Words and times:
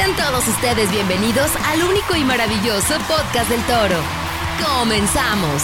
Sean 0.00 0.16
todos 0.16 0.48
ustedes 0.48 0.90
bienvenidos 0.90 1.50
al 1.66 1.82
único 1.82 2.16
y 2.16 2.24
maravilloso 2.24 2.94
podcast 3.06 3.50
del 3.50 3.62
toro. 3.64 3.96
Comenzamos. 4.78 5.62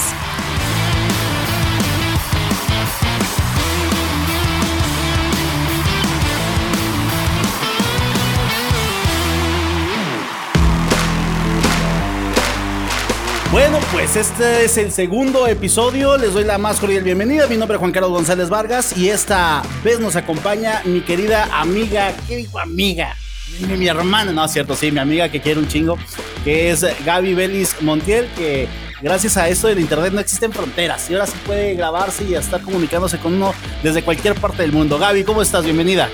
Bueno, 13.51 13.79
pues 13.91 14.17
este 14.17 14.67
es 14.67 14.77
el 14.77 14.93
segundo 14.93 15.47
episodio. 15.47 16.19
Les 16.19 16.35
doy 16.35 16.45
la 16.45 16.59
más 16.59 16.79
cordial 16.79 17.05
bienvenida. 17.05 17.47
Mi 17.47 17.57
nombre 17.57 17.77
es 17.77 17.81
Juan 17.81 17.93
Carlos 17.93 18.11
González 18.11 18.51
Vargas 18.51 18.99
y 18.99 19.09
esta 19.09 19.63
vez 19.83 19.99
nos 19.99 20.15
acompaña 20.15 20.83
mi 20.85 21.01
querida 21.01 21.49
amiga. 21.59 22.13
¿Qué 22.29 22.37
digo 22.37 22.59
amiga? 22.59 23.17
Mi, 23.61 23.77
mi 23.77 23.87
hermana, 23.89 24.33
no 24.33 24.45
es 24.45 24.53
cierto, 24.53 24.75
sí, 24.75 24.91
mi 24.91 24.99
amiga 24.99 25.29
que 25.29 25.41
quiere 25.41 25.61
un 25.61 25.69
chingo, 25.69 25.99
que 26.45 26.71
es 26.71 26.85
Gaby 27.05 27.35
Belis 27.35 27.77
Montiel, 27.81 28.29
que 28.37 28.69
gracias 29.01 29.37
a 29.37 29.49
esto 29.49 29.69
del 29.69 29.79
internet 29.79 30.13
no 30.13 30.21
existen 30.21 30.53
fronteras 30.53 31.09
y 31.11 31.15
ahora 31.15 31.27
sí 31.27 31.35
puede 31.45 31.75
grabarse 31.75 32.25
y 32.25 32.35
estar 32.35 32.61
comunicándose 32.61 33.19
con 33.19 33.35
uno 33.35 33.55
desde 33.83 34.03
cualquier 34.03 34.35
parte 34.35 34.63
del 34.63 34.73
mundo. 34.73 34.99
Gaby, 34.99 35.25
¿cómo 35.25 35.43
estás? 35.43 35.65
Bienvenida. 35.65 36.11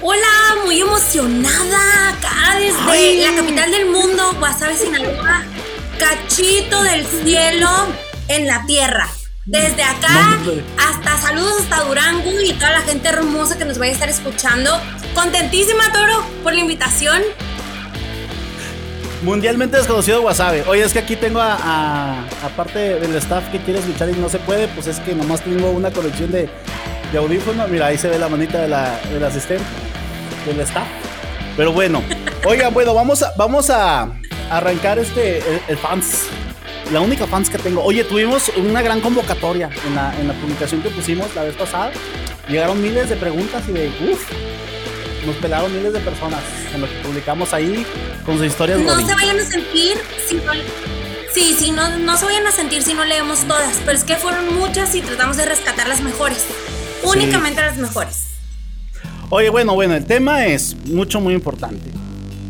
Hola, 0.00 0.62
muy 0.64 0.80
emocionada 0.80 2.10
acá 2.10 2.58
desde 2.58 2.90
Ay. 2.90 3.20
la 3.24 3.34
capital 3.36 3.70
del 3.70 3.86
mundo, 3.86 4.32
Guasave, 4.38 4.76
Sinaloa, 4.76 5.44
cachito 5.98 6.82
del 6.82 7.04
cielo 7.06 7.68
en 8.28 8.46
la 8.46 8.64
tierra. 8.66 9.08
Desde 9.50 9.82
acá 9.82 10.38
hasta 10.78 11.16
saludos 11.26 11.62
hasta 11.62 11.82
Durango 11.84 12.30
y 12.44 12.52
toda 12.52 12.70
la 12.70 12.80
gente 12.82 13.08
hermosa 13.08 13.56
que 13.56 13.64
nos 13.64 13.78
vaya 13.78 13.92
a 13.92 13.94
estar 13.94 14.08
escuchando. 14.10 14.78
Contentísima, 15.14 15.90
Toro, 15.90 16.22
por 16.42 16.52
la 16.52 16.60
invitación. 16.60 17.22
Mundialmente 19.22 19.78
desconocido 19.78 20.20
Wasabe. 20.20 20.64
Oye, 20.68 20.82
es 20.84 20.92
que 20.92 20.98
aquí 20.98 21.16
tengo 21.16 21.40
a, 21.40 21.54
a- 21.54 22.24
aparte 22.44 23.00
del 23.00 23.16
staff 23.16 23.48
que 23.50 23.58
quiere 23.60 23.80
escuchar 23.80 24.10
y 24.10 24.12
no 24.12 24.28
se 24.28 24.38
puede, 24.38 24.68
pues 24.68 24.86
es 24.86 25.00
que 25.00 25.14
nomás 25.14 25.40
tengo 25.40 25.70
una 25.70 25.90
conexión 25.90 26.30
de, 26.30 26.50
de 27.10 27.18
audífono. 27.18 27.66
Mira, 27.68 27.86
ahí 27.86 27.96
se 27.96 28.08
ve 28.08 28.18
la 28.18 28.28
manita 28.28 28.60
de 28.60 28.68
la, 28.68 29.00
del 29.10 29.24
asistente, 29.24 29.64
del 30.44 30.60
staff. 30.60 30.86
Pero 31.56 31.72
bueno, 31.72 32.02
oigan, 32.44 32.74
bueno, 32.74 32.92
vamos 32.92 33.22
a, 33.22 33.32
vamos 33.38 33.70
a 33.70 34.12
arrancar 34.50 34.98
este, 34.98 35.38
el, 35.38 35.60
el 35.68 35.78
fans. 35.78 36.26
La 36.92 37.00
única 37.00 37.26
fans 37.26 37.50
que 37.50 37.58
tengo. 37.58 37.82
Oye, 37.84 38.02
tuvimos 38.04 38.50
una 38.56 38.80
gran 38.80 39.00
convocatoria 39.00 39.68
en 39.86 39.94
la, 39.94 40.18
en 40.18 40.28
la 40.28 40.34
publicación 40.34 40.80
que 40.82 40.88
pusimos 40.88 41.34
la 41.34 41.42
vez 41.44 41.54
pasada. 41.54 41.90
Llegaron 42.48 42.80
miles 42.80 43.10
de 43.10 43.16
preguntas 43.16 43.62
y 43.68 43.72
de, 43.72 43.88
uff, 44.10 44.26
nos 45.26 45.36
pelaron 45.36 45.70
miles 45.76 45.92
de 45.92 46.00
personas 46.00 46.40
en 46.74 46.80
lo 46.80 46.88
que 46.88 46.94
publicamos 47.06 47.52
ahí 47.52 47.84
con 48.24 48.38
sus 48.38 48.46
historias 48.46 48.80
No 48.80 48.92
godín. 48.94 49.06
se 49.06 49.14
vayan 49.14 49.38
a 49.38 49.44
sentir 49.44 49.98
si 50.26 50.36
no. 50.36 50.52
Sí, 51.34 51.54
sí, 51.58 51.70
no, 51.72 51.98
no 51.98 52.16
se 52.16 52.24
vayan 52.24 52.46
a 52.46 52.52
sentir 52.52 52.82
si 52.82 52.94
no 52.94 53.04
leemos 53.04 53.40
todas, 53.40 53.76
pero 53.84 53.96
es 53.96 54.04
que 54.04 54.16
fueron 54.16 54.54
muchas 54.58 54.94
y 54.94 55.02
tratamos 55.02 55.36
de 55.36 55.44
rescatar 55.44 55.86
las 55.88 56.00
mejores. 56.00 56.42
Únicamente 57.04 57.60
las 57.60 57.76
mejores. 57.76 58.24
Oye, 59.28 59.50
bueno, 59.50 59.74
bueno, 59.74 59.94
el 59.94 60.06
tema 60.06 60.46
es 60.46 60.74
mucho, 60.86 61.20
muy 61.20 61.34
importante. 61.34 61.90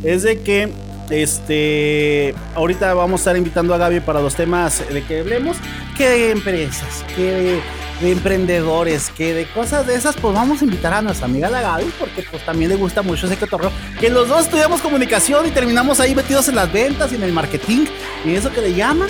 Es 0.05 0.23
de 0.23 0.41
que, 0.42 0.73
este, 1.11 2.34
ahorita 2.55 2.95
vamos 2.95 3.20
a 3.20 3.23
estar 3.23 3.37
invitando 3.37 3.75
a 3.75 3.78
Gaby 3.78 4.01
para 4.01 4.20
los 4.20 4.34
temas 4.34 4.83
de 4.89 5.03
que 5.03 5.20
hablemos, 5.20 5.56
que 5.97 6.09
de 6.09 6.31
empresas, 6.31 7.05
que 7.17 7.23
de, 7.23 7.61
de 8.01 8.12
emprendedores, 8.12 9.11
que 9.11 9.34
de 9.34 9.47
cosas 9.47 9.86
de 9.86 9.95
esas, 9.95 10.17
pues 10.17 10.34
vamos 10.34 10.61
a 10.61 10.64
invitar 10.64 10.92
a 10.92 11.03
nuestra 11.03 11.27
amiga 11.27 11.48
la 11.48 11.62
Gaby, 11.62 11.92
porque 11.98 12.25
pues 12.31 12.45
también 12.45 12.70
le 12.70 12.77
gusta 12.77 13.03
mucho 13.03 13.27
ese 13.27 13.36
cotorreo. 13.36 13.73
Que 13.98 14.11
los 14.11 14.29
dos 14.29 14.45
estudiamos 14.45 14.81
comunicación 14.81 15.47
y 15.47 15.51
terminamos 15.51 16.01
ahí 16.01 16.14
metidos 16.14 16.48
en 16.48 16.56
las 16.56 16.73
ventas 16.73 17.12
y 17.12 17.17
en 17.17 17.23
el 17.23 17.33
marketing 17.33 17.86
y 18.24 18.35
eso 18.35 18.52
que 18.52 18.61
le 18.61 18.74
llaman. 18.74 19.08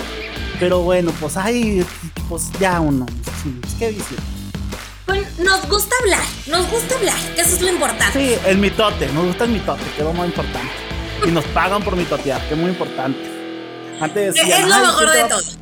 Pero 0.59 0.81
bueno, 0.81 1.11
pues 1.19 1.37
ahí, 1.37 1.85
pues 2.27 2.51
ya 2.59 2.81
uno, 2.81 3.05
sí, 3.43 3.59
¿qué 3.77 3.89
dice? 3.89 4.15
Pues 5.05 5.39
nos 5.39 5.67
gusta 5.69 5.95
hablar, 6.01 6.23
nos 6.47 6.69
gusta 6.69 6.95
hablar, 6.95 7.15
que 7.33 7.41
eso 7.41 7.55
es 7.55 7.61
lo 7.61 7.69
importante. 7.69 8.19
Sí, 8.19 8.35
el 8.45 8.57
mitote, 8.57 9.07
nos 9.13 9.25
gusta 9.25 9.45
el 9.45 9.51
mitote, 9.51 9.83
que 9.95 10.01
es 10.01 10.03
lo 10.03 10.13
más 10.13 10.27
importante. 10.27 10.88
Y 11.27 11.31
nos 11.31 11.45
pagan 11.45 11.83
por 11.83 11.95
mitotear, 11.95 12.41
que 12.47 12.53
es 12.53 12.59
muy 12.59 12.69
importante. 12.69 13.19
Antes 13.99 14.33
decían, 14.35 14.61
es 14.63 14.67
lo 14.67 14.75
"Ay, 14.75 14.81
mejor 14.81 14.97
¿quién 15.03 15.11
te 15.11 15.23
de 15.23 15.29
todo. 15.29 15.59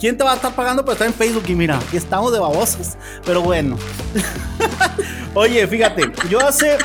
¿Quién 0.00 0.18
te 0.18 0.24
va 0.24 0.32
a 0.32 0.34
estar 0.36 0.54
pagando? 0.54 0.84
Pues 0.84 0.96
está 0.96 1.06
en 1.06 1.14
Facebook 1.14 1.44
y 1.48 1.54
mira, 1.54 1.78
aquí 1.78 1.96
estamos 1.96 2.32
de 2.32 2.38
babosos. 2.38 2.90
Pero 3.24 3.40
bueno. 3.42 3.78
Oye, 5.34 5.66
fíjate, 5.66 6.10
yo 6.28 6.40
hace. 6.46 6.76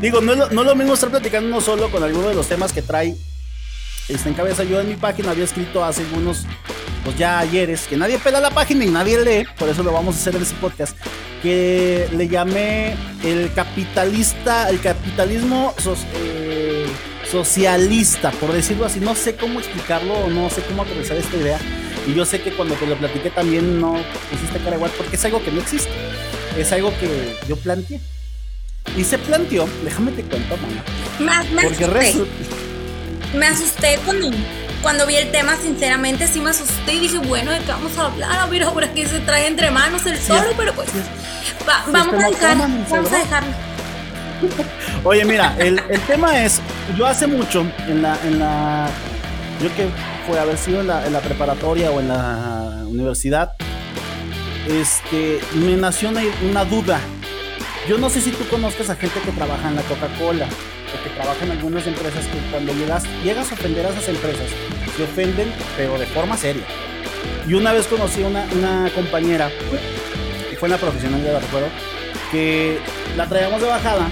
Digo, 0.00 0.20
no 0.20 0.32
es, 0.32 0.38
lo, 0.38 0.50
no 0.50 0.60
es 0.62 0.66
lo 0.66 0.74
mismo 0.74 0.94
estar 0.94 1.10
platicando 1.10 1.48
uno 1.48 1.60
solo 1.60 1.90
con 1.90 2.02
alguno 2.02 2.28
de 2.28 2.34
los 2.34 2.46
temas 2.48 2.72
que 2.72 2.82
trae 2.82 3.14
este, 4.08 4.28
en 4.28 4.34
cabeza. 4.34 4.64
Yo 4.64 4.80
en 4.80 4.88
mi 4.88 4.96
página 4.96 5.30
había 5.30 5.44
escrito 5.44 5.84
hace 5.84 6.04
unos, 6.14 6.44
pues 7.04 7.16
ya 7.16 7.38
ayeres, 7.38 7.82
que 7.82 7.96
nadie 7.96 8.18
pela 8.18 8.40
la 8.40 8.50
página 8.50 8.84
y 8.84 8.90
nadie 8.90 9.22
lee, 9.24 9.46
por 9.58 9.68
eso 9.68 9.82
lo 9.82 9.92
vamos 9.92 10.16
a 10.16 10.18
hacer 10.18 10.36
en 10.36 10.42
ese 10.42 10.54
podcast, 10.56 10.96
que 11.42 12.08
le 12.12 12.28
llamé 12.28 12.94
el 13.24 13.50
capitalista, 13.54 14.68
el 14.68 14.80
capitalismo 14.80 15.74
sos- 15.78 16.04
eh, 16.14 16.45
socialista, 17.30 18.30
por 18.32 18.52
decirlo 18.52 18.86
así. 18.86 19.00
No 19.00 19.14
sé 19.14 19.34
cómo 19.36 19.60
explicarlo 19.60 20.28
no 20.28 20.48
sé 20.50 20.62
cómo 20.62 20.82
aterrizar 20.82 21.16
esta 21.16 21.36
idea. 21.36 21.58
Y 22.06 22.14
yo 22.14 22.24
sé 22.24 22.40
que 22.40 22.52
cuando 22.52 22.74
te 22.76 22.86
lo 22.86 22.96
platiqué 22.96 23.30
también 23.30 23.80
no 23.80 23.94
pusiste 24.30 24.58
cara 24.60 24.76
igual, 24.76 24.92
porque 24.96 25.16
es 25.16 25.24
algo 25.24 25.42
que 25.42 25.50
no 25.50 25.60
existe. 25.60 25.90
Es 26.56 26.72
algo 26.72 26.92
que 26.98 27.36
yo 27.48 27.56
planteé. 27.56 28.00
Y 28.96 29.02
se 29.04 29.18
planteó, 29.18 29.68
déjame 29.84 30.12
te 30.12 30.22
cuento, 30.22 30.56
mamá. 30.56 31.42
Me, 31.48 31.54
me 31.54 31.62
Porque 31.64 31.84
asusté, 31.84 32.24
me 33.36 33.46
asusté 33.46 33.98
cuando, 34.04 34.30
cuando 34.80 35.06
vi 35.06 35.16
el 35.16 35.30
tema, 35.32 35.56
sinceramente 35.60 36.28
sí 36.28 36.40
me 36.40 36.50
asusté 36.50 36.94
y 36.94 37.00
dije, 37.00 37.18
bueno, 37.18 37.50
¿de 37.50 37.58
qué 37.58 37.72
vamos 37.72 37.98
a 37.98 38.06
hablar? 38.06 38.30
A 38.38 38.46
ver 38.46 38.62
ahora 38.62 38.92
qué 38.94 39.04
se 39.06 39.18
trae 39.20 39.48
entre 39.48 39.70
manos 39.72 40.06
el 40.06 40.18
toro, 40.20 40.50
pero 40.56 40.72
pues 40.74 40.88
va- 41.68 41.84
vamos 41.90 42.14
a 42.14 42.16
que 42.18 42.22
no 42.22 42.30
dejar, 42.30 42.52
toman, 42.52 42.86
vamos 42.88 43.12
a 43.12 43.18
dejarlo. 43.18 43.65
Oye, 45.04 45.24
mira, 45.24 45.54
el, 45.58 45.80
el 45.88 46.00
tema 46.02 46.44
es, 46.44 46.60
yo 46.96 47.06
hace 47.06 47.26
mucho 47.26 47.66
en 47.88 48.02
la, 48.02 48.18
en 48.24 48.38
la, 48.38 48.88
yo 49.62 49.74
que 49.74 49.88
fue 50.26 50.38
haber 50.38 50.58
sido 50.58 50.80
en 50.80 50.86
la, 50.86 51.20
preparatoria 51.20 51.90
o 51.90 52.00
en 52.00 52.08
la 52.08 52.84
universidad, 52.86 53.52
este, 54.68 55.40
me 55.54 55.76
nació 55.76 56.10
una, 56.10 56.64
duda. 56.64 57.00
Yo 57.88 57.98
no 57.98 58.10
sé 58.10 58.20
si 58.20 58.32
tú 58.32 58.44
conozcas 58.48 58.90
a 58.90 58.96
gente 58.96 59.20
que 59.20 59.30
trabaja 59.30 59.68
en 59.68 59.76
la 59.76 59.82
Coca-Cola 59.82 60.46
o 60.46 61.04
que 61.04 61.10
trabaja 61.10 61.44
en 61.44 61.52
algunas 61.52 61.86
empresas 61.86 62.26
que 62.26 62.38
cuando 62.50 62.72
llegas, 62.74 63.04
llegas 63.22 63.50
a 63.52 63.54
ofender 63.54 63.86
a 63.86 63.90
esas 63.90 64.08
empresas, 64.08 64.50
se 64.96 65.04
ofenden, 65.04 65.52
pero 65.76 65.96
de 65.98 66.06
forma 66.06 66.36
seria. 66.36 66.64
Y 67.46 67.54
una 67.54 67.72
vez 67.72 67.86
conocí 67.86 68.24
a 68.24 68.26
una, 68.26 68.44
una 68.56 68.90
compañera, 68.92 69.50
que 70.50 70.56
fue 70.56 70.66
en 70.66 70.72
la 70.72 70.78
profesional, 70.78 71.22
la 71.24 71.38
recuerdo, 71.38 71.68
que 72.30 72.78
la 73.16 73.28
traíamos 73.28 73.60
de 73.60 73.68
bajada 73.68 74.08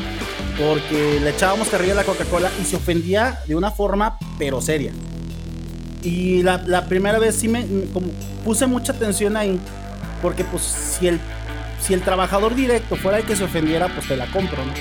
porque 0.59 1.19
le 1.21 1.31
echábamos 1.31 1.69
carrilla 1.69 1.93
a 1.95 1.97
la 1.97 2.05
Coca-Cola 2.05 2.51
y 2.61 2.65
se 2.65 2.77
ofendía 2.77 3.41
de 3.47 3.57
una 3.57 3.71
forma 3.71 4.19
pero 4.39 4.61
seria. 4.61 4.93
Y 6.03 6.43
la, 6.43 6.87
primera 6.87 7.19
vez 7.19 7.35
sí 7.37 7.49
me 7.49 7.65
como 7.93 8.09
puse 8.45 8.67
mucha 8.67 8.93
atención 8.93 9.37
ahí, 9.37 9.59
porque 10.21 10.45
pues 10.45 10.63
si 10.63 11.09
el, 11.09 11.19
si 11.81 11.95
el 11.95 12.03
trabajador 12.03 12.55
directo 12.55 12.97
fuera 12.97 13.19
el 13.19 13.25
que 13.25 13.35
se 13.35 13.45
ofendiera, 13.45 13.89
pues 13.89 14.07
te 14.07 14.17
la 14.17 14.27
compro, 14.27 14.59
¿no? 14.65 14.73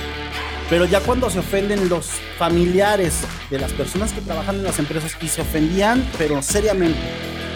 Pero 0.68 0.84
ya 0.84 1.00
cuando 1.00 1.30
se 1.30 1.38
ofenden 1.38 1.88
los 1.88 2.06
familiares 2.38 3.20
de 3.50 3.58
las 3.58 3.72
personas 3.72 4.12
que 4.12 4.20
trabajan 4.20 4.56
en 4.56 4.64
las 4.64 4.78
empresas 4.78 5.12
y 5.20 5.28
se 5.28 5.42
ofendían, 5.42 6.06
pero 6.18 6.42
seriamente, 6.42 6.98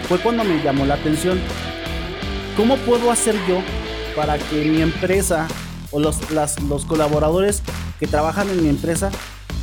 fue 0.07 0.19
cuando 0.19 0.43
me 0.43 0.61
llamó 0.63 0.85
la 0.85 0.95
atención. 0.95 1.39
¿Cómo 2.55 2.75
puedo 2.77 3.11
hacer 3.11 3.35
yo 3.47 3.61
para 4.15 4.37
que 4.37 4.65
mi 4.65 4.81
empresa 4.81 5.47
o 5.91 5.99
los, 5.99 6.31
las- 6.31 6.61
los 6.63 6.85
colaboradores 6.85 7.61
que 7.99 8.07
trabajan 8.07 8.49
en 8.49 8.63
mi 8.63 8.69
empresa 8.69 9.09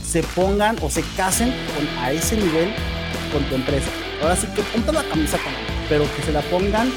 se 0.04 0.22
pongan 0.22 0.76
o 0.82 0.90
se 0.90 1.02
casen 1.16 1.50
con, 1.74 2.02
a 2.04 2.12
ese 2.12 2.36
nivel 2.36 2.72
con 3.32 3.42
tu 3.44 3.54
empresa? 3.54 3.88
Ahora 4.22 4.36
sí 4.36 4.46
que 4.54 4.62
ponte 4.62 4.92
la 4.92 5.02
camisa 5.04 5.36
con 5.38 5.52
pero 5.88 6.04
que 6.16 6.22
se 6.22 6.32
la 6.32 6.40
pongan 6.42 6.90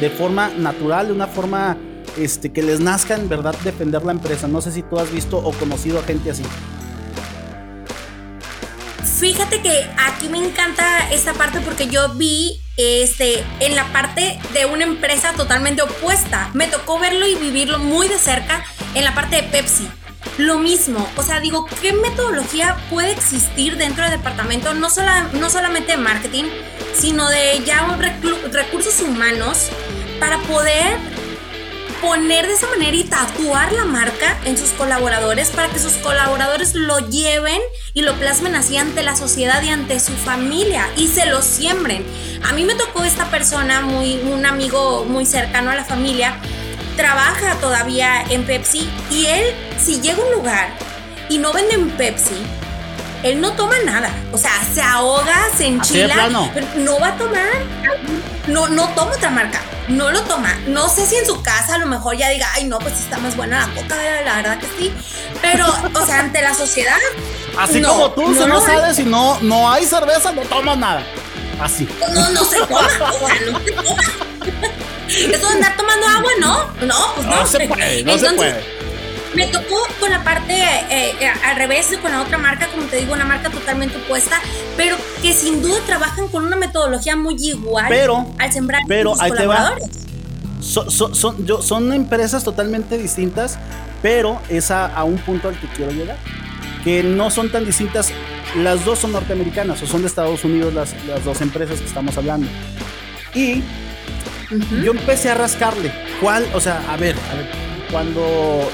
de 0.00 0.10
forma 0.10 0.48
natural, 0.58 1.06
de 1.06 1.12
una 1.14 1.26
forma 1.26 1.76
este, 2.18 2.52
que 2.52 2.62
les 2.62 2.80
nazca 2.80 3.14
en 3.14 3.28
verdad 3.28 3.54
defender 3.64 4.04
la 4.04 4.12
empresa. 4.12 4.46
No 4.48 4.60
sé 4.60 4.72
si 4.72 4.82
tú 4.82 4.98
has 4.98 5.10
visto 5.10 5.38
o 5.38 5.52
conocido 5.52 5.98
a 5.98 6.02
gente 6.02 6.30
así. 6.30 6.42
Fíjate 9.18 9.62
que 9.62 9.88
aquí 9.98 10.28
me 10.28 10.38
encanta 10.38 11.08
esta 11.10 11.32
parte 11.32 11.60
porque 11.60 11.86
yo 11.88 12.10
vi 12.10 12.60
este 12.76 13.42
en 13.60 13.74
la 13.74 13.84
parte 13.92 14.38
de 14.52 14.66
una 14.66 14.84
empresa 14.84 15.32
totalmente 15.32 15.82
opuesta. 15.82 16.50
Me 16.52 16.66
tocó 16.66 16.98
verlo 16.98 17.26
y 17.26 17.34
vivirlo 17.34 17.78
muy 17.78 18.08
de 18.08 18.18
cerca 18.18 18.62
en 18.94 19.04
la 19.04 19.14
parte 19.14 19.36
de 19.36 19.42
Pepsi. 19.44 19.88
Lo 20.36 20.58
mismo, 20.58 21.08
o 21.16 21.22
sea, 21.22 21.40
digo, 21.40 21.66
¿qué 21.80 21.94
metodología 21.94 22.76
puede 22.90 23.12
existir 23.12 23.78
dentro 23.78 24.02
del 24.04 24.18
departamento? 24.18 24.74
No, 24.74 24.90
sola- 24.90 25.30
no 25.32 25.48
solamente 25.48 25.92
de 25.92 25.98
marketing, 25.98 26.44
sino 26.94 27.26
de 27.30 27.62
ya 27.64 27.86
recursos 28.52 29.00
humanos 29.00 29.70
para 30.20 30.38
poder 30.40 30.98
poner 32.06 32.46
de 32.46 32.52
esa 32.52 32.68
manera 32.68 32.96
y 32.96 33.02
tatuar 33.02 33.72
la 33.72 33.84
marca 33.84 34.38
en 34.44 34.56
sus 34.56 34.70
colaboradores 34.70 35.50
para 35.50 35.68
que 35.68 35.80
sus 35.80 35.94
colaboradores 35.94 36.76
lo 36.76 37.00
lleven 37.00 37.60
y 37.94 38.02
lo 38.02 38.14
plasmen 38.14 38.54
así 38.54 38.76
ante 38.76 39.02
la 39.02 39.16
sociedad 39.16 39.60
y 39.64 39.70
ante 39.70 39.98
su 39.98 40.12
familia 40.12 40.88
y 40.96 41.08
se 41.08 41.26
lo 41.26 41.42
siembren. 41.42 42.06
A 42.44 42.52
mí 42.52 42.64
me 42.64 42.76
tocó 42.76 43.02
esta 43.02 43.28
persona, 43.28 43.80
muy, 43.80 44.20
un 44.20 44.46
amigo 44.46 45.04
muy 45.04 45.26
cercano 45.26 45.72
a 45.72 45.74
la 45.74 45.84
familia, 45.84 46.36
trabaja 46.96 47.56
todavía 47.56 48.22
en 48.30 48.44
Pepsi 48.44 48.88
y 49.10 49.26
él, 49.26 49.44
si 49.84 50.00
llega 50.00 50.22
a 50.22 50.26
un 50.26 50.32
lugar 50.32 50.68
y 51.28 51.38
no 51.38 51.52
venden 51.52 51.90
Pepsi, 51.90 52.36
él 53.24 53.40
no 53.40 53.54
toma 53.54 53.74
nada. 53.84 54.10
O 54.32 54.38
sea, 54.38 54.52
se 54.72 54.80
ahoga, 54.80 55.48
se 55.56 55.66
enchila, 55.66 56.30
pero 56.54 56.68
no 56.76 57.00
va 57.00 57.08
a 57.08 57.16
tomar, 57.16 57.48
no, 58.46 58.68
no 58.68 58.88
toma 58.90 59.10
otra 59.10 59.30
marca 59.30 59.60
no 59.88 60.10
lo 60.10 60.22
toma. 60.22 60.54
No 60.66 60.88
sé 60.88 61.06
si 61.06 61.16
en 61.16 61.26
su 61.26 61.42
casa 61.42 61.74
a 61.76 61.78
lo 61.78 61.86
mejor 61.86 62.16
ya 62.16 62.28
diga, 62.30 62.48
ay, 62.54 62.64
no, 62.64 62.78
pues 62.78 62.94
está 63.00 63.18
más 63.18 63.36
buena 63.36 63.66
la 63.66 63.74
coca, 63.74 63.96
la 64.24 64.36
verdad 64.36 64.58
que 64.58 64.66
sí. 64.78 64.92
Pero, 65.40 65.66
o 65.66 66.06
sea, 66.06 66.20
ante 66.20 66.42
la 66.42 66.54
sociedad. 66.54 66.96
Así 67.58 67.80
como 67.82 68.10
tú, 68.12 68.28
no, 68.28 68.42
si 68.42 68.48
no 68.48 68.60
sales 68.60 68.98
y 68.98 69.04
no, 69.04 69.38
no 69.40 69.70
hay 69.70 69.86
cerveza, 69.86 70.32
no 70.32 70.42
tomas 70.42 70.78
nada. 70.78 71.02
Así. 71.60 71.88
No, 72.14 72.30
no 72.30 72.44
se 72.44 72.58
toma, 72.58 72.80
o 72.80 72.88
sea, 73.26 73.34
no 73.50 73.60
se 73.60 73.72
toma. 73.72 74.02
Eso 75.08 75.48
de 75.48 75.54
andar 75.54 75.76
tomando 75.76 76.06
agua, 76.06 76.30
no, 76.40 76.64
no, 76.86 77.14
pues 77.14 77.26
no. 77.26 77.36
No 77.36 77.46
se 77.46 77.68
puede, 77.68 78.04
no 78.04 78.18
se 78.18 78.30
puede 78.32 78.75
me 79.36 79.46
tocó 79.48 79.76
con 80.00 80.10
la 80.10 80.24
parte 80.24 80.54
eh, 80.54 81.14
eh, 81.20 81.28
al 81.44 81.56
revés, 81.56 81.94
con 82.00 82.10
la 82.10 82.22
otra 82.22 82.38
marca, 82.38 82.68
como 82.68 82.86
te 82.86 82.96
digo, 82.96 83.12
una 83.12 83.26
marca 83.26 83.50
totalmente 83.50 83.98
opuesta, 83.98 84.40
pero 84.78 84.96
que 85.20 85.34
sin 85.34 85.60
duda 85.60 85.78
trabajan 85.86 86.28
con 86.28 86.46
una 86.46 86.56
metodología 86.56 87.16
muy 87.16 87.36
igual 87.38 87.86
pero, 87.88 88.26
al 88.38 88.52
sembrar 88.52 88.82
pero 88.88 89.14
sus 89.14 89.28
colaboradores. 89.28 89.88
son, 90.60 91.46
yo, 91.46 91.60
son 91.60 91.92
empresas 91.92 92.44
totalmente 92.44 92.96
distintas, 92.96 93.58
pero 94.00 94.40
es 94.48 94.70
a, 94.70 95.04
un 95.04 95.18
punto 95.18 95.48
al 95.48 95.60
que 95.60 95.66
quiero 95.68 95.92
llegar. 95.92 96.16
Que 96.82 97.02
no 97.02 97.30
son 97.30 97.50
tan 97.50 97.66
distintas, 97.66 98.12
las 98.56 98.84
dos 98.84 99.00
son 99.00 99.12
norteamericanas 99.12 99.82
o 99.82 99.86
son 99.86 100.02
de 100.02 100.08
Estados 100.08 100.44
Unidos 100.44 100.72
las, 100.72 100.94
las 101.04 101.24
dos 101.24 101.42
empresas 101.42 101.80
que 101.80 101.86
estamos 101.86 102.16
hablando. 102.16 102.48
Y 103.34 103.62
yo 104.82 104.92
empecé 104.92 105.28
a 105.28 105.34
rascarle. 105.34 105.92
¿Cuál? 106.22 106.46
O 106.54 106.60
sea, 106.60 106.80
a 106.88 106.96
ver, 106.96 107.16
a 107.30 107.34
ver, 107.34 107.50
cuando 107.90 108.70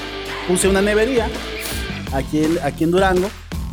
puse 0.47 0.67
una 0.67 0.81
nevería 0.81 1.29
aquí, 2.13 2.43
aquí 2.63 2.83
en 2.83 2.91
Durango. 2.91 3.29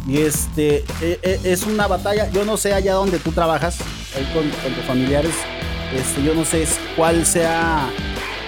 Y 0.06 0.18
este 0.18 0.84
e, 1.02 1.18
e, 1.22 1.40
es 1.44 1.64
una 1.64 1.86
batalla. 1.86 2.30
Yo 2.30 2.44
no 2.44 2.56
sé 2.56 2.72
allá 2.72 2.94
donde 2.94 3.18
tú 3.18 3.32
trabajas, 3.32 3.78
ahí 4.16 4.24
con, 4.32 4.44
tus 4.74 4.84
familiares. 4.84 5.32
Este, 5.94 6.22
yo 6.22 6.34
no 6.34 6.44
sé 6.44 6.66
cuál 6.96 7.26
sea 7.26 7.90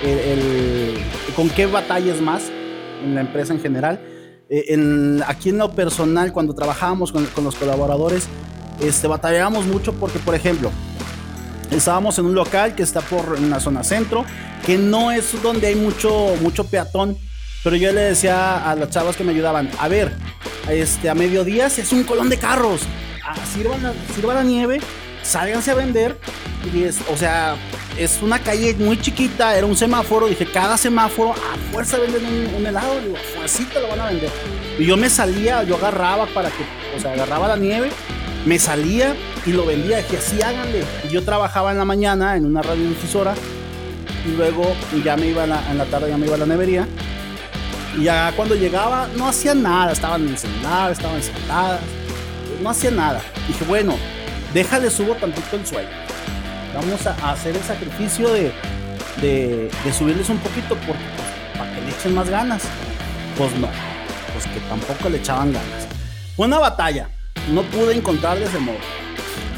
el, 0.02 0.94
con 1.36 1.50
qué 1.50 1.66
batallas 1.66 2.20
más 2.20 2.44
en 3.04 3.14
la 3.14 3.20
empresa 3.20 3.52
en 3.52 3.60
general. 3.60 4.00
E, 4.48 4.72
en, 4.74 5.22
aquí 5.26 5.50
en 5.50 5.58
lo 5.58 5.72
personal, 5.72 6.32
cuando 6.32 6.54
trabajábamos 6.54 7.12
con, 7.12 7.26
con, 7.26 7.44
los 7.44 7.54
colaboradores, 7.54 8.28
este, 8.80 9.06
batallábamos 9.06 9.66
mucho 9.66 9.92
porque, 9.92 10.18
por 10.18 10.34
ejemplo, 10.34 10.70
estábamos 11.70 12.18
en 12.18 12.26
un 12.26 12.34
local 12.34 12.74
que 12.74 12.82
está 12.82 13.02
por 13.02 13.36
en 13.36 13.50
la 13.50 13.60
zona 13.60 13.84
centro, 13.84 14.24
que 14.64 14.78
no 14.78 15.12
es 15.12 15.40
donde 15.42 15.66
hay 15.66 15.74
mucho, 15.74 16.34
mucho 16.40 16.64
peatón 16.64 17.16
pero 17.62 17.76
yo 17.76 17.92
le 17.92 18.00
decía 18.00 18.68
a 18.68 18.74
las 18.74 18.90
chavas 18.90 19.16
que 19.16 19.24
me 19.24 19.32
ayudaban, 19.32 19.70
a 19.78 19.88
ver, 19.88 20.12
este, 20.68 21.08
a 21.08 21.14
mediodía 21.14 21.66
es 21.66 21.92
un 21.92 22.02
colón 22.04 22.28
de 22.28 22.36
carros, 22.36 22.82
ah, 23.24 23.34
sirvan, 23.52 23.82
la, 23.82 24.34
la 24.34 24.42
nieve, 24.42 24.80
sálganse 25.22 25.70
a 25.70 25.74
vender. 25.74 26.18
Y 26.72 26.84
es, 26.84 27.00
o 27.12 27.16
sea, 27.16 27.56
es 27.98 28.20
una 28.22 28.38
calle 28.38 28.74
muy 28.74 29.00
chiquita, 29.00 29.56
era 29.56 29.66
un 29.66 29.76
semáforo, 29.76 30.26
dije, 30.26 30.46
cada 30.46 30.76
semáforo 30.76 31.32
a 31.32 31.72
fuerza 31.72 31.98
venden 31.98 32.54
un, 32.56 32.66
helado, 32.66 33.00
digo, 33.00 33.16
así 33.44 33.64
te 33.64 33.80
lo 33.80 33.88
van 33.88 34.00
a 34.00 34.06
vender. 34.06 34.30
Y 34.78 34.86
yo 34.86 34.96
me 34.96 35.10
salía, 35.10 35.62
yo 35.64 35.76
agarraba 35.76 36.26
para 36.26 36.50
que, 36.50 36.64
o 36.96 37.00
sea, 37.00 37.12
agarraba 37.12 37.48
la 37.48 37.56
nieve, 37.56 37.90
me 38.44 38.58
salía 38.58 39.14
y 39.44 39.52
lo 39.52 39.66
vendía, 39.66 39.98
dije, 39.98 40.18
así 40.18 40.40
háganle. 40.40 40.84
Y 41.08 41.12
yo 41.12 41.24
trabajaba 41.24 41.72
en 41.72 41.78
la 41.78 41.84
mañana 41.84 42.36
en 42.36 42.46
una 42.46 42.62
radiodifusora 42.62 43.34
y 44.24 44.36
luego 44.36 44.64
ya 45.04 45.16
me 45.16 45.26
iba 45.26 45.44
en 45.44 45.78
la 45.78 45.84
tarde, 45.86 46.10
ya 46.10 46.16
me 46.16 46.26
iba 46.26 46.36
a 46.36 46.38
la 46.38 46.46
nevería 46.46 46.86
y 47.96 48.04
ya 48.04 48.32
cuando 48.36 48.54
llegaba 48.54 49.08
no 49.16 49.28
hacía 49.28 49.54
nada, 49.54 49.92
estaban 49.92 50.26
en 50.26 50.34
estaban 50.34 51.22
sentadas, 51.22 51.80
no 52.62 52.70
hacía 52.70 52.90
nada. 52.90 53.20
Dije, 53.46 53.64
bueno, 53.64 53.96
déjale 54.54 54.90
subo 54.90 55.14
tantito 55.14 55.56
el 55.56 55.66
sueldo. 55.66 55.90
Vamos 56.74 57.06
a 57.06 57.32
hacer 57.32 57.54
el 57.54 57.62
sacrificio 57.62 58.32
de, 58.32 58.52
de, 59.20 59.70
subirles 59.96 60.30
un 60.30 60.38
poquito 60.38 60.76
pues, 60.86 60.98
para 61.58 61.74
que 61.74 61.80
le 61.82 61.90
echen 61.90 62.14
más 62.14 62.28
ganas. 62.28 62.62
Pues 63.36 63.52
no, 63.56 63.68
pues 64.32 64.46
que 64.46 64.60
tampoco 64.68 65.08
le 65.10 65.18
echaban 65.18 65.52
ganas. 65.52 65.88
Fue 66.36 66.46
una 66.46 66.58
batalla, 66.58 67.08
no 67.50 67.62
pude 67.62 67.94
encontrar 67.94 68.38
de 68.38 68.46
ese 68.46 68.58
modo. 68.58 68.78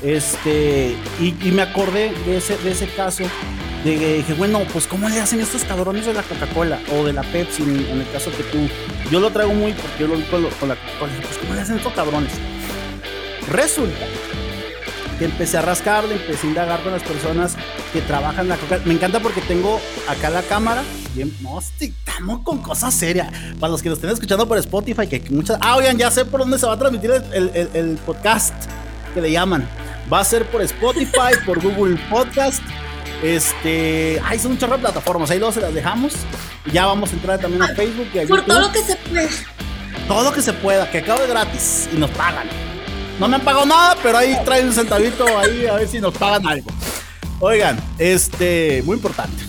Este, 0.02 0.96
y, 1.20 1.36
y 1.40 1.52
me 1.52 1.62
acordé 1.62 2.12
de 2.26 2.38
ese, 2.38 2.58
de 2.58 2.72
ese 2.72 2.88
caso 2.88 3.24
dije, 3.90 4.32
bueno, 4.34 4.62
pues 4.72 4.86
¿cómo 4.86 5.08
le 5.08 5.20
hacen 5.20 5.40
estos 5.40 5.62
cabrones 5.64 6.06
de 6.06 6.14
la 6.14 6.22
Coca-Cola 6.22 6.80
o 6.92 7.04
de 7.04 7.12
la 7.12 7.22
Pepsi 7.22 7.62
en, 7.62 8.00
el 8.00 8.10
caso 8.10 8.30
que 8.30 8.42
tú? 8.44 8.66
Yo 9.10 9.20
lo 9.20 9.30
traigo 9.30 9.52
muy 9.52 9.72
porque 9.74 10.00
yo 10.00 10.06
lo 10.06 10.16
vi 10.16 10.22
con, 10.24 10.42
la 10.42 10.48
Coca-Cola. 10.48 10.76
Pues 10.98 11.38
¿cómo 11.38 11.54
le 11.54 11.60
hacen 11.60 11.76
estos 11.76 11.92
cabrones? 11.92 12.32
Resulta 13.50 14.06
que 15.18 15.26
empecé 15.26 15.58
a 15.58 15.62
rascarle, 15.62 16.14
empecé 16.14 16.46
a 16.46 16.50
indagar 16.50 16.82
con 16.82 16.92
las 16.92 17.02
personas 17.02 17.56
que 17.92 18.00
trabajan 18.00 18.48
la 18.48 18.56
Coca. 18.56 18.80
Me 18.86 18.94
encanta 18.94 19.20
porque 19.20 19.42
tengo 19.42 19.78
acá 20.08 20.30
la 20.30 20.42
cámara. 20.42 20.82
Bien, 21.14 21.30
no, 21.42 21.60
estamos 21.60 22.40
con 22.40 22.58
cosas 22.58 22.94
serias. 22.94 23.28
Para 23.60 23.70
los 23.70 23.82
que 23.82 23.90
nos 23.90 23.98
estén 23.98 24.10
escuchando 24.10 24.48
por 24.48 24.56
Spotify, 24.58 25.06
que 25.06 25.22
muchas. 25.30 25.58
Ah, 25.60 25.76
oigan, 25.76 25.98
ya 25.98 26.10
sé 26.10 26.24
por 26.24 26.40
dónde 26.40 26.58
se 26.58 26.66
va 26.66 26.72
a 26.72 26.78
transmitir 26.78 27.10
el, 27.10 27.50
el, 27.54 27.70
el 27.74 27.96
podcast 27.98 28.54
que 29.12 29.20
le 29.20 29.30
llaman. 29.30 29.68
Va 30.10 30.20
a 30.20 30.24
ser 30.24 30.46
por 30.46 30.62
Spotify, 30.62 31.34
por 31.44 31.62
Google 31.62 31.98
Podcast 32.10 32.62
este, 33.24 34.20
hay 34.22 34.38
son 34.38 34.58
de 34.58 34.66
plataformas, 34.66 35.30
ahí 35.30 35.38
luego 35.38 35.54
se 35.54 35.62
las 35.62 35.72
dejamos. 35.72 36.12
Ya 36.70 36.84
vamos 36.84 37.10
a 37.10 37.14
entrar 37.14 37.40
también 37.40 37.62
a 37.62 37.68
Facebook 37.68 38.06
y 38.12 38.18
a 38.18 38.26
Por 38.26 38.44
todo 38.44 38.60
lo 38.60 38.70
que 38.70 38.80
se 38.80 38.96
pueda. 38.96 39.30
Todo 40.06 40.24
lo 40.24 40.32
que 40.32 40.42
se 40.42 40.52
pueda, 40.52 40.90
que 40.90 40.98
acabe 40.98 41.26
gratis 41.26 41.88
y 41.90 41.96
nos 41.96 42.10
pagan. 42.10 42.46
No 43.18 43.26
me 43.26 43.36
han 43.36 43.40
pagado 43.40 43.64
nada, 43.64 43.96
pero 44.02 44.18
ahí 44.18 44.36
traen 44.44 44.66
un 44.66 44.74
centavito 44.74 45.24
ahí 45.38 45.66
a 45.66 45.74
ver 45.74 45.88
si 45.88 46.00
nos 46.00 46.12
pagan 46.18 46.46
algo. 46.46 46.70
Oigan, 47.40 47.80
este, 47.98 48.82
muy 48.84 48.96
importante. 48.96 49.42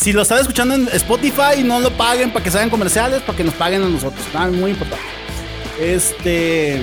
Si 0.00 0.14
lo 0.14 0.22
están 0.22 0.38
escuchando 0.38 0.74
en 0.74 0.88
Spotify, 0.94 1.62
no 1.62 1.78
lo 1.80 1.90
paguen 1.90 2.32
para 2.32 2.42
que 2.42 2.50
se 2.50 2.56
hagan 2.56 2.70
comerciales, 2.70 3.20
para 3.20 3.36
que 3.36 3.44
nos 3.44 3.54
paguen 3.54 3.82
a 3.82 3.88
nosotros. 3.88 4.24
muy 4.52 4.70
importante. 4.70 5.04
Este. 5.78 6.80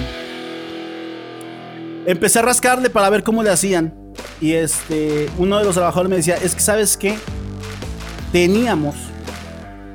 Empecé 2.06 2.38
a 2.38 2.42
rascarle 2.44 2.92
para 2.92 3.10
ver 3.10 3.24
cómo 3.24 3.42
le 3.42 3.50
hacían. 3.50 4.03
Y 4.44 4.56
este, 4.56 5.30
uno 5.38 5.58
de 5.58 5.64
los 5.64 5.76
trabajadores 5.76 6.10
me 6.10 6.18
decía, 6.18 6.36
es 6.36 6.54
que 6.54 6.60
sabes 6.60 6.98
qué, 6.98 7.18
teníamos 8.34 8.94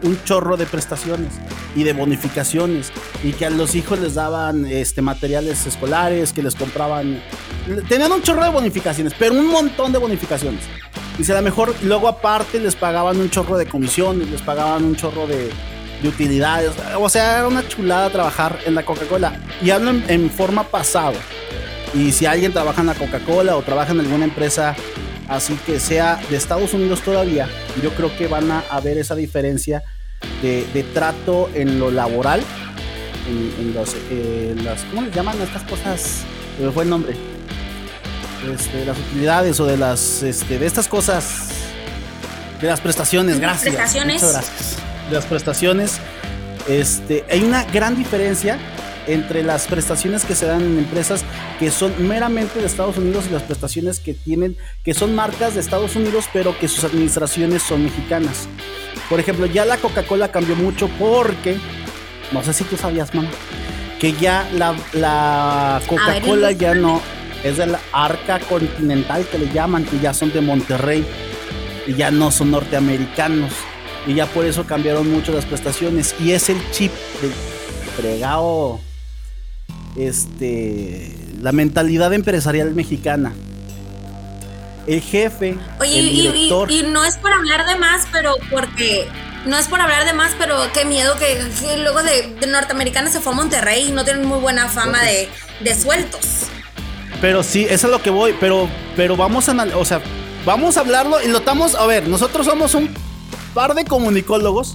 un 0.02 0.18
chorro 0.24 0.56
de 0.56 0.64
prestaciones 0.64 1.34
y 1.76 1.82
de 1.82 1.92
bonificaciones 1.92 2.90
y 3.22 3.32
que 3.32 3.44
a 3.44 3.50
los 3.50 3.74
hijos 3.74 4.00
les 4.00 4.14
daban 4.14 4.64
este, 4.64 5.02
materiales 5.02 5.66
escolares, 5.66 6.32
que 6.32 6.42
les 6.42 6.54
compraban, 6.54 7.22
tenían 7.90 8.10
un 8.10 8.22
chorro 8.22 8.42
de 8.42 8.48
bonificaciones, 8.48 9.12
pero 9.18 9.34
un 9.34 9.48
montón 9.48 9.92
de 9.92 9.98
bonificaciones. 9.98 10.62
Dice, 11.18 11.32
a 11.32 11.36
lo 11.36 11.42
mejor 11.42 11.74
luego 11.82 12.08
aparte 12.08 12.58
les 12.58 12.74
pagaban 12.74 13.20
un 13.20 13.28
chorro 13.28 13.58
de 13.58 13.66
comisiones, 13.66 14.30
les 14.30 14.40
pagaban 14.40 14.82
un 14.82 14.96
chorro 14.96 15.26
de, 15.26 15.50
de 16.02 16.08
utilidades, 16.08 16.72
o 16.98 17.08
sea, 17.10 17.40
era 17.40 17.48
una 17.48 17.68
chulada 17.68 18.08
trabajar 18.08 18.58
en 18.64 18.74
la 18.74 18.82
Coca-Cola. 18.82 19.38
Y 19.62 19.68
hablo 19.72 19.90
en, 19.90 20.04
en 20.08 20.30
forma 20.30 20.62
pasada 20.62 21.12
y 21.94 22.12
si 22.12 22.26
alguien 22.26 22.52
trabaja 22.52 22.80
en 22.80 22.88
la 22.88 22.94
Coca-Cola 22.94 23.56
o 23.56 23.62
trabaja 23.62 23.92
en 23.92 24.00
alguna 24.00 24.24
empresa 24.24 24.76
así 25.28 25.58
que 25.66 25.78
sea 25.78 26.20
de 26.30 26.36
Estados 26.36 26.72
Unidos 26.74 27.02
todavía, 27.02 27.48
yo 27.82 27.90
creo 27.94 28.16
que 28.16 28.26
van 28.26 28.50
a 28.50 28.80
ver 28.80 28.98
esa 28.98 29.14
diferencia 29.14 29.82
de, 30.42 30.86
trato 30.94 31.50
en 31.54 31.78
lo 31.78 31.90
laboral, 31.90 32.42
en, 33.28 33.74
los, 33.74 33.94
eh, 34.10 34.54
las, 34.62 34.82
¿cómo 34.84 35.02
les 35.02 35.14
llaman 35.14 35.40
estas 35.40 35.62
cosas? 35.64 36.20
Me 36.60 36.70
fue 36.70 36.84
el 36.84 36.90
nombre. 36.90 37.14
Este, 38.52 38.84
las 38.84 38.98
utilidades 38.98 39.58
o 39.60 39.66
de 39.66 39.76
las, 39.76 40.22
este, 40.22 40.58
de 40.58 40.66
estas 40.66 40.88
cosas, 40.88 41.48
de 42.60 42.68
las 42.68 42.80
prestaciones, 42.80 43.40
gracias. 43.40 43.74
Prestaciones. 43.74 44.22
Muchas 44.22 44.32
gracias. 44.32 44.76
De 45.08 45.14
las 45.14 45.26
prestaciones, 45.26 45.98
este, 46.68 47.24
hay 47.30 47.42
una 47.42 47.64
gran 47.64 47.96
diferencia 47.96 48.58
entre 49.08 49.42
las 49.42 49.66
prestaciones 49.66 50.24
que 50.24 50.34
se 50.34 50.46
dan 50.46 50.62
en 50.62 50.78
empresas 50.78 51.24
que 51.58 51.70
son 51.70 52.06
meramente 52.06 52.60
de 52.60 52.66
Estados 52.66 52.98
Unidos 52.98 53.24
y 53.28 53.32
las 53.32 53.42
prestaciones 53.42 54.00
que 54.00 54.14
tienen, 54.14 54.56
que 54.84 54.94
son 54.94 55.14
marcas 55.14 55.54
de 55.54 55.60
Estados 55.60 55.96
Unidos, 55.96 56.26
pero 56.32 56.56
que 56.58 56.68
sus 56.68 56.84
administraciones 56.84 57.62
son 57.62 57.84
mexicanas. 57.84 58.46
Por 59.08 59.18
ejemplo, 59.18 59.46
ya 59.46 59.64
la 59.64 59.78
Coca-Cola 59.78 60.30
cambió 60.30 60.54
mucho 60.54 60.88
porque, 60.98 61.56
no 62.32 62.42
sé 62.42 62.52
si 62.52 62.64
tú 62.64 62.76
sabías, 62.76 63.14
mamá, 63.14 63.30
que 63.98 64.12
ya 64.12 64.48
la, 64.54 65.80
Coca-Cola 65.88 66.52
ya 66.52 66.74
no 66.74 67.00
es 67.42 67.56
de 67.56 67.66
la 67.66 67.80
Arca 67.92 68.38
Continental 68.40 69.26
que 69.30 69.38
le 69.38 69.50
llaman, 69.52 69.84
que 69.84 69.98
ya 69.98 70.12
son 70.12 70.32
de 70.32 70.40
Monterrey 70.40 71.06
y 71.86 71.94
ya 71.94 72.10
no 72.10 72.30
son 72.30 72.50
norteamericanos. 72.50 73.52
y 74.06 74.14
ya 74.14 74.26
por 74.26 74.44
eso 74.46 74.64
cambiaron 74.64 75.10
mucho 75.10 75.32
las 75.32 75.44
prestaciones 75.44 76.14
y 76.20 76.32
es 76.32 76.48
el 76.48 76.58
chip 76.70 76.92
del 77.20 77.32
fregado 77.96 78.80
este 79.98 81.14
la 81.42 81.52
mentalidad 81.52 82.12
empresarial 82.12 82.74
mexicana 82.74 83.32
el 84.86 85.00
jefe 85.02 85.56
Oye, 85.80 85.98
el 85.98 86.06
y- 86.06 86.08
y- 86.08 86.22
director 86.32 86.70
y, 86.70 86.82
no 86.84 87.04
es 87.04 87.16
por 87.16 87.32
hablar 87.32 87.66
de 87.66 87.76
más, 87.76 88.06
pero 88.12 88.34
porque. 88.50 89.06
No 89.46 89.56
es 89.56 89.68
por 89.68 89.80
hablar 89.80 90.04
de 90.04 90.12
más, 90.14 90.32
pero 90.36 90.56
qué 90.74 90.84
miedo 90.84 91.14
que, 91.16 91.38
que 91.60 91.76
luego 91.78 92.02
de, 92.02 92.34
de 92.40 92.46
norteamericanos 92.48 93.12
se 93.12 93.20
fue 93.20 93.32
a 93.32 93.36
Monterrey 93.36 93.86
y 93.88 93.92
no 93.92 94.04
tienen 94.04 94.26
muy 94.26 94.40
buena 94.40 94.68
fama 94.68 95.00
de, 95.04 95.28
de 95.60 95.74
sueltos. 95.80 96.20
Pero 97.20 97.42
sí, 97.44 97.64
eso 97.70 97.86
es 97.86 97.90
lo 97.92 98.02
que 98.02 98.10
voy. 98.10 98.34
Pero, 98.40 98.68
pero 98.96 99.16
vamos 99.16 99.48
a, 99.48 99.52
o 99.76 99.84
sea, 99.84 100.02
vamos 100.44 100.76
a 100.76 100.80
hablarlo 100.80 101.22
y 101.22 101.28
lo 101.28 101.38
estamos. 101.38 101.76
A 101.76 101.86
ver, 101.86 102.08
nosotros 102.08 102.46
somos 102.46 102.74
un 102.74 102.92
par 103.54 103.74
de 103.74 103.84
comunicólogos 103.84 104.74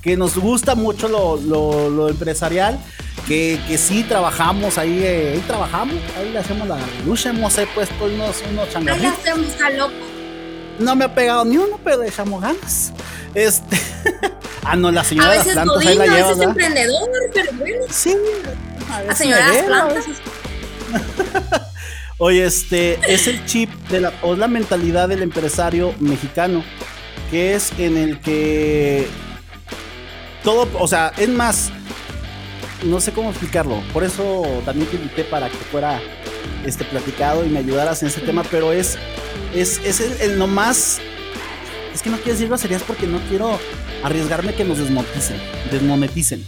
que 0.00 0.16
nos 0.16 0.36
gusta 0.38 0.74
mucho 0.76 1.08
lo, 1.08 1.36
lo- 1.36 1.90
lo 1.90 2.08
empresarial. 2.08 2.78
Que, 3.26 3.58
que 3.66 3.78
sí 3.78 4.02
trabajamos 4.02 4.76
ahí, 4.76 5.02
eh, 5.02 5.32
ahí 5.34 5.40
trabajamos, 5.46 5.96
ahí 6.18 6.30
le 6.30 6.38
hacemos 6.38 6.68
la 6.68 6.78
lucha, 7.06 7.30
hemos 7.30 7.54
puesto 7.74 8.04
unos, 8.04 8.42
unos 8.50 8.68
changarritos. 8.70 9.18
hacemos 9.18 9.48
está 9.48 9.70
loco. 9.70 9.94
No 10.78 10.94
me 10.94 11.04
ha 11.06 11.14
pegado 11.14 11.44
ni 11.44 11.56
uno, 11.56 11.80
pero 11.82 12.02
le 12.02 12.08
echamos 12.08 12.42
ganas. 12.42 12.92
Este. 13.34 13.80
ah, 14.64 14.76
no, 14.76 14.90
la 14.90 15.00
A 15.00 15.04
señora 15.04 15.30
de 15.30 15.36
las 15.36 15.48
plantas 15.48 15.86
ahí 15.86 15.96
la 15.96 16.04
a 16.04 16.06
lleva, 16.06 16.16
veces 16.16 16.38
¿verdad? 16.38 16.48
emprendedor, 16.50 17.08
pero 17.32 17.52
bueno. 17.54 17.84
Sí, 17.90 18.16
a 18.90 19.02
La 19.02 19.14
señora 19.14 19.50
de 19.50 19.54
las 19.54 19.62
a 19.62 19.66
plantas. 19.66 20.04
Oye, 22.18 22.44
este 22.44 22.98
es 23.12 23.26
el 23.26 23.44
chip 23.44 23.70
de 23.88 24.00
la, 24.00 24.12
o 24.22 24.36
la 24.36 24.46
mentalidad 24.46 25.08
del 25.08 25.22
empresario 25.22 25.94
mexicano, 25.98 26.62
que 27.30 27.54
es 27.54 27.72
en 27.78 27.96
el 27.96 28.20
que 28.20 29.08
todo, 30.44 30.68
o 30.78 30.86
sea, 30.86 31.12
es 31.16 31.28
más, 31.28 31.70
no 32.84 33.00
sé 33.00 33.12
cómo 33.12 33.30
explicarlo, 33.30 33.82
por 33.92 34.04
eso 34.04 34.42
también 34.64 34.88
te 34.88 34.96
invité 34.96 35.24
para 35.24 35.48
que 35.48 35.56
fuera 35.56 36.00
este 36.64 36.84
platicado 36.84 37.44
y 37.44 37.48
me 37.48 37.58
ayudaras 37.60 38.02
en 38.02 38.08
ese 38.08 38.20
tema, 38.20 38.42
pero 38.50 38.72
es, 38.72 38.96
es, 39.54 39.80
es 39.84 40.00
el, 40.00 40.20
el 40.20 40.38
nomás, 40.38 40.98
es 41.94 42.02
que 42.02 42.10
no 42.10 42.16
quiero 42.16 42.32
decir 42.32 42.48
groserías 42.48 42.82
porque 42.82 43.06
no 43.06 43.18
quiero 43.28 43.58
arriesgarme 44.02 44.54
que 44.54 44.64
nos 44.64 44.78
desmoneticen, 44.78 45.36
desmoneticen. 45.70 46.44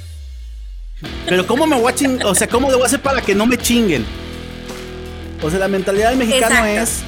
Pero 1.29 1.47
¿cómo 1.47 1.67
me 1.67 1.79
voy 1.79 1.93
a 1.93 1.95
chingar? 1.95 2.27
O 2.27 2.35
sea, 2.35 2.49
¿cómo 2.49 2.69
le 2.71 2.75
voy 2.75 2.85
a 2.85 2.87
hacer 2.87 3.01
para 3.01 3.21
que 3.21 3.35
no 3.35 3.45
me 3.47 3.59
chinguen? 3.59 4.05
O 5.43 5.51
sea, 5.51 5.59
la 5.59 5.69
mentalidad 5.69 6.11
del 6.11 6.19
mexicano 6.19 6.55
Exacto. 6.67 6.81
es 6.83 7.01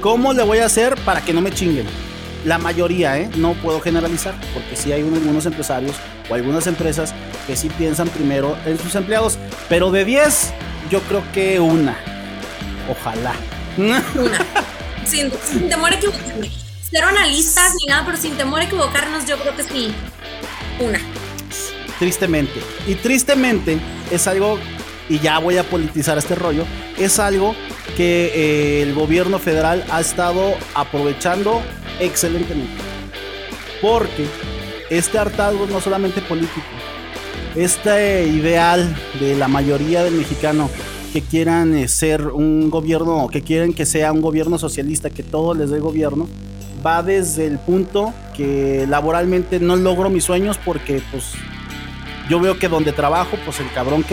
¿cómo 0.00 0.32
le 0.32 0.42
voy 0.42 0.58
a 0.58 0.66
hacer 0.66 0.96
para 1.04 1.20
que 1.20 1.32
no 1.32 1.40
me 1.40 1.52
chinguen? 1.52 1.86
La 2.44 2.58
mayoría, 2.58 3.18
¿eh? 3.18 3.28
No 3.36 3.54
puedo 3.54 3.80
generalizar, 3.80 4.34
porque 4.54 4.76
sí 4.76 4.92
hay 4.92 5.02
un- 5.02 5.14
algunos 5.14 5.46
empresarios 5.46 5.96
o 6.28 6.34
algunas 6.34 6.66
empresas 6.66 7.12
que 7.46 7.56
sí 7.56 7.68
piensan 7.70 8.08
primero 8.08 8.56
en 8.64 8.78
sus 8.78 8.94
empleados, 8.94 9.38
pero 9.68 9.90
de 9.90 10.04
10, 10.04 10.52
yo 10.90 11.00
creo 11.02 11.22
que 11.32 11.60
una. 11.60 11.96
Ojalá. 12.90 13.34
Una. 13.76 14.02
sin, 15.06 15.30
sin 15.44 15.68
temor 15.68 15.92
a 15.92 15.96
equivocarme. 15.96 16.50
Cero 16.90 17.08
analistas 17.08 17.74
ni 17.74 17.90
nada, 17.90 18.04
pero 18.06 18.18
sin 18.18 18.36
temor 18.36 18.60
a 18.60 18.64
equivocarnos, 18.64 19.26
yo 19.26 19.38
creo 19.38 19.56
que 19.56 19.62
sí. 19.64 19.94
Una. 20.78 21.00
tristemente. 21.98 22.60
Y 22.86 22.94
tristemente 22.94 23.78
es 24.10 24.26
algo, 24.26 24.58
y 25.08 25.18
ya 25.18 25.38
voy 25.38 25.56
a 25.56 25.64
politizar 25.64 26.18
este 26.18 26.34
rollo, 26.34 26.64
es 26.98 27.18
algo 27.18 27.54
que 27.96 28.32
eh, 28.34 28.82
el 28.82 28.94
gobierno 28.94 29.38
federal 29.38 29.84
ha 29.90 30.00
estado 30.00 30.54
aprovechando 30.74 31.62
excelentemente. 31.98 32.82
Porque 33.80 34.26
este 34.90 35.18
hartazgo 35.18 35.66
no 35.66 35.80
solamente 35.80 36.20
político, 36.22 36.66
este 37.56 38.28
ideal 38.28 38.94
de 39.18 39.34
la 39.34 39.48
mayoría 39.48 40.04
del 40.04 40.14
mexicano 40.14 40.68
que 41.12 41.22
quieran 41.22 41.74
eh, 41.74 41.88
ser 41.88 42.26
un 42.26 42.68
gobierno, 42.68 43.28
que 43.28 43.40
quieren 43.40 43.72
que 43.72 43.86
sea 43.86 44.12
un 44.12 44.20
gobierno 44.20 44.58
socialista, 44.58 45.08
que 45.08 45.22
todo 45.22 45.54
les 45.54 45.70
dé 45.70 45.80
gobierno, 45.80 46.28
va 46.84 47.02
desde 47.02 47.46
el 47.46 47.58
punto 47.58 48.12
que 48.36 48.86
laboralmente 48.86 49.58
no 49.58 49.76
logro 49.76 50.10
mis 50.10 50.24
sueños 50.24 50.58
porque 50.62 51.00
pues 51.10 51.32
yo 52.28 52.40
veo 52.40 52.58
que 52.58 52.68
donde 52.68 52.92
trabajo, 52.92 53.38
pues 53.44 53.58
el 53.60 53.72
cabrón 53.72 54.04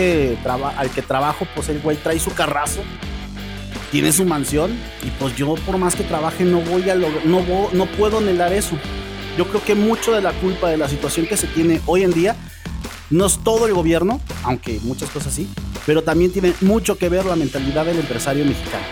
al 0.77 0.89
que 0.91 1.01
trabajo, 1.01 1.45
pues 1.53 1.67
el 1.67 1.81
güey 1.81 1.97
trae 1.97 2.19
su 2.19 2.33
carrazo, 2.33 2.81
tiene 3.91 4.13
su 4.13 4.23
mansión 4.23 4.71
y 5.05 5.09
pues 5.19 5.35
yo 5.35 5.53
por 5.65 5.77
más 5.77 5.95
que 5.95 6.03
trabaje 6.03 6.45
no 6.45 6.61
voy 6.61 6.89
a 6.89 6.95
lograr, 6.95 7.25
no, 7.25 7.43
no 7.73 7.85
puedo 7.87 8.19
anhelar 8.19 8.53
eso. 8.53 8.77
Yo 9.37 9.47
creo 9.47 9.63
que 9.63 9.75
mucho 9.75 10.13
de 10.13 10.21
la 10.21 10.31
culpa 10.31 10.69
de 10.69 10.77
la 10.77 10.87
situación 10.87 11.25
que 11.25 11.35
se 11.35 11.47
tiene 11.47 11.81
hoy 11.85 12.03
en 12.03 12.11
día 12.11 12.35
no 13.09 13.25
es 13.25 13.43
todo 13.43 13.67
el 13.67 13.73
gobierno, 13.73 14.21
aunque 14.43 14.79
muchas 14.83 15.09
cosas 15.09 15.33
sí, 15.33 15.47
pero 15.85 16.03
también 16.03 16.31
tiene 16.31 16.53
mucho 16.61 16.97
que 16.97 17.09
ver 17.09 17.25
la 17.25 17.35
mentalidad 17.35 17.85
del 17.85 17.99
empresario 17.99 18.45
mexicano. 18.45 18.85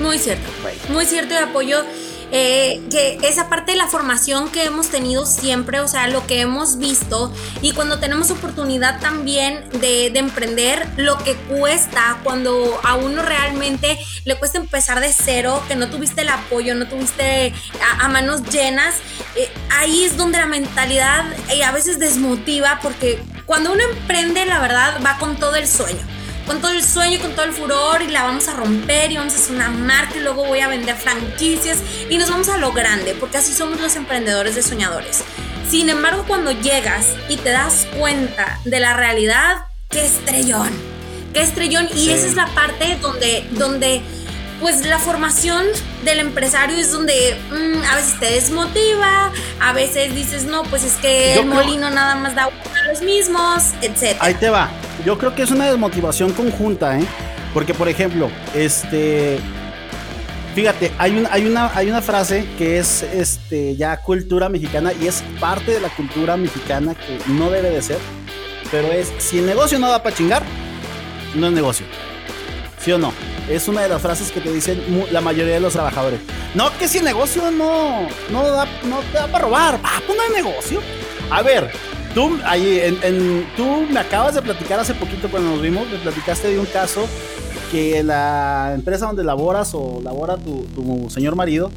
Muy 0.00 0.18
cierto. 0.18 0.48
Muy 0.90 1.04
cierto 1.06 1.34
y 1.34 1.36
apoyo 1.36 1.84
eh, 2.30 2.82
que 2.90 3.18
esa 3.22 3.48
parte 3.48 3.72
de 3.72 3.78
la 3.78 3.88
formación 3.88 4.50
que 4.50 4.64
hemos 4.64 4.88
tenido 4.90 5.24
siempre, 5.24 5.80
o 5.80 5.88
sea, 5.88 6.08
lo 6.08 6.26
que 6.26 6.40
hemos 6.40 6.76
visto 6.76 7.32
y 7.62 7.72
cuando 7.72 7.98
tenemos 8.00 8.30
oportunidad 8.30 9.00
también 9.00 9.64
de, 9.80 10.10
de 10.10 10.18
emprender, 10.18 10.86
lo 10.96 11.16
que 11.18 11.34
cuesta 11.34 12.18
cuando 12.22 12.78
a 12.84 12.96
uno 12.96 13.22
realmente 13.22 13.98
le 14.26 14.38
cuesta 14.38 14.58
empezar 14.58 15.00
de 15.00 15.10
cero, 15.10 15.62
que 15.68 15.74
no 15.74 15.88
tuviste 15.88 16.20
el 16.20 16.28
apoyo, 16.28 16.74
no 16.74 16.86
tuviste 16.86 17.54
a, 17.82 18.04
a 18.04 18.08
manos 18.08 18.42
llenas, 18.50 18.96
eh, 19.38 19.50
ahí 19.70 20.04
es 20.04 20.16
donde 20.16 20.38
la 20.38 20.46
mentalidad 20.46 21.24
eh, 21.50 21.64
a 21.64 21.72
veces 21.72 21.98
desmotiva 21.98 22.80
porque 22.82 23.18
cuando 23.46 23.72
uno 23.72 23.82
emprende, 23.92 24.44
la 24.44 24.58
verdad, 24.58 25.00
va 25.04 25.16
con 25.18 25.36
todo 25.36 25.54
el 25.56 25.66
sueño 25.68 26.00
con 26.48 26.62
todo 26.62 26.72
el 26.72 26.82
sueño, 26.82 27.20
con 27.20 27.32
todo 27.32 27.44
el 27.44 27.52
furor 27.52 28.00
y 28.00 28.08
la 28.08 28.22
vamos 28.22 28.48
a 28.48 28.54
romper 28.54 29.12
y 29.12 29.18
vamos 29.18 29.34
a 29.34 29.36
hacer 29.36 29.54
una 29.54 29.68
marca 29.68 30.16
y 30.16 30.20
luego 30.20 30.46
voy 30.46 30.60
a 30.60 30.68
vender 30.68 30.96
franquicias 30.96 31.76
y 32.08 32.16
nos 32.16 32.30
vamos 32.30 32.48
a 32.48 32.56
lo 32.56 32.72
grande, 32.72 33.14
porque 33.20 33.36
así 33.36 33.52
somos 33.52 33.78
los 33.82 33.94
emprendedores 33.96 34.54
de 34.54 34.62
soñadores. 34.62 35.24
Sin 35.68 35.90
embargo, 35.90 36.24
cuando 36.26 36.50
llegas 36.50 37.08
y 37.28 37.36
te 37.36 37.50
das 37.50 37.86
cuenta 37.98 38.58
de 38.64 38.80
la 38.80 38.94
realidad, 38.96 39.66
qué 39.90 40.06
estrellón, 40.06 40.70
qué 41.34 41.42
estrellón 41.42 41.86
y 41.94 42.06
Sí. 42.06 42.10
esa 42.12 42.26
es 42.26 42.34
la 42.34 42.46
parte 42.54 42.96
donde 43.02 43.46
donde 43.50 44.00
pues 44.60 44.84
la 44.86 44.98
formación 44.98 45.64
del 46.04 46.18
empresario 46.20 46.76
es 46.76 46.90
donde 46.92 47.36
mm, 47.50 47.84
a 47.84 47.94
veces 47.96 48.18
te 48.18 48.26
desmotiva, 48.32 49.30
a 49.60 49.72
veces 49.72 50.14
dices, 50.14 50.44
no, 50.44 50.62
pues 50.64 50.84
es 50.84 50.94
que 50.94 51.32
Yo 51.36 51.42
el 51.42 51.48
creo- 51.48 51.62
molino 51.62 51.90
nada 51.90 52.16
más 52.16 52.34
da 52.34 52.44
a 52.44 52.88
los 52.92 53.02
mismos, 53.02 53.62
etc. 53.82 54.16
Ahí 54.20 54.34
te 54.34 54.50
va. 54.50 54.68
Yo 55.04 55.16
creo 55.16 55.34
que 55.34 55.42
es 55.42 55.50
una 55.50 55.66
desmotivación 55.70 56.32
conjunta, 56.32 56.98
¿eh? 56.98 57.04
Porque, 57.54 57.72
por 57.74 57.88
ejemplo, 57.88 58.30
este. 58.54 59.38
Fíjate, 60.54 60.92
hay 60.98 61.16
una, 61.16 61.32
hay 61.32 61.46
una, 61.46 61.70
hay 61.74 61.88
una 61.88 62.02
frase 62.02 62.44
que 62.58 62.78
es 62.78 63.02
este, 63.04 63.76
ya 63.76 63.96
cultura 63.98 64.48
mexicana 64.48 64.92
y 65.00 65.06
es 65.06 65.22
parte 65.38 65.70
de 65.72 65.80
la 65.80 65.88
cultura 65.90 66.36
mexicana 66.36 66.94
que 66.94 67.18
no 67.30 67.48
debe 67.50 67.70
de 67.70 67.80
ser. 67.80 67.98
Pero 68.70 68.88
es: 68.88 69.12
si 69.18 69.38
el 69.38 69.46
negocio 69.46 69.78
no 69.78 69.88
da 69.88 70.02
para 70.02 70.16
chingar, 70.16 70.42
no 71.36 71.46
es 71.46 71.52
negocio. 71.52 71.86
¿Sí 72.88 72.92
o 72.92 72.96
no? 72.98 73.12
Es 73.50 73.68
una 73.68 73.82
de 73.82 73.90
las 73.90 74.00
frases 74.00 74.30
que 74.32 74.40
te 74.40 74.50
dicen 74.50 74.82
la 75.12 75.20
mayoría 75.20 75.52
de 75.52 75.60
los 75.60 75.74
trabajadores. 75.74 76.20
No, 76.54 76.70
que 76.78 76.88
si 76.88 76.96
el 76.96 77.04
negocio 77.04 77.50
no, 77.50 78.08
no, 78.30 78.42
da, 78.48 78.64
no 78.84 79.00
te 79.12 79.18
da 79.18 79.26
para 79.26 79.44
robar. 79.44 79.78
Ah, 79.84 80.00
pues 80.06 80.16
no 80.16 80.24
hay 80.24 80.42
negocio. 80.42 80.80
A 81.30 81.42
ver, 81.42 81.70
tú, 82.14 82.38
ahí, 82.46 82.80
en, 82.82 82.98
en- 83.02 83.46
tú 83.58 83.84
me 83.90 84.00
acabas 84.00 84.36
de 84.36 84.40
platicar 84.40 84.80
hace 84.80 84.94
poquito 84.94 85.28
cuando 85.28 85.50
nos 85.50 85.60
vimos, 85.60 85.86
me 85.90 85.98
platicaste 85.98 86.48
de 86.48 86.58
un 86.58 86.64
caso 86.64 87.06
que 87.70 88.02
la 88.02 88.72
empresa 88.74 89.04
donde 89.04 89.22
laboras 89.22 89.72
o 89.74 90.00
labora 90.02 90.38
tu, 90.38 90.62
tu 90.74 91.10
señor 91.10 91.36
marido, 91.36 91.70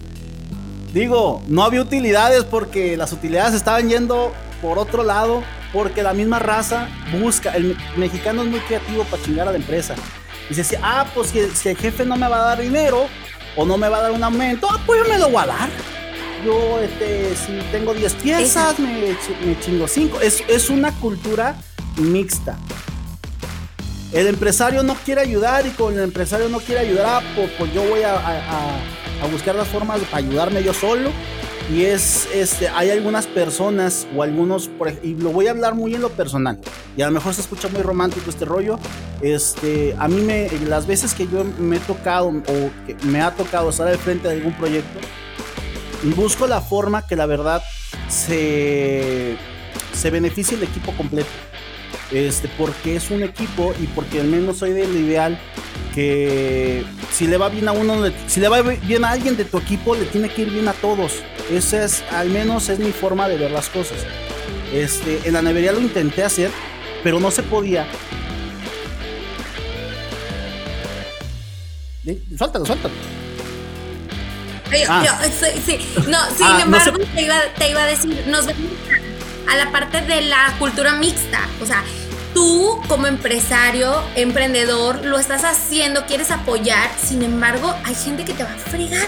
digo, 0.93 1.41
no 1.49 1.63
había 1.65 1.81
utilidades 1.81 2.45
porque 2.45 2.95
las 2.95 3.11
utilidades 3.11 3.53
estaban 3.53 3.89
yendo 3.89 4.31
por 4.61 4.79
otro 4.79 5.03
lado, 5.03 5.43
porque 5.73 6.03
la 6.03 6.13
misma 6.13 6.39
raza 6.39 6.87
busca, 7.19 7.51
el 7.57 7.65
me- 7.65 7.75
mexicano 7.97 8.43
es 8.43 8.47
muy 8.47 8.61
creativo 8.61 9.03
para 9.03 9.21
chingar 9.21 9.49
a 9.49 9.51
la 9.51 9.57
empresa. 9.57 9.93
Dice, 10.55 10.79
ah, 10.83 11.05
pues 11.13 11.29
si, 11.29 11.39
si 11.55 11.69
el 11.69 11.77
jefe 11.77 12.05
no 12.05 12.15
me 12.17 12.27
va 12.27 12.37
a 12.37 12.45
dar 12.55 12.61
dinero 12.61 13.07
o 13.55 13.65
no 13.65 13.77
me 13.77 13.87
va 13.89 13.97
a 13.97 14.01
dar 14.01 14.11
un 14.11 14.23
aumento, 14.23 14.67
ah, 14.69 14.79
pues 14.85 15.01
yo 15.03 15.09
me 15.11 15.17
lo 15.17 15.29
voy 15.29 15.43
a 15.43 15.47
dar. 15.47 15.69
Yo, 16.45 16.79
este, 16.79 17.35
si 17.35 17.51
tengo 17.71 17.93
10 17.93 18.13
piezas, 18.15 18.79
me, 18.79 19.15
me 19.45 19.59
chingo 19.59 19.87
5. 19.87 20.19
Es, 20.21 20.43
es 20.47 20.69
una 20.69 20.91
cultura 20.93 21.55
mixta. 21.97 22.57
El 24.11 24.27
empresario 24.27 24.83
no 24.83 24.95
quiere 24.95 25.21
ayudar 25.21 25.65
y 25.65 25.69
con 25.69 25.93
el 25.93 26.01
empresario 26.03 26.49
no 26.49 26.59
quiere 26.59 26.81
ayudar, 26.81 27.05
ah, 27.07 27.21
pues, 27.35 27.49
pues 27.57 27.73
yo 27.73 27.83
voy 27.83 28.01
a, 28.03 28.13
a- 28.13 28.17
a- 28.39 29.23
a 29.23 29.27
buscar 29.31 29.53
las 29.55 29.67
formas 29.67 29.99
para 30.01 30.17
ayudarme 30.17 30.63
yo 30.63 30.73
solo. 30.73 31.11
Y 31.69 31.85
es, 31.85 32.27
este, 32.33 32.67
hay 32.67 32.89
algunas 32.89 33.27
personas 33.27 34.07
o 34.15 34.23
algunos, 34.23 34.69
y 35.03 35.15
lo 35.15 35.29
voy 35.31 35.47
a 35.47 35.51
hablar 35.51 35.75
muy 35.75 35.95
en 35.95 36.01
lo 36.01 36.09
personal, 36.09 36.59
y 36.97 37.01
a 37.01 37.05
lo 37.05 37.13
mejor 37.13 37.33
se 37.33 37.41
escucha 37.41 37.69
muy 37.69 37.81
romántico 37.81 38.29
este 38.29 38.45
rollo. 38.45 38.77
Este, 39.21 39.95
a 39.97 40.07
mí 40.07 40.21
me, 40.21 40.49
las 40.67 40.87
veces 40.87 41.13
que 41.13 41.27
yo 41.27 41.45
me 41.59 41.77
he 41.77 41.79
tocado 41.79 42.27
o 42.27 42.85
que 42.85 42.95
me 43.05 43.21
ha 43.21 43.31
tocado 43.31 43.69
estar 43.69 43.87
al 43.87 43.97
frente 43.97 44.27
de 44.27 44.35
algún 44.35 44.53
proyecto, 44.53 44.99
busco 46.15 46.47
la 46.47 46.61
forma 46.61 47.05
que 47.05 47.15
la 47.15 47.25
verdad 47.25 47.61
se, 48.09 49.37
se 49.93 50.09
beneficie 50.09 50.57
el 50.57 50.63
equipo 50.63 50.91
completo. 50.93 51.29
Este, 52.11 52.49
porque 52.57 52.95
es 52.95 53.09
un 53.09 53.23
equipo 53.23 53.73
y 53.81 53.87
porque 53.87 54.19
al 54.19 54.27
menos 54.27 54.57
soy 54.57 54.71
del 54.71 54.95
ideal 54.97 55.39
que 55.95 56.83
si 57.11 57.27
le 57.27 57.37
va 57.37 57.49
bien 57.49 57.67
a 57.67 57.71
uno, 57.71 58.03
si 58.27 58.39
le 58.39 58.49
va 58.49 58.61
bien 58.61 59.05
a 59.05 59.11
alguien 59.11 59.37
de 59.37 59.45
tu 59.45 59.57
equipo, 59.57 59.95
le 59.95 60.05
tiene 60.05 60.29
que 60.29 60.43
ir 60.43 60.49
bien 60.49 60.67
a 60.67 60.73
todos. 60.73 61.13
Esa 61.51 61.83
es, 61.83 62.03
al 62.11 62.29
menos 62.29 62.69
es 62.69 62.79
mi 62.79 62.91
forma 62.91 63.27
de 63.27 63.37
ver 63.37 63.51
las 63.51 63.69
cosas. 63.69 63.97
Este, 64.73 65.21
en 65.25 65.33
la 65.33 65.41
nevería 65.41 65.71
lo 65.71 65.81
intenté 65.81 66.23
hacer, 66.23 66.49
pero 67.03 67.19
no 67.19 67.31
se 67.31 67.43
podía. 67.43 67.87
Suéltalo, 72.37 72.65
suéltalo. 72.65 72.93
Ah. 74.87 75.03
sí, 75.65 75.77
no, 76.07 76.17
sin 76.37 76.45
ah, 76.45 76.61
embargo, 76.63 76.97
te, 76.97 77.21
iba, 77.21 77.35
te, 77.57 77.69
iba, 77.69 77.83
a 77.83 77.85
decir, 77.85 78.23
nos 78.27 78.45
vemos 78.45 78.71
a 79.49 79.57
la 79.57 79.71
parte 79.71 80.01
de 80.01 80.21
la 80.21 80.55
cultura 80.57 80.93
mixta. 80.93 81.41
O 81.61 81.65
sea, 81.65 81.83
tú 82.33 82.79
como 82.87 83.07
empresario, 83.07 84.01
emprendedor, 84.15 85.05
lo 85.05 85.17
estás 85.17 85.43
haciendo, 85.43 86.05
quieres 86.05 86.31
apoyar, 86.31 86.89
sin 87.01 87.23
embargo, 87.23 87.73
hay 87.83 87.95
gente 87.95 88.25
que 88.25 88.33
te 88.33 88.43
va 88.43 88.51
a 88.51 88.57
fregar. 88.57 89.07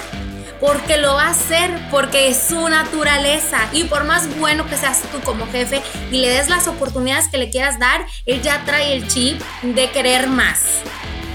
Porque 0.59 0.95
lo 0.95 1.15
va 1.15 1.25
a 1.25 1.31
hacer, 1.31 1.71
porque 1.91 2.29
es 2.29 2.37
su 2.47 2.69
naturaleza. 2.69 3.59
Y 3.73 3.83
por 3.83 4.05
más 4.05 4.33
bueno 4.39 4.65
que 4.65 4.77
seas 4.77 5.01
tú 5.11 5.19
como 5.19 5.45
jefe 5.47 5.81
y 6.09 6.19
le 6.19 6.29
des 6.29 6.47
las 6.47 6.69
oportunidades 6.69 7.27
que 7.27 7.37
le 7.37 7.49
quieras 7.49 7.79
dar, 7.79 8.05
él 8.25 8.41
ya 8.41 8.63
trae 8.63 8.93
el 8.93 9.05
chip 9.09 9.41
de 9.61 9.89
querer 9.89 10.27
más. 10.27 10.79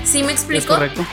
¿Sí 0.02 0.22
me 0.22 0.32
explico? 0.32 0.60
Es 0.60 0.66
correcto. 0.66 1.06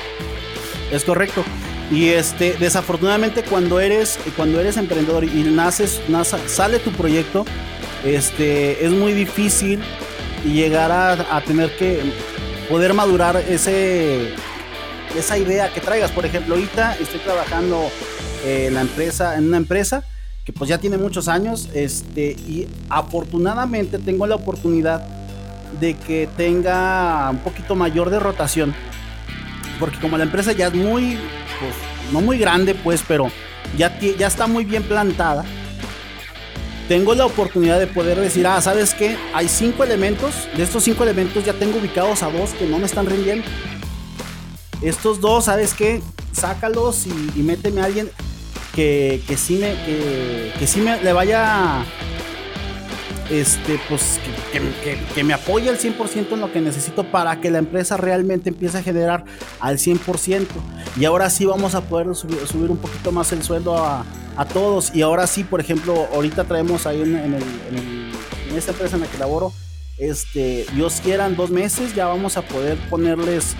Es 0.91 1.03
correcto. 1.03 1.43
Y 1.91 2.09
este, 2.09 2.53
desafortunadamente 2.53 3.43
cuando 3.43 3.81
eres, 3.81 4.17
cuando 4.37 4.61
eres 4.61 4.77
emprendedor 4.77 5.25
y 5.25 5.43
naces, 5.43 5.99
sale 6.47 6.79
tu 6.79 6.91
proyecto, 6.91 7.45
este, 8.05 8.85
es 8.85 8.91
muy 8.91 9.11
difícil 9.11 9.83
llegar 10.53 10.91
a, 10.91 11.41
tener 11.41 11.75
que 11.77 11.99
poder 12.69 12.93
madurar 12.93 13.37
ese, 13.37 14.33
esa 15.17 15.37
idea 15.37 15.73
que 15.73 15.81
traigas. 15.81 16.11
Por 16.11 16.25
ejemplo, 16.25 16.55
ahorita 16.55 16.95
estoy 16.99 17.19
trabajando 17.19 17.89
en 18.45 18.73
la 18.73 18.81
empresa, 18.81 19.37
en 19.37 19.47
una 19.47 19.57
empresa 19.57 20.03
que 20.45 20.53
pues 20.53 20.69
ya 20.69 20.77
tiene 20.77 20.97
muchos 20.97 21.27
años, 21.27 21.69
este, 21.73 22.31
y 22.31 22.67
afortunadamente 22.89 23.97
tengo 23.97 24.27
la 24.27 24.35
oportunidad 24.35 25.03
de 25.79 25.95
que 25.95 26.29
tenga 26.37 27.29
un 27.31 27.39
poquito 27.39 27.75
mayor 27.75 28.11
de 28.11 28.19
rotación. 28.19 28.73
Porque 29.79 29.99
como 29.99 30.17
la 30.17 30.23
empresa 30.23 30.51
ya 30.51 30.67
es 30.67 30.73
muy, 30.75 31.17
pues, 31.59 31.73
no 32.13 32.21
muy 32.21 32.37
grande, 32.37 32.75
pues, 32.75 33.03
pero 33.07 33.31
ya, 33.75 33.99
ya 33.99 34.27
está 34.27 34.45
muy 34.45 34.65
bien 34.65 34.83
plantada 34.83 35.43
tengo 36.87 37.15
la 37.15 37.25
oportunidad 37.25 37.79
de 37.79 37.87
poder 37.87 38.19
decir, 38.19 38.45
ah, 38.47 38.61
¿sabes 38.61 38.93
qué? 38.93 39.17
Hay 39.33 39.47
cinco 39.47 39.83
elementos, 39.83 40.33
de 40.55 40.63
estos 40.63 40.83
cinco 40.83 41.03
elementos 41.03 41.43
ya 41.43 41.53
tengo 41.53 41.79
ubicados 41.79 42.23
a 42.23 42.29
dos 42.29 42.51
que 42.51 42.65
no 42.65 42.77
me 42.79 42.85
están 42.85 43.05
rindiendo. 43.05 43.45
Estos 44.81 45.21
dos, 45.21 45.45
¿sabes 45.45 45.73
qué? 45.73 46.01
Sácalos 46.31 47.07
y, 47.07 47.41
méteme 47.41 47.81
a 47.81 47.85
alguien 47.85 48.09
que, 48.73 49.21
que 49.27 49.37
sí 49.37 49.55
me, 49.55 49.73
que, 49.85 50.53
que 50.59 50.67
sí 50.67 50.81
me 50.81 51.01
le 51.01 51.13
vaya 51.13 51.85
este, 53.29 53.79
pues, 53.89 54.19
que, 55.13 55.23
me 55.23 55.33
apoye 55.33 55.69
al 55.69 55.77
100% 55.77 56.33
en 56.33 56.39
lo 56.39 56.51
que 56.51 56.61
necesito 56.61 57.09
para 57.09 57.41
que 57.41 57.49
la 57.49 57.57
empresa 57.57 57.97
realmente 57.97 58.49
empiece 58.49 58.77
a 58.77 58.83
generar 58.83 59.25
al 59.59 59.77
100%. 59.77 60.45
Y 60.97 61.05
ahora 61.05 61.29
sí 61.29 61.45
vamos 61.45 61.75
a 61.75 61.81
poder 61.81 62.13
subir, 62.15 62.69
un 62.69 62.77
poquito 62.77 63.11
más 63.11 63.31
el 63.31 63.43
sueldo 63.43 63.77
a, 63.77 64.05
todos. 64.43 64.93
Y 64.93 65.01
ahora 65.01 65.25
sí, 65.27 65.45
por 65.45 65.61
ejemplo, 65.61 66.09
ahorita 66.13 66.43
traemos 66.43 66.85
ahí 66.85 67.01
en, 67.01 67.37
esta 68.53 68.71
empresa 68.71 68.97
en 68.97 69.03
la 69.03 69.07
que 69.07 69.17
laboro, 69.17 69.53
este, 69.97 70.65
Dios 70.73 70.99
quieran 71.01 71.37
dos 71.37 71.49
meses, 71.49 71.95
ya 71.95 72.07
vamos 72.07 72.35
a 72.35 72.41
poder 72.41 72.77
ponerles 72.89 73.55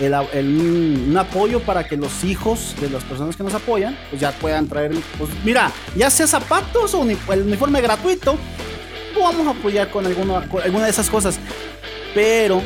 un 0.00 1.16
apoyo 1.16 1.60
para 1.60 1.86
que 1.86 1.96
los 1.96 2.24
hijos 2.24 2.74
de 2.80 2.90
las 2.90 3.04
personas 3.04 3.36
que 3.36 3.44
nos 3.44 3.54
apoyan, 3.54 3.96
pues 4.10 4.20
ya 4.20 4.32
puedan 4.32 4.66
traer, 4.66 4.92
pues 5.16 5.30
mira, 5.44 5.70
ya 5.96 6.10
sea 6.10 6.26
zapatos 6.26 6.94
o 6.94 7.04
el 7.32 7.42
uniforme 7.42 7.80
gratuito, 7.80 8.36
vamos 9.20 9.46
a 9.46 9.50
apoyar 9.50 9.90
con 9.90 10.06
alguna, 10.06 10.38
alguna 10.64 10.84
de 10.84 10.90
esas 10.90 11.08
cosas. 11.08 11.38
Pero 12.14 12.62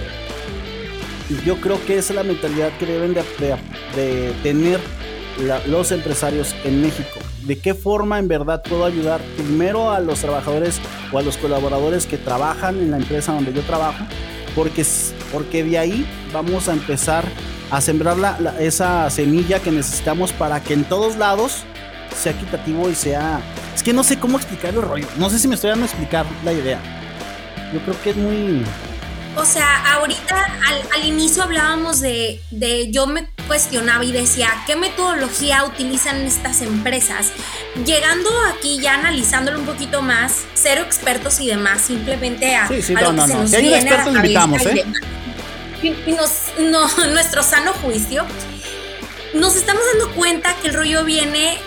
yo 1.44 1.60
creo 1.60 1.84
que 1.84 1.98
esa 1.98 2.12
es 2.12 2.16
la 2.16 2.22
mentalidad 2.22 2.70
que 2.78 2.86
deben 2.86 3.14
de, 3.14 4.32
tener 4.42 4.80
los 5.66 5.92
empresarios 5.92 6.54
en 6.64 6.82
México. 6.82 7.18
¿De 7.42 7.58
qué 7.58 7.74
forma 7.74 8.18
en 8.18 8.28
verdad 8.28 8.62
puedo 8.62 8.84
ayudar 8.84 9.20
primero 9.36 9.90
a 9.90 10.00
los 10.00 10.20
trabajadores 10.20 10.80
o 11.12 11.18
a 11.18 11.22
los 11.22 11.36
colaboradores 11.36 12.06
que 12.06 12.18
trabajan 12.18 12.78
en 12.78 12.90
la 12.90 12.98
empresa 12.98 13.32
donde 13.32 13.52
yo 13.52 13.62
trabajo? 13.62 14.04
Porque, 14.54 14.84
porque 15.32 15.64
de 15.64 15.78
ahí 15.78 16.06
vamos 16.32 16.68
a 16.68 16.72
empezar 16.72 17.24
a 17.70 17.80
sembrar 17.80 18.16
esa 18.58 19.08
semilla 19.10 19.60
que 19.60 19.70
necesitamos 19.70 20.32
para 20.32 20.60
que 20.62 20.74
en 20.74 20.84
todos 20.84 21.16
lados 21.16 21.62
sea 22.16 22.32
equitativo 22.32 22.90
y 22.90 22.94
sea 22.94 23.40
es 23.74 23.84
que 23.84 23.92
no 23.94 24.04
sé 24.04 24.18
cómo 24.18 24.36
explicar 24.36 24.74
el 24.74 24.82
rollo. 24.82 25.06
No 25.16 25.30
sé 25.30 25.38
si 25.38 25.48
me 25.48 25.54
estoy 25.54 25.70
dando 25.70 25.84
a 25.84 25.88
explicar 25.88 26.26
la 26.44 26.52
idea. 26.52 26.78
Yo 27.72 27.80
creo 27.80 28.02
que 28.02 28.10
es 28.10 28.16
muy. 28.16 28.62
O 29.36 29.44
sea, 29.44 29.94
ahorita 29.94 30.58
al, 30.92 31.04
inicio 31.06 31.42
hablábamos 31.42 32.00
de, 32.00 32.42
de, 32.50 32.90
yo 32.90 33.06
me 33.06 33.26
cuestionaba 33.50 34.04
y 34.04 34.12
decía, 34.12 34.48
¿qué 34.64 34.76
metodología 34.76 35.64
utilizan 35.64 36.24
estas 36.24 36.60
empresas? 36.62 37.32
Llegando 37.84 38.30
aquí 38.46 38.78
ya 38.78 38.94
analizándolo 38.94 39.58
un 39.58 39.66
poquito 39.66 40.02
más, 40.02 40.44
cero 40.54 40.82
expertos 40.86 41.40
y 41.40 41.48
demás, 41.48 41.80
simplemente 41.80 42.54
a, 42.54 42.68
sí, 42.68 42.80
sí, 42.80 42.94
no, 42.94 43.12
no, 43.12 43.26
no. 43.26 43.48
Si 43.48 43.56
hay 43.56 43.66
un 43.66 43.74
experto, 43.74 44.14
invitamos, 44.14 44.64
¿eh? 44.66 44.84
Y, 45.82 46.12
nos, 46.12 46.30
no, 46.60 46.86
nuestro 47.12 47.42
sano 47.42 47.72
juicio, 47.72 48.24
nos 49.34 49.56
estamos 49.56 49.82
dando 49.94 50.14
cuenta 50.14 50.54
que 50.62 50.68
el 50.68 50.74
rollo 50.74 51.04
viene 51.04 51.58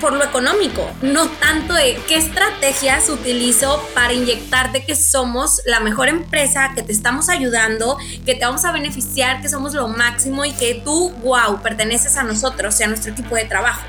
por 0.00 0.12
lo 0.12 0.24
económico, 0.24 0.90
no 1.02 1.28
tanto 1.28 1.74
de 1.74 1.98
qué 2.08 2.16
estrategias 2.16 3.08
utilizo 3.08 3.82
para 3.94 4.12
inyectarte 4.12 4.84
que 4.84 4.96
somos 4.96 5.62
la 5.64 5.80
mejor 5.80 6.08
empresa, 6.08 6.72
que 6.74 6.82
te 6.82 6.92
estamos 6.92 7.28
ayudando, 7.28 7.98
que 8.24 8.34
te 8.34 8.44
vamos 8.44 8.64
a 8.64 8.72
beneficiar, 8.72 9.40
que 9.40 9.48
somos 9.48 9.74
lo 9.74 9.88
máximo 9.88 10.44
y 10.44 10.52
que 10.52 10.80
tú, 10.84 11.10
wow, 11.22 11.62
perteneces 11.62 12.16
a 12.16 12.22
nosotros 12.22 12.78
y 12.80 12.84
a 12.84 12.88
nuestro 12.88 13.12
equipo 13.12 13.34
de 13.36 13.44
trabajo. 13.44 13.82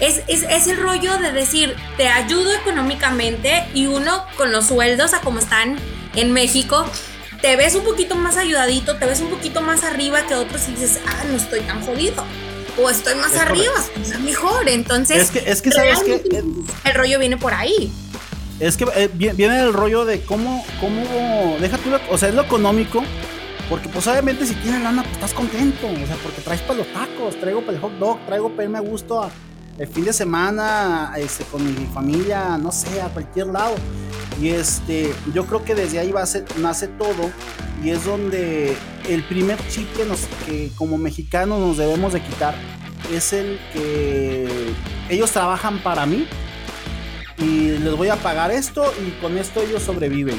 Es, 0.00 0.22
es, 0.28 0.66
el 0.68 0.76
rollo 0.76 1.18
de 1.18 1.32
decir, 1.32 1.74
te 1.96 2.08
ayudo 2.08 2.54
económicamente 2.54 3.66
y 3.74 3.86
uno 3.86 4.24
con 4.36 4.52
los 4.52 4.66
sueldos 4.66 5.12
a 5.12 5.20
como 5.20 5.40
están 5.40 5.76
en 6.14 6.32
México, 6.32 6.86
te 7.42 7.56
ves 7.56 7.74
un 7.74 7.84
poquito 7.84 8.14
más 8.14 8.36
ayudadito, 8.36 8.96
te 8.96 9.06
ves 9.06 9.20
un 9.20 9.30
poquito 9.30 9.60
más 9.60 9.82
arriba 9.82 10.22
que 10.22 10.36
otros 10.36 10.68
y 10.68 10.72
dices, 10.72 11.00
ah, 11.06 11.24
no 11.28 11.36
estoy 11.36 11.60
tan 11.60 11.84
jodido 11.84 12.24
o 12.80 12.90
estoy 12.90 13.14
más 13.16 13.34
arriba, 13.36 13.72
o 14.16 14.18
mejor. 14.20 14.68
Entonces, 14.68 15.22
es 15.22 15.30
que, 15.30 15.50
es 15.50 15.62
que 15.62 15.70
sabes 15.70 16.00
que 16.00 16.22
el 16.84 16.94
rollo 16.94 17.18
viene 17.18 17.36
por 17.36 17.54
ahí. 17.54 17.92
Es 18.60 18.76
que 18.76 18.86
eh, 18.96 19.08
viene 19.12 19.60
el 19.60 19.72
rollo 19.72 20.04
de 20.04 20.22
cómo, 20.22 20.64
cómo, 20.80 21.56
deja 21.60 21.78
tú, 21.78 21.90
o 22.10 22.18
sea, 22.18 22.28
es 22.28 22.34
lo 22.34 22.42
económico, 22.42 23.04
porque 23.68 23.88
pues 23.88 24.06
obviamente 24.08 24.46
si 24.46 24.54
tienes 24.54 24.82
lana, 24.82 25.02
pues 25.02 25.14
estás 25.14 25.32
contento, 25.32 25.86
o 25.86 26.06
sea, 26.06 26.16
porque 26.22 26.40
traes 26.40 26.60
para 26.62 26.78
los 26.78 26.92
tacos, 26.92 27.38
traigo 27.38 27.60
para 27.60 27.76
el 27.76 27.80
hot 27.80 27.92
dog, 27.98 28.18
traigo 28.26 28.50
para 28.50 28.64
irme 28.64 28.78
a 28.78 28.82
gusto 28.82 29.30
el 29.78 29.86
fin 29.86 30.04
de 30.04 30.12
semana 30.12 31.12
este, 31.16 31.44
con 31.44 31.64
mi 31.64 31.86
familia, 31.86 32.58
no 32.58 32.72
sé, 32.72 33.00
a 33.00 33.08
cualquier 33.08 33.46
lado. 33.46 33.74
Y 34.40 34.48
este, 34.48 35.12
yo 35.32 35.46
creo 35.46 35.64
que 35.64 35.74
desde 35.74 35.98
ahí 35.98 36.12
nace 36.58 36.88
todo 36.88 37.30
y 37.82 37.90
es 37.90 38.04
donde 38.04 38.76
el 39.08 39.22
primer 39.24 39.58
chip 39.68 39.90
que, 39.96 40.04
nos, 40.04 40.26
que 40.46 40.70
como 40.76 40.98
mexicanos 40.98 41.60
nos 41.60 41.76
debemos 41.76 42.12
de 42.12 42.20
quitar 42.20 42.54
es 43.12 43.32
el 43.32 43.58
que 43.72 44.74
ellos 45.08 45.30
trabajan 45.30 45.78
para 45.82 46.06
mí 46.06 46.26
y 47.38 47.70
les 47.78 47.96
voy 47.96 48.08
a 48.08 48.16
pagar 48.16 48.50
esto 48.50 48.92
y 49.06 49.10
con 49.20 49.38
esto 49.38 49.62
ellos 49.62 49.82
sobreviven. 49.82 50.36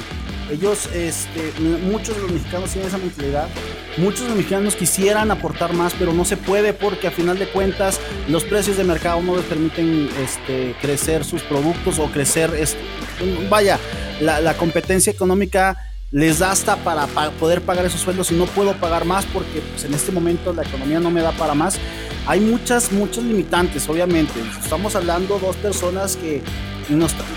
Ellos, 0.52 0.89
este, 0.93 1.54
muchos 1.60 2.15
de 2.15 2.21
los 2.23 2.32
mexicanos 2.32 2.71
tienen 2.71 2.89
esa 2.89 2.97
mentalidad. 2.97 3.47
Muchos 3.97 4.30
mexicanos 4.30 4.75
quisieran 4.75 5.32
aportar 5.32 5.73
más, 5.73 5.93
pero 5.97 6.13
no 6.13 6.23
se 6.23 6.38
puede 6.38 6.73
porque 6.73 7.08
a 7.08 7.12
final 7.12 7.38
de 7.39 7.47
cuentas 7.47 7.99
los 8.28 8.43
precios 8.43 8.78
de 8.78 8.84
mercado 8.84 9.21
no 9.21 9.36
les 9.36 9.45
permiten 9.45 10.10
este, 10.23 10.75
crecer 10.82 11.25
sus 11.25 11.41
productos 11.41 11.99
o 11.99 12.06
crecer, 12.08 12.54
este, 12.58 12.80
vaya, 13.49 13.80
la, 14.21 14.54
competencia 14.56 15.12
económica 15.12 15.78
les 16.12 16.39
da 16.39 16.52
hasta 16.52 16.75
para, 16.78 17.08
poder 17.39 17.62
pagar 17.62 17.86
esos 17.86 18.02
sueldos 18.02 18.32
y 18.32 18.36
no 18.36 18.45
puedo 18.45 18.73
pagar 18.73 19.06
más 19.06 19.25
porque 19.25 19.62
pues, 19.71 19.86
en 19.86 19.93
este 19.93 20.12
momento 20.12 20.54
la 20.54 20.63
economía 20.63 20.99
no 20.99 21.12
me 21.12 21.21
da 21.21 21.32
para 21.32 21.54
más. 21.54 21.78
Hay 22.25 22.39
muchas, 22.39 22.91
muchos 22.91 23.23
limitantes, 23.23 23.88
obviamente. 23.89 24.34
Estamos 24.62 24.95
hablando 24.95 25.39
dos 25.39 25.56
personas 25.56 26.15
que 26.15 26.41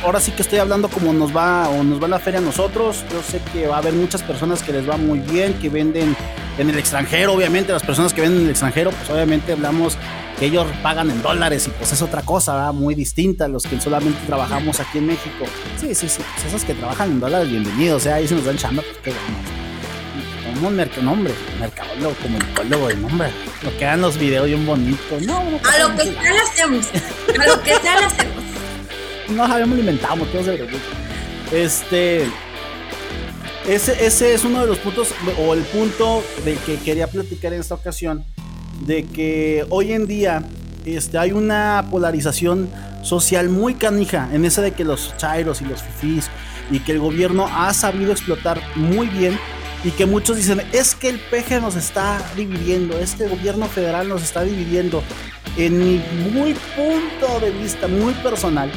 ahora 0.02 0.20
sí 0.20 0.32
que 0.32 0.42
estoy 0.42 0.58
hablando 0.58 0.88
como 0.88 1.12
nos 1.12 1.34
va 1.36 1.68
o 1.68 1.82
nos 1.82 2.02
va 2.02 2.08
la 2.08 2.18
feria 2.18 2.38
a 2.38 2.42
nosotros. 2.42 3.04
Yo 3.10 3.22
sé 3.22 3.40
que 3.52 3.66
va 3.66 3.76
a 3.76 3.78
haber 3.78 3.92
muchas 3.92 4.22
personas 4.22 4.62
que 4.62 4.72
les 4.72 4.88
va 4.88 4.96
muy 4.96 5.18
bien, 5.18 5.54
que 5.54 5.68
venden 5.68 6.16
en 6.58 6.70
el 6.70 6.78
extranjero, 6.78 7.32
obviamente, 7.32 7.72
las 7.72 7.82
personas 7.82 8.12
que 8.12 8.20
ven 8.20 8.32
en 8.32 8.42
el 8.42 8.50
extranjero, 8.50 8.90
pues 8.90 9.10
obviamente 9.10 9.52
hablamos 9.52 9.96
que 10.38 10.46
ellos 10.46 10.66
pagan 10.82 11.10
en 11.10 11.22
dólares 11.22 11.66
y 11.66 11.70
pues 11.70 11.92
es 11.92 12.02
otra 12.02 12.22
cosa, 12.22 12.54
¿verdad? 12.54 12.72
muy 12.72 12.94
distinta 12.94 13.46
a 13.46 13.48
los 13.48 13.64
que 13.64 13.80
solamente 13.80 14.18
trabajamos 14.26 14.80
aquí 14.80 14.98
en 14.98 15.06
México. 15.06 15.44
Sí, 15.80 15.94
sí, 15.94 16.08
sí, 16.08 16.22
pues 16.34 16.46
esos 16.46 16.64
que 16.64 16.74
trabajan 16.74 17.12
en 17.12 17.20
dólares, 17.20 17.48
bienvenidos, 17.48 18.02
o 18.02 18.04
sea, 18.04 18.16
ahí 18.16 18.28
se 18.28 18.34
nos 18.34 18.44
dan 18.44 18.56
chamba, 18.56 18.82
pues 18.82 18.98
qué 19.02 19.10
bueno. 19.10 19.62
Como 20.54 20.68
un 20.68 21.04
nombre, 21.04 21.32
mercadólogo, 21.58 22.14
como 22.22 22.36
el 22.36 22.44
pueblo, 22.46 22.88
de 22.88 22.96
nombre. 22.96 23.30
Lo 23.62 23.76
que 23.78 23.86
hagan 23.86 24.02
los 24.02 24.18
videos 24.18 24.46
bien 24.46 24.66
bonitos. 24.66 25.22
No, 25.22 25.42
no 25.44 25.58
a 25.68 25.78
lo 25.78 25.96
que 25.96 26.04
sea 26.04 26.34
lo 26.34 26.42
hacemos. 26.42 26.86
A 27.40 27.46
lo 27.46 27.62
que 27.62 27.74
sea 27.76 28.00
lo 28.00 28.06
hacemos. 28.06 28.41
No 29.34 29.46
sabemos 29.46 29.76
lo 29.76 29.80
inventamos, 29.80 30.30
todo 30.30 30.44
se 30.44 30.58
Este. 31.52 32.26
Ese, 33.66 34.04
ese 34.04 34.34
es 34.34 34.44
uno 34.44 34.60
de 34.60 34.66
los 34.66 34.78
puntos, 34.78 35.14
o 35.38 35.54
el 35.54 35.62
punto 35.62 36.24
de 36.44 36.56
que 36.56 36.78
quería 36.78 37.06
platicar 37.06 37.52
en 37.52 37.60
esta 37.60 37.76
ocasión, 37.76 38.24
de 38.84 39.04
que 39.04 39.64
hoy 39.70 39.92
en 39.92 40.06
día 40.08 40.42
este, 40.84 41.16
hay 41.16 41.30
una 41.30 41.86
polarización 41.88 42.68
social 43.02 43.48
muy 43.48 43.74
canija 43.74 44.28
en 44.32 44.44
ese 44.44 44.62
de 44.62 44.72
que 44.72 44.84
los 44.84 45.16
chairos 45.16 45.60
y 45.60 45.64
los 45.64 45.80
fifís 45.80 46.28
y 46.72 46.80
que 46.80 46.92
el 46.92 46.98
gobierno 46.98 47.46
ha 47.48 47.72
sabido 47.72 48.10
explotar 48.10 48.60
muy 48.74 49.06
bien 49.06 49.38
y 49.84 49.90
que 49.90 50.06
muchos 50.06 50.36
dicen, 50.36 50.62
es 50.72 50.94
que 50.94 51.08
el 51.08 51.18
peje 51.18 51.60
nos 51.60 51.76
está 51.76 52.18
dividiendo, 52.36 52.98
este 52.98 53.28
gobierno 53.28 53.66
federal 53.66 54.08
nos 54.08 54.22
está 54.22 54.42
dividiendo. 54.42 55.02
En 55.56 55.78
mi 55.78 56.02
muy 56.32 56.54
punto 56.76 57.40
de 57.40 57.50
vista, 57.50 57.88
muy 57.88 58.14
personal, 58.14 58.70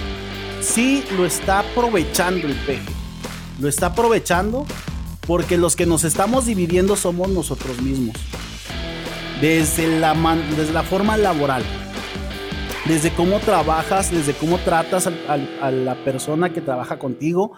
sí 0.65 1.03
lo 1.15 1.25
está 1.25 1.59
aprovechando 1.59 2.47
el 2.47 2.55
peje. 2.55 2.89
Lo 3.59 3.69
está 3.69 3.87
aprovechando 3.87 4.65
porque 5.25 5.57
los 5.57 5.75
que 5.75 5.85
nos 5.85 6.03
estamos 6.03 6.45
dividiendo 6.45 6.95
somos 6.95 7.29
nosotros 7.29 7.81
mismos. 7.81 8.15
Desde 9.41 9.99
la, 9.99 10.13
desde 10.57 10.73
la 10.73 10.83
forma 10.83 11.17
laboral, 11.17 11.63
desde 12.85 13.11
cómo 13.11 13.39
trabajas, 13.39 14.11
desde 14.11 14.33
cómo 14.33 14.57
tratas 14.59 15.07
a 15.07 15.71
la 15.71 15.95
persona 16.03 16.51
que 16.51 16.61
trabaja 16.61 16.97
contigo, 16.97 17.53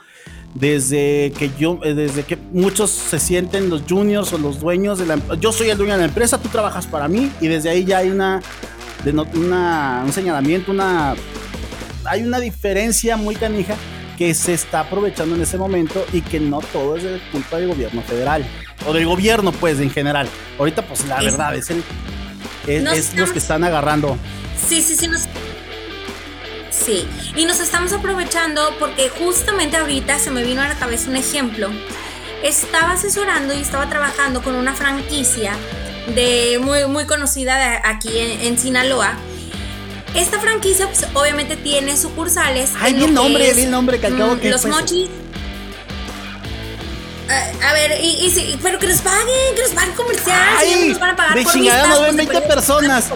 desde 0.53 1.31
que 1.37 1.51
yo, 1.59 1.79
eh, 1.83 1.93
desde 1.93 2.23
que 2.23 2.37
muchos 2.51 2.89
se 2.89 3.19
sienten 3.19 3.69
los 3.69 3.83
juniors 3.87 4.33
o 4.33 4.37
los 4.37 4.59
dueños 4.59 4.97
de 4.97 5.05
la 5.05 5.19
yo 5.39 5.51
soy 5.51 5.69
el 5.69 5.77
dueño 5.77 5.93
de 5.93 5.99
la 5.99 6.05
empresa, 6.05 6.39
tú 6.39 6.49
trabajas 6.49 6.87
para 6.87 7.07
mí 7.07 7.31
y 7.41 7.47
desde 7.47 7.69
ahí 7.69 7.85
ya 7.85 7.99
hay 7.99 8.09
una, 8.09 8.41
una 9.35 10.01
un 10.03 10.11
señalamiento, 10.13 10.71
una 10.71 11.15
hay 12.07 12.23
una 12.23 12.39
diferencia 12.39 13.17
muy 13.17 13.35
canija 13.35 13.75
que 14.17 14.33
se 14.33 14.53
está 14.53 14.81
aprovechando 14.81 15.35
en 15.35 15.41
ese 15.41 15.57
momento 15.57 16.03
y 16.11 16.21
que 16.21 16.39
no 16.39 16.59
todo 16.59 16.97
es 16.97 17.03
de 17.03 17.19
culpa 17.31 17.57
del 17.57 17.67
gobierno 17.67 18.01
federal 18.01 18.43
o 18.87 18.93
del 18.93 19.05
gobierno 19.05 19.51
pues 19.51 19.79
en 19.79 19.91
general. 19.91 20.27
Ahorita 20.57 20.81
pues 20.81 21.05
la 21.05 21.21
verdad 21.21 21.55
es 21.55 21.69
el 21.69 21.83
es, 22.67 23.13
los 23.15 23.31
que 23.31 23.39
están 23.39 23.63
agarrando. 23.63 24.17
Sí, 24.67 24.81
sí, 24.81 24.95
sí, 24.95 25.07
nos, 25.07 25.27
Sí, 26.71 27.07
y 27.35 27.45
nos 27.45 27.59
estamos 27.59 27.91
aprovechando 27.91 28.73
porque 28.79 29.09
justamente 29.09 29.77
ahorita 29.77 30.19
se 30.19 30.31
me 30.31 30.43
vino 30.43 30.61
a 30.61 30.67
la 30.67 30.75
cabeza 30.75 31.09
un 31.09 31.15
ejemplo. 31.15 31.69
Estaba 32.43 32.93
asesorando 32.93 33.53
y 33.53 33.61
estaba 33.61 33.89
trabajando 33.89 34.41
con 34.41 34.55
una 34.55 34.73
franquicia 34.73 35.53
de 36.15 36.59
muy, 36.61 36.85
muy 36.85 37.05
conocida 37.05 37.81
aquí 37.83 38.09
en, 38.17 38.57
Sinaloa. 38.57 39.15
Esta 40.17 40.39
franquicia 40.39 40.87
pues, 40.87 41.05
obviamente 41.13 41.55
tiene 41.55 41.95
sucursales. 41.95 42.71
Ay, 42.79 43.03
el 43.03 43.13
nombre, 43.13 43.51
el 43.51 43.69
nombre 43.69 43.99
que 43.99 44.07
acabo 44.07 44.35
mm, 44.35 44.39
que 44.39 44.49
Los 44.49 44.65
mochis. 44.65 45.09
A, 47.29 47.73
ver, 47.73 47.99
y, 48.01 48.57
pero 48.63 48.79
que 48.79 48.87
nos 48.87 49.01
paguen, 49.01 49.55
que 49.55 49.61
nos 49.61 49.71
paguen 49.71 49.93
comercial. 49.95 50.39
Ay, 50.57 50.89
nos 50.89 50.99
van 50.99 51.11
a 51.11 51.15
pagar 51.15 51.35
de 51.35 51.45
chingada 51.45 51.87
no 51.87 52.01
ven 52.01 52.15
20 52.15 52.41
personas. 52.41 53.09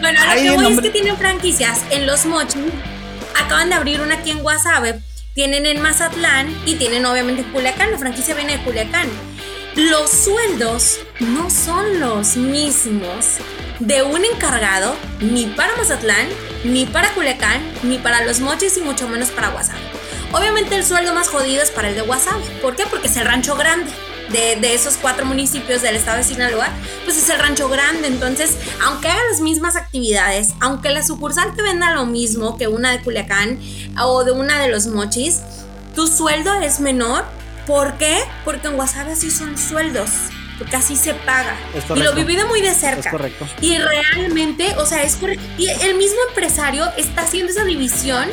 bueno, 0.00 0.20
lo 0.24 0.34
que 0.40 0.50
voy 0.50 0.72
es 0.72 0.80
que 0.80 0.90
tienen 0.90 1.16
franquicias 1.18 1.80
en 1.90 2.06
Los 2.06 2.24
Mochis. 2.24 2.62
Acaban 3.44 3.68
de 3.68 3.74
abrir 3.74 4.00
una 4.00 4.14
aquí 4.14 4.30
en 4.30 4.38
Guasave. 4.38 5.00
Tienen 5.34 5.66
en 5.66 5.82
Mazatlán 5.82 6.56
y 6.66 6.76
tienen 6.76 7.04
obviamente 7.04 7.42
en 7.42 7.50
Culiacán. 7.52 7.90
La 7.90 7.98
franquicia 7.98 8.34
viene 8.34 8.56
de 8.56 8.64
Culiacán. 8.64 9.08
Los 9.74 10.10
sueldos 10.10 10.98
no 11.20 11.48
son 11.48 11.98
los 11.98 12.36
mismos 12.36 13.38
de 13.80 14.02
un 14.02 14.22
encargado 14.22 14.94
ni 15.20 15.46
para 15.46 15.74
Mazatlán, 15.76 16.28
ni 16.62 16.84
para 16.84 17.14
Culiacán, 17.14 17.62
ni 17.82 17.96
para 17.96 18.22
Los 18.26 18.40
Mochis 18.40 18.76
y 18.76 18.82
mucho 18.82 19.08
menos 19.08 19.30
para 19.30 19.48
Guasave. 19.48 19.80
Obviamente 20.32 20.76
el 20.76 20.84
sueldo 20.84 21.14
más 21.14 21.28
jodido 21.28 21.62
es 21.62 21.70
para 21.70 21.88
el 21.88 21.94
de 21.94 22.02
Guasave. 22.02 22.44
¿Por 22.60 22.76
qué? 22.76 22.84
Porque 22.84 23.06
es 23.06 23.16
el 23.16 23.24
rancho 23.24 23.56
grande 23.56 23.90
de, 24.30 24.74
esos 24.74 24.98
cuatro 25.00 25.24
municipios 25.24 25.80
del 25.80 25.96
estado 25.96 26.18
de 26.18 26.24
Sinaloa, 26.24 26.68
pues 27.04 27.16
es 27.16 27.30
el 27.30 27.38
rancho 27.38 27.70
grande. 27.70 28.08
Entonces, 28.08 28.56
aunque 28.84 29.08
haga 29.08 29.20
las 29.30 29.40
mismas 29.40 29.76
actividades, 29.76 30.48
aunque 30.60 30.90
la 30.90 31.02
sucursal 31.02 31.54
te 31.56 31.62
venda 31.62 31.94
lo 31.94 32.04
mismo 32.04 32.58
que 32.58 32.68
una 32.68 32.92
de 32.92 33.00
Culiacán 33.00 33.58
o 34.02 34.22
de 34.24 34.32
una 34.32 34.60
de 34.60 34.68
los 34.68 34.86
mochis, 34.86 35.40
tu 35.94 36.06
sueldo 36.06 36.52
es 36.60 36.78
menor. 36.78 37.24
¿Por 37.66 37.94
qué? 37.94 38.18
Porque 38.44 38.66
en 38.68 38.76
Guasave 38.76 39.16
sí 39.16 39.30
son 39.30 39.56
sueldos 39.56 40.10
porque 40.58 40.76
así 40.76 40.94
se 40.94 41.14
paga. 41.14 41.56
y 41.96 42.00
lo 42.00 42.12
viví 42.14 42.36
de 42.36 42.44
muy 42.44 42.60
de 42.60 42.72
cerca. 42.72 43.10
correcto. 43.10 43.48
Y 43.60 43.78
realmente, 43.78 44.74
o 44.76 44.86
sea, 44.86 45.02
es 45.02 45.16
correcto. 45.16 45.44
Y 45.58 45.68
el 45.68 45.96
mismo 45.96 46.18
empresario 46.28 46.88
está 46.96 47.22
haciendo 47.22 47.50
esa 47.50 47.64
división 47.64 48.28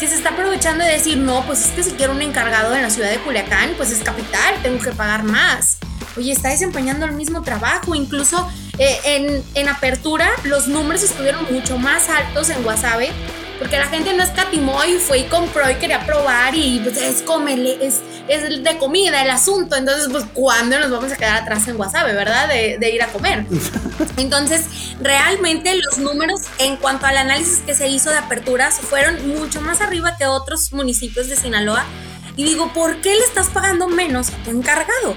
que 0.00 0.08
se 0.08 0.14
está 0.14 0.30
aprovechando 0.30 0.84
de 0.84 0.92
decir, 0.92 1.18
no, 1.18 1.44
pues 1.46 1.66
es 1.66 1.70
que 1.72 1.82
si 1.82 1.90
quiero 1.92 2.12
un 2.12 2.22
encargado 2.22 2.74
en 2.74 2.82
la 2.82 2.90
ciudad 2.90 3.10
de 3.10 3.18
Culiacán, 3.18 3.74
pues 3.76 3.90
es 3.90 4.02
capital, 4.02 4.54
tengo 4.62 4.80
que 4.82 4.90
pagar 4.90 5.22
más. 5.22 5.78
Oye, 6.16 6.32
está 6.32 6.48
desempeñando 6.48 7.06
el 7.06 7.12
mismo 7.12 7.42
trabajo, 7.42 7.94
incluso 7.94 8.48
eh, 8.78 8.98
en, 9.04 9.44
en 9.54 9.68
apertura 9.68 10.30
los 10.44 10.66
números 10.68 11.02
estuvieron 11.02 11.44
mucho 11.52 11.78
más 11.78 12.08
altos 12.08 12.50
en 12.50 12.62
Guasave 12.62 13.12
porque 13.58 13.76
la 13.76 13.86
gente 13.86 14.14
no 14.14 14.22
escatimó 14.22 14.84
y 14.84 14.94
fue 14.94 15.20
y 15.20 15.24
compró 15.24 15.68
y 15.70 15.74
quería 15.74 16.06
probar 16.06 16.54
y 16.54 16.80
pues 16.80 16.96
es 16.96 17.22
comerle, 17.22 17.78
es, 17.84 18.00
es 18.28 18.62
de 18.62 18.78
comida 18.78 19.22
el 19.22 19.30
asunto. 19.30 19.76
Entonces, 19.76 20.08
pues, 20.10 20.24
¿cuándo 20.34 20.78
nos 20.78 20.90
vamos 20.90 21.12
a 21.12 21.16
quedar 21.16 21.42
atrás 21.42 21.66
en 21.68 21.76
WhatsApp, 21.76 22.06
verdad? 22.06 22.48
De, 22.48 22.78
de 22.78 22.90
ir 22.90 23.02
a 23.02 23.08
comer. 23.08 23.46
Entonces, 24.16 24.64
realmente 25.00 25.74
los 25.76 25.98
números 25.98 26.42
en 26.58 26.76
cuanto 26.76 27.06
al 27.06 27.16
análisis 27.16 27.60
que 27.60 27.74
se 27.74 27.88
hizo 27.88 28.10
de 28.10 28.18
aperturas 28.18 28.78
fueron 28.80 29.28
mucho 29.28 29.60
más 29.60 29.80
arriba 29.80 30.16
que 30.16 30.26
otros 30.26 30.72
municipios 30.72 31.28
de 31.28 31.36
Sinaloa. 31.36 31.84
Y 32.36 32.44
digo, 32.44 32.72
¿por 32.72 33.00
qué 33.00 33.14
le 33.14 33.24
estás 33.24 33.48
pagando 33.48 33.88
menos 33.88 34.30
a 34.30 34.36
tu 34.44 34.50
encargado? 34.50 35.16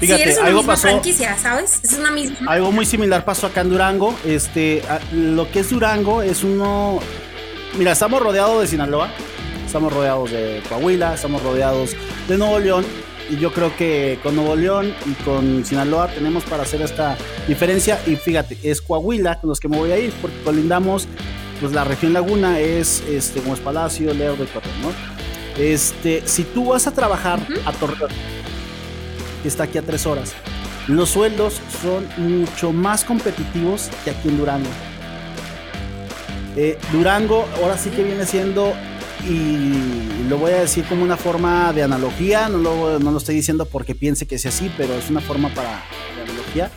Fíjate, 0.00 0.22
eres 0.22 0.38
algo 0.38 0.64
pasó. 0.64 0.82
franquicia, 0.82 1.38
¿sabes? 1.38 1.78
Es 1.84 1.92
una 1.92 2.10
misma. 2.10 2.38
Algo 2.52 2.72
muy 2.72 2.84
similar 2.84 3.24
pasó 3.24 3.46
acá 3.46 3.60
en 3.60 3.70
Durango. 3.70 4.18
Este, 4.24 4.82
lo 5.12 5.48
que 5.52 5.60
es 5.60 5.70
Durango 5.70 6.22
es 6.22 6.42
uno. 6.42 6.98
Mira, 7.78 7.92
estamos 7.92 8.20
rodeados 8.20 8.60
de 8.62 8.66
Sinaloa, 8.66 9.12
estamos 9.72 9.90
rodeados 9.90 10.30
de 10.30 10.62
Coahuila, 10.68 11.14
estamos 11.14 11.42
rodeados 11.42 11.96
de 12.28 12.36
Nuevo 12.36 12.58
León. 12.58 12.84
Y 13.30 13.38
yo 13.38 13.54
creo 13.54 13.74
que 13.74 14.18
con 14.22 14.36
Nuevo 14.36 14.54
León 14.54 14.92
y 15.06 15.14
con 15.24 15.64
Sinaloa 15.64 16.08
tenemos 16.08 16.44
para 16.44 16.64
hacer 16.64 16.82
esta 16.82 17.16
diferencia. 17.48 17.98
Y 18.06 18.16
fíjate, 18.16 18.58
es 18.62 18.82
Coahuila 18.82 19.40
con 19.40 19.48
los 19.48 19.60
que 19.60 19.68
me 19.68 19.78
voy 19.78 19.90
a 19.90 19.98
ir, 19.98 20.12
porque 20.20 20.36
colindamos, 20.44 21.08
pues 21.58 21.72
la 21.72 21.84
región 21.84 22.12
Laguna 22.12 22.60
es 22.60 23.02
este, 23.08 23.40
como 23.40 23.54
es 23.54 23.60
Palacio, 23.60 24.12
Lerdo 24.12 24.44
y 24.44 24.46
Torreón, 24.48 24.82
¿no? 24.82 24.92
Este, 25.56 26.22
si 26.26 26.44
tú 26.44 26.66
vas 26.66 26.86
a 26.86 26.92
trabajar 26.92 27.40
a 27.64 27.72
Torreón, 27.72 28.10
que 29.40 29.48
está 29.48 29.64
aquí 29.64 29.78
a 29.78 29.82
tres 29.82 30.04
horas. 30.04 30.34
Los 30.86 31.08
sueldos 31.08 31.62
son 31.80 32.06
mucho 32.18 32.74
más 32.74 33.04
competitivos 33.04 33.88
que 34.04 34.10
aquí 34.10 34.28
en 34.28 34.36
Durango. 34.36 34.68
Eh, 36.56 36.78
Durango 36.92 37.48
ahora 37.62 37.78
sí 37.78 37.88
que 37.88 38.02
viene 38.02 38.26
siendo, 38.26 38.74
y 39.28 40.28
lo 40.28 40.38
voy 40.38 40.52
a 40.52 40.60
decir 40.60 40.84
como 40.84 41.02
una 41.02 41.16
forma 41.16 41.72
de 41.72 41.82
analogía, 41.82 42.48
no 42.48 42.58
lo, 42.58 42.98
no 42.98 43.10
lo 43.10 43.18
estoy 43.18 43.34
diciendo 43.34 43.66
porque 43.66 43.94
piense 43.94 44.26
que 44.26 44.38
sea 44.38 44.50
así, 44.50 44.70
pero 44.76 44.94
es 44.94 45.10
una 45.10 45.20
forma 45.20 45.48
para 45.50 45.82
de 46.16 46.22
analogía. 46.22 46.70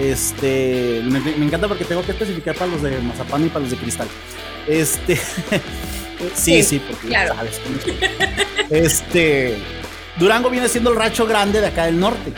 Este, 0.00 1.02
me, 1.04 1.18
encanta 1.44 1.68
porque 1.68 1.84
tengo 1.84 2.04
que 2.04 2.12
especificar 2.12 2.54
para 2.54 2.70
los 2.70 2.82
de 2.82 3.00
mazapán 3.00 3.46
y 3.46 3.48
para 3.48 3.60
los 3.60 3.70
de 3.70 3.76
cristal. 3.76 4.08
Este, 4.66 5.16
sí, 6.34 6.62
sí, 6.62 6.80
porque 6.80 7.08
claro. 7.08 7.34
sabes. 7.34 7.60
Este, 8.68 9.58
Durango 10.18 10.50
viene 10.50 10.68
siendo 10.68 10.90
el 10.90 10.96
racho 10.96 11.26
grande 11.26 11.60
de 11.60 11.68
acá 11.68 11.86
del 11.86 11.98
norte. 11.98 12.32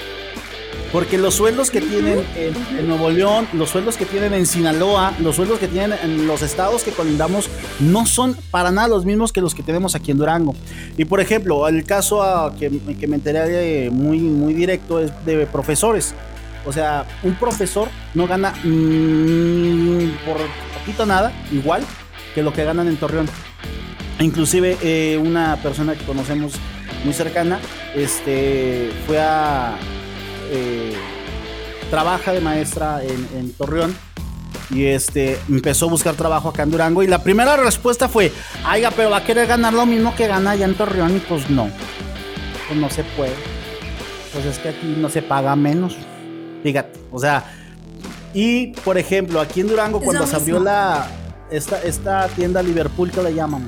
Porque 0.92 1.18
los 1.18 1.34
sueldos 1.34 1.70
que 1.70 1.80
tienen 1.80 2.24
en, 2.34 2.88
Nuevo 2.88 3.10
León, 3.10 3.46
los 3.52 3.70
sueldos 3.70 3.96
que 3.96 4.06
tienen 4.06 4.32
en 4.32 4.46
Sinaloa, 4.46 5.12
los 5.20 5.36
sueldos 5.36 5.58
que 5.58 5.68
tienen 5.68 5.98
en 6.02 6.26
los 6.26 6.40
estados 6.42 6.82
que 6.82 6.92
colindamos, 6.92 7.50
no 7.80 8.06
son 8.06 8.36
para 8.50 8.70
nada 8.70 8.88
los 8.88 9.04
mismos 9.04 9.32
que 9.32 9.42
los 9.42 9.54
que 9.54 9.62
tenemos 9.62 9.94
aquí 9.94 10.12
en 10.12 10.18
Durango. 10.18 10.54
Y 10.96 11.04
por 11.04 11.20
ejemplo, 11.20 11.68
el 11.68 11.84
caso 11.84 12.52
que, 12.58 12.70
me 12.70 13.16
enteré 13.16 13.90
muy, 13.90 14.18
muy 14.18 14.54
directo 14.54 15.00
es 15.00 15.12
de 15.26 15.46
profesores. 15.46 16.14
O 16.64 16.72
sea, 16.72 17.06
un 17.22 17.34
profesor 17.34 17.88
no 18.14 18.26
gana 18.26 18.52
por 18.52 20.36
poquito 20.78 21.06
nada, 21.06 21.32
igual 21.52 21.82
que 22.34 22.42
lo 22.42 22.52
que 22.52 22.64
ganan 22.64 22.88
en 22.88 22.96
Torreón. 22.96 23.28
Inclusive 24.20 24.76
eh, 24.82 25.18
una 25.18 25.56
persona 25.62 25.94
que 25.94 26.04
conocemos 26.04 26.54
muy 27.04 27.14
cercana, 27.14 27.60
este, 27.94 28.90
fue 29.06 29.20
a... 29.20 29.76
Eh, 30.50 30.94
trabaja 31.90 32.32
de 32.32 32.40
maestra 32.40 33.02
en, 33.02 33.28
en 33.38 33.52
Torreón 33.52 33.94
y 34.70 34.84
este 34.84 35.38
empezó 35.48 35.86
a 35.86 35.90
buscar 35.90 36.14
trabajo 36.14 36.48
acá 36.48 36.62
en 36.62 36.70
Durango. 36.70 37.02
Y 37.02 37.06
la 37.06 37.22
primera 37.22 37.56
respuesta 37.56 38.08
fue, 38.08 38.32
aiga, 38.64 38.90
pero 38.90 39.10
va 39.10 39.18
a 39.18 39.24
querer 39.24 39.46
ganar 39.46 39.72
lo 39.72 39.86
mismo 39.86 40.14
que 40.14 40.26
gana 40.26 40.52
allá 40.52 40.66
en 40.66 40.74
Torreón 40.74 41.16
y 41.16 41.20
pues 41.20 41.48
no, 41.50 41.68
pues 42.66 42.78
no 42.78 42.90
se 42.90 43.04
puede, 43.04 43.34
pues 44.32 44.44
es 44.44 44.58
que 44.58 44.70
aquí 44.70 44.94
no 44.98 45.08
se 45.08 45.22
paga 45.22 45.56
menos, 45.56 45.96
fíjate, 46.62 46.98
o 47.10 47.18
sea, 47.18 47.44
y 48.34 48.68
por 48.84 48.98
ejemplo, 48.98 49.40
aquí 49.40 49.60
en 49.60 49.68
Durango 49.68 50.00
cuando 50.00 50.26
se 50.26 50.36
abrió 50.36 50.60
la, 50.60 51.08
esta, 51.50 51.82
esta 51.82 52.28
tienda 52.28 52.62
Liverpool 52.62 53.10
que 53.10 53.22
le 53.22 53.34
llaman, 53.34 53.66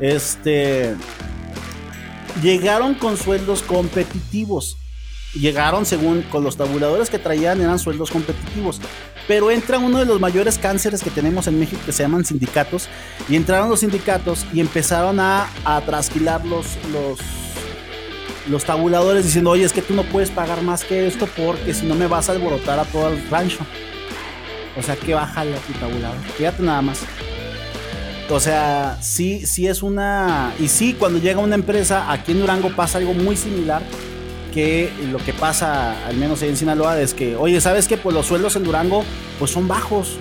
este, 0.00 0.94
llegaron 2.42 2.94
con 2.94 3.16
sueldos 3.16 3.62
competitivos, 3.62 4.76
llegaron 5.34 5.86
según 5.86 6.22
con 6.22 6.44
los 6.44 6.56
tabuladores 6.56 7.10
que 7.10 7.18
traían 7.18 7.60
eran 7.60 7.78
sueldos 7.78 8.10
competitivos 8.10 8.80
pero 9.30 9.52
entra 9.52 9.78
uno 9.78 9.98
de 9.98 10.06
los 10.06 10.18
mayores 10.18 10.58
cánceres 10.58 11.04
que 11.04 11.10
tenemos 11.10 11.46
en 11.46 11.60
México 11.60 11.80
que 11.86 11.92
se 11.92 12.02
llaman 12.02 12.24
sindicatos 12.24 12.88
y 13.28 13.36
entraron 13.36 13.68
los 13.68 13.78
sindicatos 13.78 14.44
y 14.52 14.58
empezaron 14.58 15.20
a, 15.20 15.48
a 15.64 15.80
trasquilar 15.82 16.44
los, 16.44 16.66
los, 16.92 17.20
los 18.48 18.64
tabuladores 18.64 19.24
diciendo, 19.24 19.50
oye, 19.50 19.64
es 19.64 19.72
que 19.72 19.82
tú 19.82 19.94
no 19.94 20.02
puedes 20.02 20.30
pagar 20.30 20.62
más 20.62 20.82
que 20.82 21.06
esto 21.06 21.28
porque 21.36 21.74
si 21.74 21.86
no 21.86 21.94
me 21.94 22.08
vas 22.08 22.28
a 22.28 22.32
alborotar 22.32 22.80
a 22.80 22.84
todo 22.84 23.08
el 23.08 23.30
rancho. 23.30 23.60
O 24.76 24.82
sea, 24.82 24.96
que 24.96 25.14
bájale 25.14 25.54
a 25.54 25.60
tu 25.60 25.72
tabulador. 25.74 26.18
Fíjate 26.36 26.62
nada 26.64 26.82
más. 26.82 27.00
O 28.28 28.40
sea, 28.40 28.98
sí, 29.00 29.46
sí 29.46 29.68
es 29.68 29.80
una... 29.82 30.54
Y 30.58 30.66
sí, 30.66 30.94
cuando 30.94 31.20
llega 31.20 31.38
una 31.38 31.54
empresa, 31.54 32.10
aquí 32.10 32.32
en 32.32 32.40
Durango 32.40 32.74
pasa 32.74 32.98
algo 32.98 33.14
muy 33.14 33.36
similar 33.36 33.82
que 34.50 34.92
lo 35.10 35.18
que 35.18 35.32
pasa, 35.32 36.06
al 36.06 36.16
menos 36.16 36.42
en 36.42 36.56
Sinaloa, 36.56 37.00
es 37.00 37.14
que, 37.14 37.36
oye, 37.36 37.60
¿sabes 37.60 37.88
qué? 37.88 37.96
Pues 37.96 38.14
los 38.14 38.26
sueldos 38.26 38.56
en 38.56 38.64
Durango, 38.64 39.04
pues 39.38 39.50
son 39.50 39.68
bajos. 39.68 40.18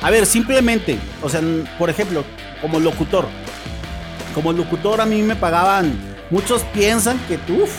A 0.00 0.10
ver, 0.10 0.26
simplemente, 0.26 0.98
o 1.22 1.28
sea, 1.28 1.40
por 1.78 1.90
ejemplo, 1.90 2.24
como 2.60 2.80
locutor. 2.80 3.26
Como 4.34 4.52
locutor 4.52 5.00
a 5.00 5.06
mí 5.06 5.22
me 5.22 5.36
pagaban, 5.36 5.92
muchos 6.30 6.62
piensan 6.72 7.18
que, 7.26 7.38
uff, 7.52 7.70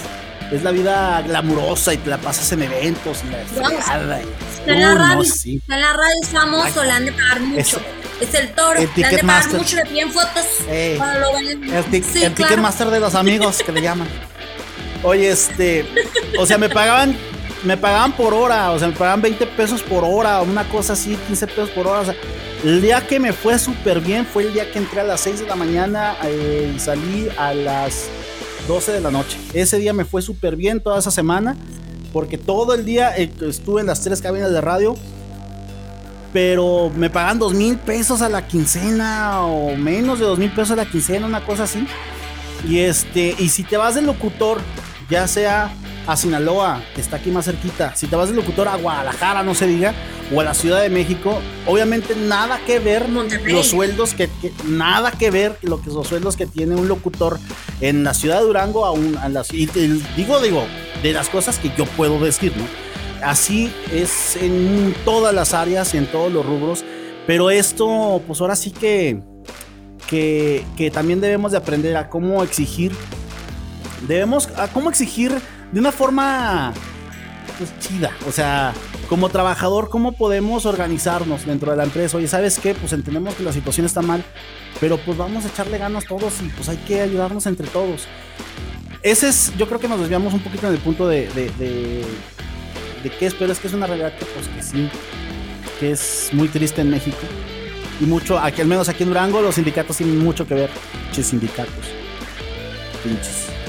es 0.51 0.63
la 0.63 0.71
vida 0.71 1.21
glamurosa 1.21 1.93
y 1.93 1.97
te 1.97 2.09
la 2.09 2.17
pasas 2.17 2.51
en 2.51 2.63
eventos 2.63 3.19
y 3.23 3.31
la 3.31 3.37
fregada. 3.45 4.21
en, 4.67 4.81
la 4.81 4.95
radio, 4.95 5.23
en 5.23 5.81
la 5.81 5.93
radio 5.93 6.15
estamos 6.21 6.75
le 6.75 6.91
han 6.91 7.05
de 7.05 7.11
pagar 7.13 7.39
mucho. 7.39 7.81
Es, 8.19 8.33
el 8.35 8.51
toro, 8.53 8.79
le 8.79 9.05
han 9.05 9.15
de 9.15 9.23
pagar 9.23 9.53
mucho, 9.53 9.75
le 9.77 9.85
piden 9.85 10.11
fotos. 10.11 10.45
el, 10.69 12.33
Ticketmaster 12.35 12.89
de 12.89 12.99
los 12.99 13.15
amigos 13.15 13.63
que 13.65 13.71
le 13.71 13.81
llaman. 13.81 14.07
Oye, 15.03 15.31
este, 15.31 15.85
o 16.39 16.45
sea, 16.45 16.57
me 16.57 16.69
pagaban, 16.69 17.15
me 17.63 17.75
pagaban 17.75 18.11
por 18.11 18.33
hora, 18.33 18.71
o 18.71 18.77
sea, 18.77 18.87
me 18.87 18.93
pagaban 18.93 19.21
20 19.21 19.47
pesos 19.47 19.81
por 19.81 20.03
hora, 20.03 20.41
una 20.41 20.67
cosa 20.69 20.93
así, 20.93 21.17
15 21.27 21.47
pesos 21.47 21.69
por 21.71 21.87
hora. 21.87 22.01
O 22.01 22.05
sea, 22.05 22.15
el 22.63 22.81
día 22.81 23.05
que 23.07 23.19
me 23.19 23.33
fue 23.33 23.57
súper 23.57 23.99
bien 23.99 24.25
fue 24.25 24.43
el 24.43 24.53
día 24.53 24.71
que 24.71 24.77
entré 24.77 25.01
a 25.01 25.03
las 25.03 25.21
6 25.21 25.39
de 25.39 25.47
la 25.47 25.55
mañana 25.55 26.15
eh, 26.23 26.71
y 26.75 26.79
salí 26.79 27.27
a 27.35 27.53
las 27.55 28.09
12 28.67 28.91
de 28.91 29.01
la 29.01 29.09
noche. 29.09 29.39
Ese 29.53 29.77
día 29.77 29.93
me 29.93 30.05
fue 30.05 30.21
súper 30.21 30.55
bien 30.55 30.79
toda 30.79 30.99
esa 30.99 31.09
semana, 31.09 31.57
porque 32.13 32.37
todo 32.37 32.75
el 32.75 32.85
día 32.85 33.17
eh, 33.17 33.31
estuve 33.41 33.81
en 33.81 33.87
las 33.87 34.01
tres 34.01 34.21
cabinas 34.21 34.51
de 34.51 34.61
radio. 34.61 34.95
Pero 36.31 36.89
me 36.95 37.09
pagan 37.09 37.39
dos 37.39 37.53
mil 37.53 37.77
pesos 37.77 38.21
a 38.21 38.29
la 38.29 38.47
quincena 38.47 39.41
o 39.41 39.75
menos 39.75 40.19
de 40.19 40.25
dos 40.25 40.39
mil 40.39 40.49
pesos 40.51 40.71
a 40.71 40.75
la 40.77 40.85
quincena, 40.85 41.25
una 41.25 41.43
cosa 41.43 41.63
así. 41.63 41.85
Y 42.65 42.79
este, 42.79 43.35
y 43.37 43.49
si 43.49 43.63
te 43.63 43.75
vas 43.75 43.95
de 43.95 44.01
locutor 44.01 44.61
ya 45.11 45.27
sea 45.27 45.71
a 46.07 46.15
Sinaloa, 46.15 46.81
que 46.95 47.01
está 47.01 47.17
aquí 47.17 47.29
más 47.29 47.45
cerquita, 47.45 47.95
si 47.95 48.07
te 48.07 48.15
vas 48.15 48.29
de 48.29 48.35
locutor 48.35 48.67
a 48.69 48.77
Guadalajara, 48.77 49.43
no 49.43 49.53
se 49.53 49.67
diga, 49.67 49.93
o 50.33 50.39
a 50.39 50.43
la 50.45 50.53
Ciudad 50.53 50.81
de 50.81 50.89
México, 50.89 51.39
obviamente 51.67 52.15
nada 52.15 52.59
que 52.65 52.79
ver 52.79 53.07
los 53.09 53.67
sueldos 53.67 54.13
que, 54.13 54.29
nada 54.65 55.11
que 55.11 55.29
ver 55.29 55.57
lo 55.61 55.81
que 55.81 55.89
los 55.89 56.07
sueldos 56.07 56.37
que 56.37 56.47
tiene 56.47 56.75
un 56.75 56.87
locutor 56.87 57.39
en 57.81 58.05
la 58.05 58.13
ciudad 58.13 58.39
de 58.39 58.45
Durango 58.45 58.85
a, 58.85 58.91
un, 58.91 59.17
a 59.17 59.29
y 59.51 59.65
digo 60.15 60.39
digo 60.39 60.63
de 61.03 61.11
las 61.11 61.27
cosas 61.27 61.59
que 61.59 61.71
yo 61.77 61.85
puedo 61.85 62.17
decir, 62.19 62.53
¿no? 62.55 62.63
Así 63.21 63.71
es 63.91 64.37
en 64.37 64.95
todas 65.03 65.35
las 65.35 65.53
áreas 65.53 65.93
y 65.93 65.97
en 65.97 66.07
todos 66.07 66.31
los 66.31 66.45
rubros, 66.45 66.85
pero 67.27 67.51
esto 67.51 68.21
pues 68.25 68.39
ahora 68.39 68.55
sí 68.55 68.71
que 68.71 69.19
que, 70.07 70.65
que 70.77 70.89
también 70.89 71.21
debemos 71.21 71.51
de 71.51 71.57
aprender 71.57 71.95
a 71.97 72.09
cómo 72.09 72.43
exigir 72.43 72.93
debemos, 74.07 74.47
cómo 74.73 74.89
exigir 74.89 75.39
de 75.71 75.79
una 75.79 75.91
forma 75.91 76.73
pues, 77.57 77.77
chida, 77.79 78.11
o 78.27 78.31
sea, 78.31 78.73
como 79.07 79.29
trabajador, 79.29 79.89
cómo 79.89 80.13
podemos 80.13 80.65
organizarnos 80.65 81.45
dentro 81.45 81.71
de 81.71 81.77
la 81.77 81.83
empresa. 81.83 82.17
Oye, 82.17 82.27
¿sabes 82.27 82.57
qué? 82.59 82.73
Pues 82.73 82.93
entendemos 82.93 83.35
que 83.35 83.43
la 83.43 83.53
situación 83.53 83.85
está 83.85 84.01
mal, 84.01 84.23
pero 84.79 84.97
pues 84.97 85.17
vamos 85.17 85.45
a 85.45 85.47
echarle 85.47 85.77
ganas 85.77 86.05
todos 86.05 86.41
y 86.41 86.47
pues 86.49 86.69
hay 86.69 86.77
que 86.77 87.01
ayudarnos 87.01 87.45
entre 87.45 87.67
todos. 87.67 88.07
Ese 89.03 89.29
es, 89.29 89.53
yo 89.57 89.67
creo 89.67 89.79
que 89.79 89.87
nos 89.87 89.99
desviamos 89.99 90.33
un 90.33 90.41
poquito 90.41 90.67
en 90.67 90.73
el 90.73 90.79
punto 90.79 91.07
de, 91.07 91.27
de, 91.29 91.51
de, 93.03 93.09
qué 93.19 93.25
es, 93.27 93.33
pero 93.33 93.51
es 93.51 93.59
que 93.59 93.67
es 93.67 93.73
una 93.73 93.87
realidad 93.87 94.13
que 94.17 94.25
pues 94.25 94.47
que 94.47 94.63
sí, 94.63 94.89
que 95.79 95.91
es 95.91 96.29
muy 96.33 96.47
triste 96.47 96.81
en 96.81 96.89
México. 96.89 97.17
Y 97.99 98.05
mucho, 98.05 98.39
aquí 98.39 98.61
al 98.61 98.67
menos 98.67 98.89
aquí 98.89 99.03
en 99.03 99.09
Durango, 99.09 99.41
los 99.41 99.55
sindicatos 99.55 99.97
tienen 99.97 100.17
mucho 100.17 100.47
que 100.47 100.55
ver. 100.55 100.69
Pinches 101.05 101.27
sindicatos. 101.27 101.85
Pinches. 103.03 103.60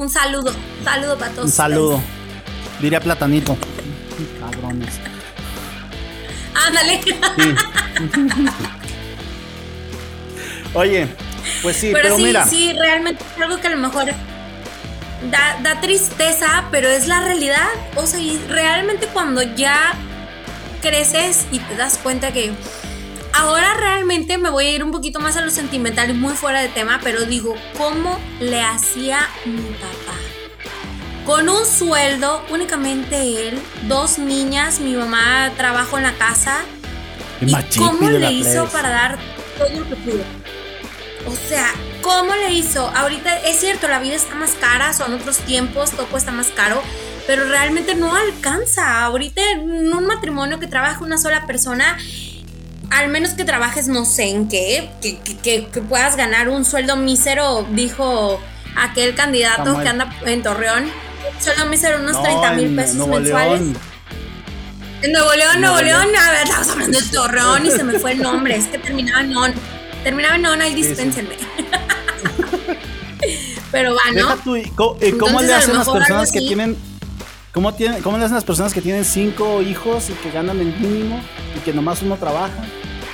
Un 0.00 0.08
saludo, 0.08 0.50
saludo 0.82 1.18
para 1.18 1.30
todos. 1.30 1.44
Un 1.44 1.52
saludo. 1.52 2.00
Diría 2.80 3.00
platanito. 3.00 3.54
Cabrones. 4.40 4.98
Ándale. 6.54 7.02
Oye, 10.72 11.06
pues 11.60 11.76
sí, 11.76 11.90
pero, 11.92 12.16
sí, 12.16 12.22
mira. 12.22 12.46
Sí, 12.46 12.72
realmente 12.72 13.22
es 13.36 13.42
algo 13.42 13.60
que 13.60 13.66
a 13.66 13.70
lo 13.72 13.76
mejor 13.76 14.06
da, 15.30 15.58
da 15.62 15.80
tristeza, 15.82 16.64
pero 16.70 16.88
es 16.88 17.06
la 17.06 17.20
realidad. 17.20 17.68
O 17.96 18.06
sea, 18.06 18.20
y 18.20 18.40
realmente 18.48 19.06
cuando 19.06 19.42
ya 19.42 19.92
creces 20.80 21.44
y 21.52 21.58
te 21.58 21.76
das 21.76 21.98
cuenta 21.98 22.32
que 22.32 22.52
Ahora 23.40 23.72
realmente 23.72 24.36
me 24.36 24.50
voy 24.50 24.66
a 24.66 24.70
ir 24.72 24.84
un 24.84 24.90
poquito 24.90 25.18
más 25.18 25.34
a 25.38 25.40
lo 25.40 25.50
sentimental 25.50 26.10
y 26.10 26.12
muy 26.12 26.34
fuera 26.34 26.60
de 26.60 26.68
tema, 26.68 27.00
pero 27.02 27.24
digo, 27.24 27.54
¿cómo 27.78 28.20
le 28.38 28.60
hacía 28.60 29.30
mi 29.46 29.62
papá? 29.62 30.18
Con 31.24 31.48
un 31.48 31.64
sueldo, 31.64 32.44
únicamente 32.50 33.48
él, 33.48 33.58
dos 33.88 34.18
niñas, 34.18 34.80
mi 34.80 34.92
mamá 34.92 35.52
trabajo 35.56 35.96
en 35.96 36.02
la 36.02 36.12
casa. 36.18 36.58
¿Y 37.40 37.54
cómo 37.78 38.10
le 38.10 38.30
hizo 38.30 38.66
para 38.68 38.90
dar 38.90 39.18
todo 39.56 39.70
lo 39.70 39.88
que 39.88 39.96
pudo? 39.96 40.22
O 41.26 41.34
sea, 41.48 41.72
¿cómo 42.02 42.34
le 42.34 42.52
hizo? 42.52 42.88
Ahorita 42.94 43.38
es 43.38 43.58
cierto, 43.58 43.88
la 43.88 44.00
vida 44.00 44.16
está 44.16 44.34
más 44.34 44.50
cara, 44.60 44.92
son 44.92 45.14
otros 45.14 45.38
tiempos, 45.38 45.92
todo 45.92 46.06
cuesta 46.08 46.30
más 46.30 46.48
caro, 46.48 46.82
pero 47.26 47.48
realmente 47.48 47.94
no 47.94 48.14
alcanza. 48.14 49.02
Ahorita 49.02 49.40
en 49.52 49.94
un 49.94 50.04
matrimonio 50.04 50.60
que 50.60 50.66
trabaja 50.66 51.00
una 51.00 51.16
sola 51.16 51.46
persona, 51.46 51.96
al 52.90 53.08
menos 53.08 53.30
que 53.30 53.44
trabajes 53.44 53.88
no 53.88 54.04
sé 54.04 54.24
en 54.24 54.48
qué, 54.48 54.90
que, 55.00 55.68
puedas 55.88 56.16
ganar 56.16 56.48
un 56.48 56.64
sueldo 56.64 56.96
mísero, 56.96 57.66
dijo 57.70 58.40
aquel 58.76 59.14
candidato 59.14 59.80
que 59.80 59.88
anda 59.88 60.14
en 60.26 60.42
Torreón. 60.42 60.90
Sueldo 61.38 61.66
mísero, 61.66 62.00
unos 62.00 62.22
30 62.22 62.52
mil 62.52 62.74
pesos 62.74 63.06
mensuales. 63.06 63.62
En 65.02 65.12
Nuevo 65.12 65.32
León, 65.32 65.60
Nuevo, 65.60 65.80
León. 65.80 66.08
a 66.14 66.30
ver, 66.30 66.42
estamos 66.44 66.68
hablando 66.68 66.98
de 66.98 67.06
Torreón 67.06 67.66
y 67.66 67.70
se 67.70 67.84
me 67.84 67.98
fue 67.98 68.12
el 68.12 68.22
nombre, 68.22 68.56
es 68.56 68.66
que 68.66 68.78
terminaba 68.78 69.22
en 69.22 69.34
on. 69.36 69.54
Terminaba 70.02 70.34
en 70.36 70.46
on, 70.46 70.60
ahí 70.60 70.74
dispénsenme. 70.74 71.36
Pero 73.72 73.94
va, 73.94 74.00
¿no? 74.12 74.36
¿Cómo, 75.18 75.40
le 75.40 75.54
hacen 75.54 75.76
las 75.76 75.88
personas 75.88 76.32
que 76.32 76.40
tienen 76.40 76.76
¿Cómo, 77.52 77.72
tiene, 77.74 78.00
¿Cómo 78.00 78.18
le 78.18 78.24
hacen 78.24 78.34
las 78.34 78.44
personas 78.44 78.74
que 78.74 78.80
tienen 78.80 79.04
cinco 79.04 79.62
hijos 79.62 80.10
y 80.10 80.12
que 80.14 80.30
ganan 80.30 80.60
el 80.60 80.74
mínimo 80.78 81.20
y 81.56 81.60
que 81.60 81.72
nomás 81.72 82.02
uno 82.02 82.16
trabaja? 82.16 82.52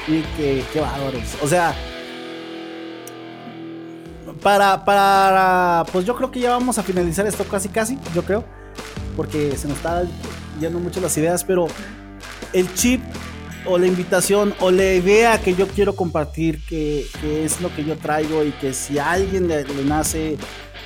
Y 0.09 0.23
que, 0.37 0.64
qué 0.73 0.81
bárbaros. 0.81 1.37
O 1.42 1.49
sea, 1.49 1.75
para, 4.42 4.85
para, 4.85 5.85
pues 5.92 6.05
yo 6.05 6.14
creo 6.14 6.31
que 6.31 6.40
ya 6.40 6.51
vamos 6.51 6.79
a 6.79 6.83
finalizar 6.83 7.27
esto 7.27 7.45
casi, 7.45 7.69
casi, 7.69 7.99
yo 8.14 8.23
creo, 8.23 8.45
porque 9.16 9.57
se 9.57 9.66
nos 9.66 9.79
está 9.79 10.05
yendo 10.61 10.79
mucho 10.79 11.01
las 11.01 11.16
ideas, 11.16 11.42
pero 11.42 11.66
el 12.53 12.73
chip 12.75 13.01
o 13.64 13.79
la 13.79 13.87
invitación 13.87 14.55
o 14.61 14.71
la 14.71 14.95
idea 14.95 15.40
que 15.40 15.55
yo 15.55 15.66
quiero 15.66 15.97
compartir, 15.97 16.61
que, 16.64 17.07
es 17.23 17.61
lo 17.61 17.75
que 17.75 17.85
yo 17.85 17.97
traigo 17.97 18.45
y 18.45 18.53
que 18.53 18.73
si 18.73 18.99
a 18.99 19.12
alguien 19.12 19.49
le, 19.49 19.64
nace 19.85 20.35
eh, 20.35 20.38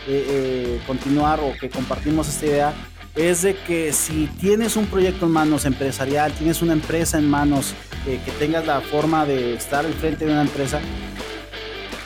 eh, 0.06 0.80
continuar 0.87 1.40
o 1.40 1.52
que 1.61 1.68
compartimos 1.68 2.28
esta 2.28 2.46
idea, 2.46 2.74
es 3.16 3.42
de 3.42 3.55
que 3.55 3.92
si 3.92 4.27
tienes 4.40 4.77
un 4.77 4.87
proyecto 4.87 5.27
en 5.27 5.33
manos 5.33 5.64
empresarial, 5.64 6.33
tienes 6.33 6.62
una 6.62 6.73
empresa 6.73 7.18
en 7.18 7.29
manos, 7.29 7.75
eh, 8.07 8.20
que 8.25 8.31
tengas 8.33 8.66
la 8.66 8.81
forma 8.81 9.27
de 9.27 9.55
estar 9.55 9.85
al 9.85 9.92
frente 9.94 10.25
de 10.25 10.33
una 10.33 10.42
empresa, 10.42 10.81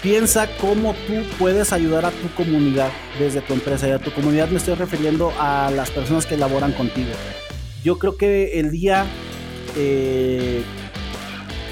piensa 0.03 0.49
cómo 0.61 0.95
tú 1.07 1.15
puedes 1.39 1.73
ayudar 1.73 2.05
a 2.05 2.11
tu 2.11 2.29
comunidad 2.35 2.91
desde 3.19 3.41
tu 3.41 3.53
empresa. 3.55 3.89
Y 3.89 3.93
a 3.93 3.99
tu 3.99 4.13
comunidad 4.13 4.49
me 4.49 4.59
estoy 4.59 4.75
refiriendo 4.75 5.33
a 5.39 5.71
las 5.75 5.91
personas 5.91 6.27
que 6.27 6.37
laboran 6.37 6.73
contigo. 6.73 7.11
Yo 7.83 7.99
creo 7.99 8.17
que 8.17 8.59
el 8.59 8.71
día 8.71 9.07
eh, 9.77 10.63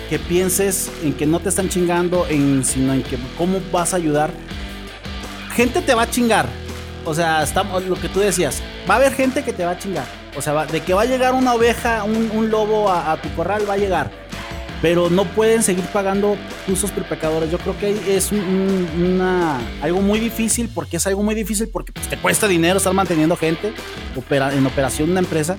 que 0.08 0.18
pienses 0.18 0.90
en 1.02 1.14
que 1.14 1.24
no 1.24 1.40
te 1.40 1.48
están 1.48 1.68
chingando, 1.68 2.26
en, 2.28 2.64
sino 2.64 2.92
en 2.92 3.02
que 3.02 3.16
cómo 3.38 3.60
vas 3.72 3.94
a 3.94 3.96
ayudar, 3.96 4.30
gente 5.54 5.80
te 5.80 5.94
va 5.94 6.02
a 6.02 6.10
chingar. 6.10 6.46
O 7.04 7.14
sea, 7.14 7.42
estamos, 7.42 7.84
lo 7.84 7.96
que 7.96 8.08
tú 8.08 8.20
decías, 8.20 8.62
va 8.88 8.94
a 8.94 8.96
haber 8.98 9.12
gente 9.12 9.44
que 9.44 9.52
te 9.52 9.64
va 9.64 9.72
a 9.72 9.78
chingar. 9.78 10.06
O 10.36 10.42
sea, 10.42 10.66
de 10.66 10.80
que 10.80 10.94
va 10.94 11.02
a 11.02 11.06
llegar 11.06 11.34
una 11.34 11.54
oveja, 11.54 12.04
un, 12.04 12.50
lobo 12.50 12.90
a 12.90 13.16
tu 13.20 13.28
corral, 13.34 13.68
va 13.68 13.74
a 13.74 13.78
llegar 13.78 14.22
pero 14.82 15.08
no 15.08 15.24
pueden 15.24 15.62
seguir 15.62 15.84
pagando 15.86 16.36
usos 16.66 16.90
prepecadores. 16.90 17.50
Yo 17.50 17.58
creo 17.58 17.78
que 17.78 18.16
es 18.16 18.32
una, 18.32 19.60
algo 19.80 20.00
muy 20.00 20.18
difícil, 20.18 20.68
porque 20.74 20.96
es 20.96 21.06
algo 21.06 21.22
muy 21.22 21.36
difícil 21.36 21.68
porque 21.68 21.92
pues, 21.92 22.08
te 22.08 22.18
cuesta 22.18 22.48
dinero 22.48 22.78
estar 22.78 22.92
manteniendo 22.92 23.36
gente 23.36 23.72
en 24.30 24.66
operación 24.66 25.12
una 25.12 25.20
empresa. 25.20 25.56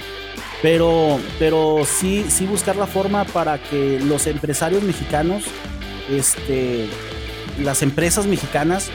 Pero, 0.61 1.19
pero 1.39 1.83
sí, 1.85 2.25
sí 2.29 2.45
buscar 2.45 2.75
la 2.75 2.85
forma 2.85 3.23
para 3.25 3.57
que 3.57 3.99
los 4.01 4.27
empresarios 4.27 4.83
mexicanos, 4.83 5.43
este, 6.09 6.87
las 7.61 7.81
empresas 7.81 8.27
mexicanas, 8.27 8.89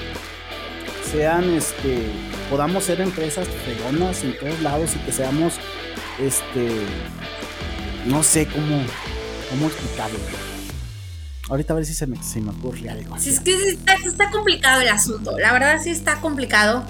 sean, 1.11 1.45
este, 1.55 2.07
podamos 2.51 2.85
ser 2.85 3.01
empresas 3.01 3.47
fregonas 3.65 4.25
en 4.25 4.39
todos 4.39 4.61
lados 4.61 4.91
y 4.97 4.99
que 5.01 5.13
seamos, 5.13 5.55
este, 6.19 6.71
no 8.07 8.23
sé 8.23 8.47
cómo, 8.47 8.83
¿Cómo 9.51 9.67
explicarlo? 9.67 10.19
Ahorita 11.49 11.73
a 11.73 11.77
ver 11.77 11.87
si 11.87 11.95
se 11.95 12.07
me, 12.07 12.19
ocurre 12.51 12.91
algo. 12.91 13.19
Sí, 13.19 13.31
es 13.31 13.41
que 13.41 13.71
está, 13.71 14.31
complicado 14.31 14.83
el 14.83 14.89
asunto. 14.89 15.39
La 15.39 15.53
verdad 15.53 15.81
sí 15.83 15.91
está 15.91 16.21
complicado. 16.21 16.85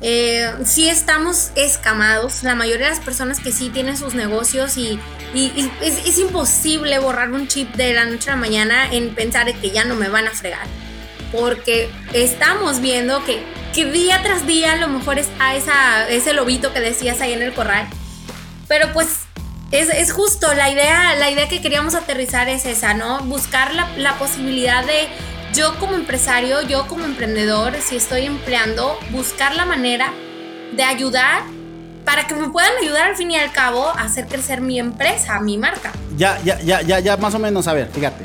Eh, 0.00 0.52
sí 0.64 0.88
estamos 0.88 1.50
escamados. 1.56 2.44
La 2.44 2.54
mayoría 2.54 2.86
de 2.86 2.92
las 2.92 3.00
personas 3.00 3.40
que 3.40 3.50
sí 3.50 3.70
tienen 3.70 3.96
sus 3.96 4.14
negocios 4.14 4.76
y, 4.76 5.00
es, 5.34 6.18
imposible 6.18 7.00
borrar 7.00 7.32
un 7.32 7.48
chip 7.48 7.74
de 7.74 7.92
la 7.92 8.04
noche 8.04 8.30
a 8.30 8.34
la 8.34 8.40
mañana 8.40 8.92
en 8.92 9.14
pensar 9.16 9.52
que 9.52 9.70
ya 9.72 9.84
no 9.84 9.96
me 9.96 10.08
van 10.08 10.28
a 10.28 10.30
fregar. 10.30 10.66
Porque 11.32 11.90
estamos 12.12 12.80
viendo 12.80 13.22
que, 13.24 13.42
día 13.84 14.20
tras 14.24 14.46
día 14.46 14.72
a 14.72 14.76
lo 14.76 14.88
mejor 14.88 15.18
es 15.18 15.28
a 15.38 15.54
esa, 15.54 16.08
ese 16.08 16.32
lobito 16.32 16.72
que 16.72 16.80
decías 16.80 17.20
ahí 17.20 17.32
en 17.32 17.42
el 17.42 17.52
corral. 17.54 17.86
Pero 18.66 18.92
pues 18.92 19.28
es, 19.70 20.12
justo, 20.12 20.52
la 20.54 20.70
idea, 20.70 21.14
la 21.16 21.30
idea 21.30 21.48
que 21.48 21.60
queríamos 21.60 21.94
aterrizar 21.94 22.48
es 22.48 22.64
esa, 22.64 22.94
¿no? 22.94 23.20
Buscar 23.20 23.72
la, 23.74 24.14
posibilidad 24.18 24.84
de 24.84 25.08
yo 25.52 25.78
como 25.78 25.94
empresario, 25.94 26.62
yo 26.62 26.86
como 26.86 27.04
emprendedor, 27.04 27.74
si 27.80 27.96
estoy 27.96 28.24
empleando, 28.24 28.98
buscar 29.10 29.54
la 29.54 29.66
manera 29.66 30.12
de 30.74 30.82
ayudar 30.82 31.42
para 32.04 32.26
que 32.26 32.34
me 32.34 32.48
puedan 32.48 32.72
ayudar 32.82 33.10
al 33.10 33.16
fin 33.16 33.30
y 33.30 33.36
al 33.36 33.52
cabo 33.52 33.88
a 33.88 34.02
hacer 34.02 34.26
crecer 34.26 34.62
mi 34.62 34.78
empresa, 34.78 35.38
mi 35.40 35.58
marca. 35.58 35.92
Ya, 36.16 36.40
ya, 36.42 36.58
ya, 36.60 36.80
ya, 36.80 36.98
ya, 37.00 37.16
más 37.18 37.34
o 37.34 37.38
menos, 37.38 37.68
a 37.68 37.74
ver, 37.74 37.90
fíjate. 37.92 38.24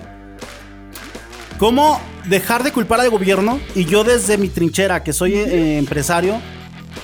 ¿Cómo 1.60 2.00
dejar 2.26 2.64
de 2.64 2.72
culpar 2.72 3.00
al 3.00 3.10
gobierno? 3.10 3.60
Y 3.76 3.86
yo 3.86 4.04
desde 4.04 4.38
mi 4.38 4.50
trinchera, 4.50 5.04
que 5.04 5.14
soy 5.14 5.36
eh, 5.36 5.78
empresario, 5.78 6.40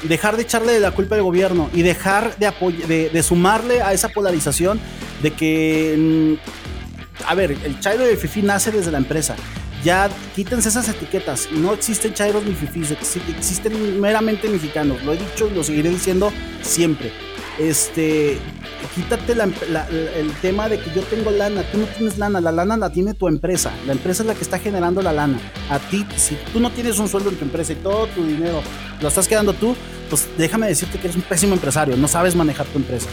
dejar 0.04 0.36
de 0.36 0.44
echarle 0.44 0.80
la 0.80 0.92
culpa 0.92 1.16
al 1.16 1.24
gobierno 1.24 1.70
y 1.74 1.82
dejar 1.82 2.36
de, 2.38 3.10
de, 3.12 3.24
sumarle 3.24 3.82
a 3.82 3.94
esa 3.94 4.10
polarización 4.10 4.80
de 5.22 5.32
que, 5.32 6.38
mm, 6.38 7.28
a 7.28 7.36
ver, 7.36 7.52
el 7.52 7.80
Chairo 7.80 8.06
de 8.06 8.16
Fifi 8.16 8.42
nace 8.42 8.72
desde 8.72 8.92
la 8.92 8.98
empresa. 8.98 9.36
Ya 9.84 10.10
quítense 10.36 10.70
esas 10.70 10.90
etiquetas. 10.90 11.50
No 11.52 11.74
existen 11.74 12.14
Chairos 12.14 12.44
ni 12.44 12.54
Fifis, 12.54 12.92
existen 12.92 14.02
meramente 14.02 14.50
mexicanos. 14.50 15.02
Lo 15.04 15.14
he 15.14 15.18
dicho 15.18 15.48
y 15.50 15.56
lo 15.56 15.64
seguiré 15.64 15.90
diciendo 15.90 16.34
siempre. 16.62 17.12
Este, 17.58 18.38
quítate 18.88 19.34
el 19.34 20.32
tema 20.42 20.70
de 20.70 20.80
que 20.80 20.92
yo 20.94 21.02
tengo 21.04 21.32
lana, 21.32 21.64
tú 21.72 21.78
no 21.78 21.86
tienes 21.86 22.18
lana, 22.18 22.42
la 22.42 22.52
lana 22.52 22.78
la 22.78 22.90
tiene 22.90 23.14
tu 23.14 23.28
empresa, 23.28 23.72
la 23.86 23.94
empresa 23.94 24.24
es 24.24 24.28
la 24.28 24.36
que 24.36 24.42
está 24.42 24.60
generando 24.60 25.02
la 25.02 25.14
lana. 25.14 25.40
A 25.70 25.80
ti, 25.80 26.06
si 26.16 26.38
tú 26.52 26.60
no 26.60 26.72
tienes 26.72 27.00
un 27.00 27.08
sueldo 27.08 27.30
en 27.30 27.36
tu 27.36 27.46
empresa 27.46 27.74
y 27.74 27.76
todo 27.76 28.08
tu 28.08 28.24
dinero 28.26 28.62
lo 29.02 29.08
estás 29.08 29.28
quedando 29.28 29.54
tú, 29.54 29.76
pues 30.10 30.28
déjame 30.38 30.68
decirte 30.68 30.98
que 30.98 31.08
eres 31.08 31.16
un 31.16 31.22
pésimo 31.24 31.54
empresario, 31.54 31.96
no 31.98 32.08
sabes 32.08 32.36
manejar 32.36 32.66
tu 32.68 32.78
empresa. 32.78 33.08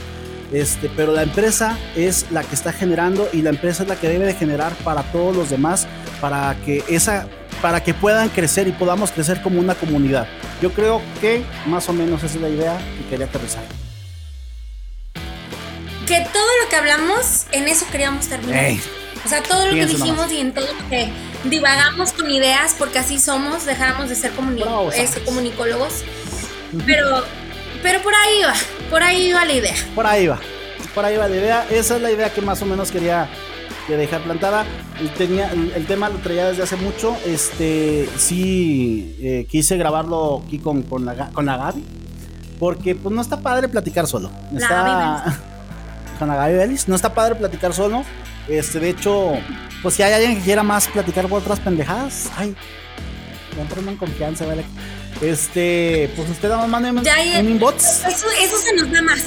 Este, 0.52 0.88
pero 0.96 1.12
la 1.12 1.24
empresa 1.24 1.76
es 1.96 2.26
la 2.31 2.44
que 2.44 2.55
está 2.55 2.72
generando 2.72 3.29
y 3.33 3.42
la 3.42 3.50
empresa 3.50 3.83
es 3.83 3.88
la 3.88 3.96
que 3.96 4.09
debe 4.09 4.26
de 4.26 4.35
generar 4.35 4.72
para 4.85 5.02
todos 5.11 5.35
los 5.37 5.50
demás, 5.50 5.87
para 6.20 6.57
que 6.64 6.85
esa 6.88 7.29
para 7.62 7.83
que 7.83 7.94
puedan 7.94 8.29
crecer 8.29 8.68
y 8.68 8.72
podamos 8.72 9.11
crecer 9.11 9.40
como 9.40 9.59
una 9.59 9.74
comunidad. 9.74 10.29
Yo 10.61 10.72
creo 10.72 11.00
que 11.20 11.42
más 11.66 11.88
o 11.88 11.92
menos 11.92 12.22
esa 12.22 12.37
es 12.37 12.42
la 12.42 12.50
idea 12.50 12.79
que 12.98 13.09
quería 13.09 13.26
aterrizar 13.26 13.64
que 16.07 16.27
todo 16.33 16.49
lo 16.62 16.69
que 16.71 16.77
hablamos, 16.77 17.47
en 17.53 17.69
eso 17.69 17.87
queríamos 17.90 18.27
terminar. 18.29 18.73
o 19.25 19.29
sea, 19.29 19.42
todo 19.42 19.66
lo 19.66 19.73
que 19.73 19.87
dijimos 19.87 20.31
y 20.33 20.38
en 20.38 20.55
todo 20.55 20.66
lo 20.66 20.88
que 20.88 21.09
divagamos 21.45 22.12
con 22.12 22.31
ideas, 22.31 22.75
porque 22.79 22.99
así 23.01 23.19
somos, 23.19 23.66
dejamos 23.66 24.09
de 24.09 24.14
ser 24.14 24.33
comunicólogos. 24.33 26.05
Pero, 26.85 27.23
pero 27.83 28.03
por 28.03 28.14
ahí 28.14 28.42
va, 28.45 28.55
por 28.90 29.03
ahí 29.03 29.33
va 29.33 29.45
la 29.45 29.53
idea. 29.53 29.75
Por 29.95 30.07
ahí 30.07 30.27
va, 30.27 30.38
por 30.95 31.05
ahí 31.05 31.16
va 31.16 31.29
la 31.29 31.37
idea. 31.37 31.66
Esa 31.71 31.97
es 31.97 32.03
la 32.03 32.11
idea 32.11 32.33
que 32.33 32.40
más 32.40 32.62
o 32.62 32.66
menos 32.66 32.90
quería 32.90 33.29
dejar 33.88 34.23
plantada. 34.23 34.64
Tenía, 35.16 35.51
el, 35.53 35.87
tema 35.87 36.09
lo 36.09 36.19
traía 36.19 36.49
desde 36.49 36.62
hace 36.62 36.77
mucho. 36.77 37.16
Este, 37.25 38.09
sí, 38.16 39.16
eh, 39.21 39.47
quise 39.49 39.77
grabarlo 39.77 40.42
aquí 40.47 40.59
con, 40.59 40.83
con, 40.83 41.05
la, 41.05 41.31
con 41.31 41.47
la 41.47 41.57
Gaby. 41.57 41.85
Porque 42.59 42.95
pues 42.95 43.14
no 43.14 43.21
está 43.21 43.40
padre 43.40 43.69
platicar 43.69 44.07
solo. 44.07 44.31
Está, 44.55 45.56
con 46.16 46.29
la 46.29 46.37
Gaby 46.37 46.76
No 46.87 46.96
está 46.96 47.12
padre 47.14 47.35
platicar 47.35 47.72
solo. 47.72 48.05
Este, 48.48 48.79
de 48.79 48.90
hecho, 48.90 49.33
pues 49.83 49.94
si 49.94 50.02
hay 50.02 50.12
alguien 50.12 50.37
que 50.37 50.42
quiera 50.42 50.62
más 50.62 50.88
platicar 50.88 51.29
con 51.29 51.40
otras 51.40 51.59
pendejadas, 51.61 52.31
ay, 52.37 52.55
entrando 53.61 53.90
en 53.90 53.96
confianza, 53.96 54.46
¿vale? 54.46 54.64
Este, 55.20 56.11
pues 56.14 56.29
usted 56.29 56.48
nada 56.48 56.66
más 56.66 56.83
mande 56.83 56.90
un, 56.90 57.48
inbox. 57.48 58.05
Eso, 58.07 58.26
eso 58.40 58.59
se 58.59 58.74
nos 58.74 58.90
da 58.90 59.02
más. 59.02 59.22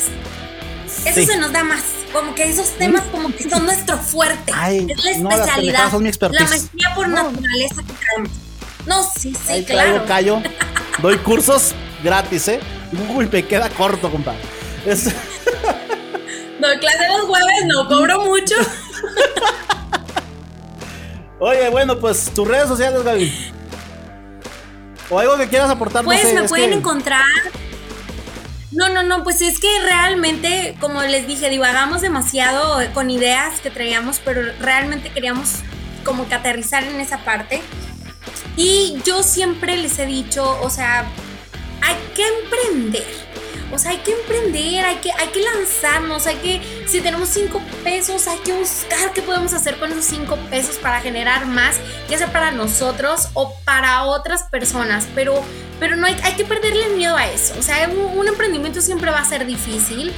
Eso 1.05 1.25
se 1.25 1.37
nos 1.37 1.51
da 1.51 1.63
más. 1.63 1.83
Como 2.13 2.33
que 2.33 2.49
esos 2.49 2.69
temas 2.71 3.03
como 3.11 3.35
que 3.35 3.49
son 3.49 3.65
nuestro 3.65 3.97
fuerte. 3.97 4.51
Ay, 4.55 4.87
es 4.89 5.03
la 5.03 5.11
especialidad. 5.11 5.85
No, 5.85 5.91
son 5.91 6.03
mi 6.03 6.11
la 6.11 6.43
maestría 6.45 6.95
por 6.95 7.09
naturaleza 7.09 7.83
que 7.83 7.93
traemos. 7.93 8.31
No, 8.85 9.03
sí, 9.03 9.33
sí, 9.33 9.51
Ahí 9.51 9.65
claro. 9.65 10.05
callo. 10.07 10.41
Doy 11.01 11.17
cursos 11.19 11.73
gratis, 12.03 12.47
¿eh? 12.47 12.59
Uy, 13.15 13.29
me 13.31 13.45
queda 13.45 13.69
corto, 13.69 14.11
compadre. 14.11 14.39
Es... 14.85 15.09
No, 16.59 16.67
clase 16.79 17.07
los 17.07 17.21
jueves, 17.21 17.65
no 17.67 17.87
cobro 17.87 18.25
mucho. 18.25 18.55
Oye, 21.39 21.69
bueno, 21.69 21.99
pues 21.99 22.31
tus 22.33 22.47
redes 22.47 22.67
sociales, 22.67 23.03
Gaby. 23.03 23.53
O 25.09 25.19
algo 25.19 25.37
que 25.37 25.47
quieras 25.47 25.69
aportar. 25.69 26.03
Pues 26.03 26.33
me 26.33 26.43
pueden 26.43 26.73
encontrar. 26.73 27.23
No, 28.71 28.89
no, 28.89 29.03
no, 29.03 29.23
pues 29.23 29.41
es 29.41 29.59
que 29.59 29.67
realmente, 29.81 30.75
como 30.79 31.01
les 31.01 31.27
dije, 31.27 31.49
divagamos 31.49 32.01
demasiado 32.01 32.77
con 32.93 33.09
ideas 33.09 33.61
que 33.61 33.71
traíamos, 33.71 34.21
pero 34.23 34.41
realmente 34.59 35.09
queríamos 35.09 35.55
como 36.03 36.27
que 36.27 36.35
aterrizar 36.35 36.83
en 36.83 36.99
esa 36.99 37.19
parte. 37.19 37.61
Y 38.57 38.99
yo 39.05 39.23
siempre 39.23 39.77
les 39.77 39.97
he 39.97 40.05
dicho, 40.05 40.59
o 40.61 40.69
sea, 40.69 41.05
hay 41.81 41.95
que 42.13 42.27
emprender 42.27 43.28
o 43.71 43.77
sea, 43.77 43.91
hay 43.91 43.97
que 43.97 44.11
emprender, 44.11 44.85
hay 44.85 44.97
que, 44.97 45.11
hay 45.11 45.27
que 45.27 45.41
lanzarnos, 45.41 46.27
hay 46.27 46.35
que, 46.37 46.85
si 46.87 47.01
tenemos 47.01 47.29
cinco 47.29 47.61
pesos, 47.83 48.27
hay 48.27 48.39
que 48.39 48.53
buscar 48.53 49.13
qué 49.13 49.21
podemos 49.21 49.53
hacer 49.53 49.77
con 49.77 49.91
esos 49.91 50.05
cinco 50.05 50.37
pesos 50.49 50.77
para 50.77 51.01
generar 51.01 51.45
más, 51.45 51.77
ya 52.09 52.17
sea 52.17 52.31
para 52.31 52.51
nosotros 52.51 53.29
o 53.33 53.53
para 53.65 54.03
otras 54.03 54.43
personas, 54.43 55.07
pero, 55.13 55.43
pero 55.79 55.95
no 55.95 56.07
hay, 56.07 56.15
hay 56.23 56.33
que 56.33 56.45
perderle 56.45 56.89
miedo 56.89 57.15
a 57.15 57.27
eso. 57.27 57.53
O 57.59 57.61
sea, 57.61 57.87
un 57.89 58.27
emprendimiento 58.27 58.81
siempre 58.81 59.11
va 59.11 59.19
a 59.19 59.25
ser 59.25 59.45
difícil 59.45 60.13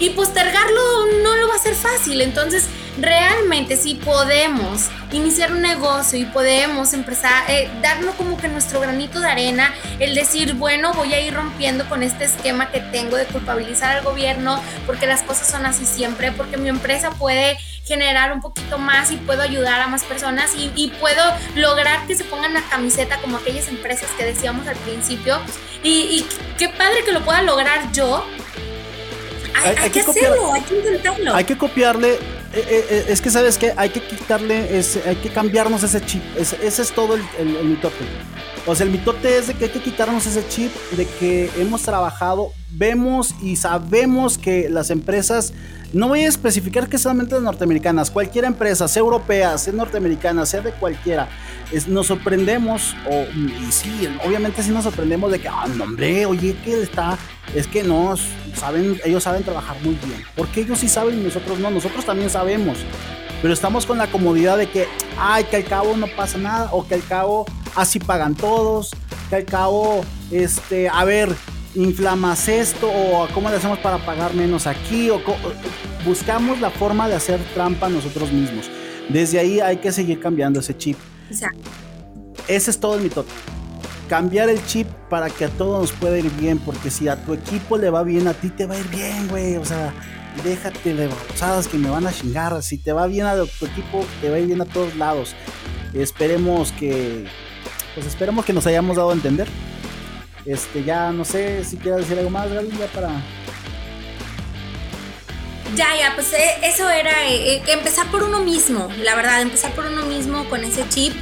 y 0.00 0.10
postergarlo 0.10 1.06
no 1.22 1.36
lo 1.36 1.48
va 1.48 1.54
a 1.54 1.58
ser 1.58 1.74
fácil. 1.74 2.22
Entonces, 2.22 2.64
realmente 2.98 3.76
si 3.76 3.94
podemos 3.94 4.88
iniciar 5.12 5.52
un 5.52 5.62
negocio 5.62 6.18
y 6.18 6.24
podemos 6.24 6.92
empezar, 6.92 7.44
eh, 7.48 7.70
darnos 7.82 8.14
como 8.14 8.36
que 8.36 8.48
nuestro 8.48 8.80
granito 8.80 9.20
de 9.20 9.28
arena, 9.28 9.74
el 9.98 10.14
decir, 10.14 10.54
bueno, 10.54 10.92
voy 10.94 11.12
a 11.14 11.20
ir 11.20 11.34
rompiendo 11.34 11.88
con 11.88 12.02
este 12.02 12.24
esquema 12.24 12.70
que 12.70 12.80
tengo 12.80 13.16
de 13.16 13.26
culpabilizar 13.26 13.96
al 13.96 14.04
gobierno 14.04 14.62
porque 14.86 15.06
las 15.06 15.22
cosas 15.22 15.48
son 15.48 15.66
así 15.66 15.84
siempre, 15.84 16.32
porque 16.32 16.56
mi 16.56 16.68
empresa 16.68 17.10
puede 17.10 17.58
generar 17.84 18.32
un 18.32 18.40
poquito 18.40 18.78
más 18.78 19.10
y 19.10 19.16
puedo 19.16 19.42
ayudar 19.42 19.80
a 19.80 19.88
más 19.88 20.04
personas 20.04 20.54
y, 20.54 20.70
y 20.76 20.88
puedo 20.88 21.22
lograr 21.56 22.06
que 22.06 22.14
se 22.14 22.24
pongan 22.24 22.54
la 22.54 22.62
camiseta 22.62 23.18
como 23.20 23.38
aquellas 23.38 23.68
empresas 23.68 24.08
que 24.16 24.24
decíamos 24.24 24.66
al 24.68 24.76
principio 24.76 25.40
y, 25.82 25.90
y 25.90 26.26
qué 26.56 26.68
padre 26.68 27.04
que 27.04 27.12
lo 27.12 27.24
pueda 27.24 27.42
lograr 27.42 27.90
yo 27.92 28.24
hay, 29.62 29.90
que, 29.90 30.00
hacerlo, 30.00 30.52
hay 30.52 30.62
que 30.62 30.76
intentarlo. 30.76 31.34
Hay 31.34 31.44
que 31.44 31.58
copiarle 31.58 32.18
eh, 32.52 32.86
eh, 32.90 33.04
es 33.08 33.20
que 33.20 33.30
sabes 33.30 33.56
que 33.58 33.72
hay 33.76 33.90
que 33.90 34.00
quitarle, 34.02 34.76
ese, 34.76 35.02
hay 35.08 35.16
que 35.16 35.30
cambiarnos 35.30 35.82
ese 35.82 36.04
chip. 36.04 36.22
Ese, 36.36 36.66
es 36.66 36.92
todo 36.92 37.14
el, 37.14 37.22
el, 37.38 37.64
mitote. 37.64 38.04
O 38.66 38.74
sea, 38.74 38.86
el 38.86 38.92
mitote 38.92 39.38
es 39.38 39.46
de 39.46 39.54
que 39.54 39.64
hay 39.64 39.70
que 39.70 39.80
quitarnos 39.80 40.26
ese 40.26 40.46
chip 40.48 40.72
de 40.96 41.06
que 41.06 41.50
hemos 41.56 41.82
trabajado, 41.82 42.52
vemos 42.70 43.34
y 43.42 43.56
sabemos 43.56 44.38
que 44.38 44.68
las 44.68 44.90
empresas, 44.90 45.52
no 45.92 46.08
voy 46.08 46.20
a 46.20 46.28
especificar 46.28 46.88
que 46.88 46.98
solamente 46.98 47.34
las 47.34 47.42
norteamericanas, 47.42 48.10
cualquier 48.10 48.44
empresa, 48.44 48.86
sea 48.86 49.00
europea, 49.00 49.56
sea 49.58 49.72
norteamericana, 49.72 50.46
sea 50.46 50.60
de 50.60 50.72
cualquiera, 50.72 51.28
es, 51.72 51.88
nos 51.88 52.08
sorprendemos, 52.08 52.94
o, 53.08 53.22
y 53.34 53.72
sí, 53.72 54.08
obviamente 54.24 54.62
sí 54.62 54.70
nos 54.70 54.84
sorprendemos 54.84 55.32
de 55.32 55.40
que, 55.40 55.48
ah, 55.48 55.64
hombre, 55.82 56.26
oye, 56.26 56.54
que 56.64 56.82
está, 56.82 57.18
es 57.54 57.66
que 57.66 57.82
no, 57.82 58.14
saben, 58.54 59.00
ellos 59.04 59.22
saben 59.22 59.42
trabajar 59.42 59.76
muy 59.82 59.98
bien. 60.04 60.22
Porque 60.36 60.60
ellos 60.60 60.78
sí 60.78 60.88
saben 60.88 61.18
y 61.18 61.22
nosotros 61.22 61.58
no, 61.58 61.70
nosotros 61.70 62.04
también 62.04 62.30
sabemos. 62.30 62.78
Pero 63.42 63.54
estamos 63.54 63.86
con 63.86 63.98
la 63.98 64.06
comodidad 64.06 64.58
de 64.58 64.68
que, 64.68 64.86
ay, 65.18 65.44
que 65.44 65.56
al 65.56 65.64
cabo 65.64 65.96
no 65.96 66.06
pasa 66.08 66.38
nada, 66.38 66.70
o 66.72 66.86
que 66.86 66.94
al 66.94 67.04
cabo 67.04 67.46
así 67.74 67.98
pagan 67.98 68.34
todos, 68.34 68.90
que 69.30 69.36
al 69.36 69.44
cabo, 69.44 70.02
este, 70.30 70.88
a 70.88 71.04
ver, 71.04 71.34
inflamas 71.74 72.48
esto, 72.48 72.90
o 72.90 73.28
cómo 73.32 73.48
le 73.48 73.56
hacemos 73.56 73.78
para 73.78 73.98
pagar 74.04 74.34
menos 74.34 74.66
aquí, 74.66 75.08
o 75.08 75.20
buscamos 76.04 76.60
la 76.60 76.70
forma 76.70 77.08
de 77.08 77.14
hacer 77.14 77.40
trampa 77.54 77.88
nosotros 77.88 78.30
mismos. 78.32 78.70
Desde 79.08 79.38
ahí 79.38 79.60
hay 79.60 79.78
que 79.78 79.90
seguir 79.90 80.20
cambiando 80.20 80.60
ese 80.60 80.76
chip. 80.76 80.98
Ese 82.46 82.70
es 82.70 82.78
todo 82.78 82.96
el 82.96 83.02
mitote. 83.02 83.30
Cambiar 84.08 84.48
el 84.48 84.64
chip 84.66 84.88
para 85.08 85.30
que 85.30 85.44
a 85.44 85.48
todos 85.48 85.80
nos 85.80 85.92
pueda 85.92 86.18
ir 86.18 86.30
bien, 86.32 86.58
porque 86.58 86.90
si 86.90 87.08
a 87.08 87.16
tu 87.24 87.32
equipo 87.32 87.78
le 87.78 87.90
va 87.90 88.02
bien, 88.02 88.28
a 88.28 88.34
ti 88.34 88.50
te 88.50 88.66
va 88.66 88.74
a 88.74 88.78
ir 88.78 88.88
bien, 88.88 89.28
güey. 89.28 89.56
O 89.56 89.64
sea, 89.64 89.94
déjate 90.44 90.94
de 90.94 91.06
babosadas 91.08 91.68
que 91.68 91.76
me 91.76 91.90
van 91.90 92.06
a 92.06 92.12
chingar. 92.12 92.62
Si 92.62 92.78
te 92.78 92.92
va 92.92 93.06
bien 93.06 93.26
a 93.26 93.34
tu 93.36 93.66
equipo, 93.66 94.04
te 94.20 94.30
va 94.30 94.36
a 94.36 94.38
ir 94.38 94.46
bien 94.46 94.60
a 94.60 94.64
todos 94.64 94.96
lados. 94.96 95.34
Esperemos 95.94 96.72
que, 96.72 97.26
pues 97.94 98.06
esperemos 98.06 98.44
que 98.44 98.52
nos 98.52 98.66
hayamos 98.66 98.96
dado 98.96 99.10
a 99.10 99.14
entender. 99.14 99.48
Este, 100.46 100.84
ya 100.84 101.12
no 101.12 101.24
sé 101.24 101.64
si 101.64 101.76
quieres 101.76 102.02
decir 102.02 102.18
algo 102.18 102.30
más, 102.30 102.50
Gaby, 102.50 102.70
ya 102.78 102.86
para. 102.86 103.10
Ya, 105.76 105.96
ya, 105.96 106.14
pues 106.14 106.32
eh, 106.32 106.56
eso 106.64 106.88
era 106.90 107.28
eh, 107.28 107.56
eh, 107.56 107.62
empezar 107.68 108.10
por 108.10 108.24
uno 108.24 108.40
mismo, 108.40 108.88
la 109.02 109.14
verdad, 109.14 109.40
empezar 109.40 109.72
por 109.72 109.86
uno 109.86 110.04
mismo 110.06 110.44
con 110.48 110.64
ese 110.64 110.88
chip 110.88 111.12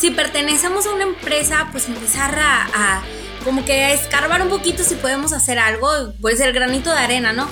si 0.00 0.10
pertenecemos 0.10 0.86
a 0.86 0.94
una 0.94 1.04
empresa, 1.04 1.68
pues 1.72 1.86
empezar 1.86 2.34
a, 2.38 3.02
como 3.44 3.66
que 3.66 3.92
escarbar 3.92 4.40
un 4.40 4.48
poquito 4.48 4.82
si 4.82 4.94
podemos 4.94 5.34
hacer 5.34 5.58
algo, 5.58 5.90
puede 6.22 6.36
ser 6.36 6.54
granito 6.54 6.90
de 6.90 6.98
arena, 6.98 7.34
¿no? 7.34 7.46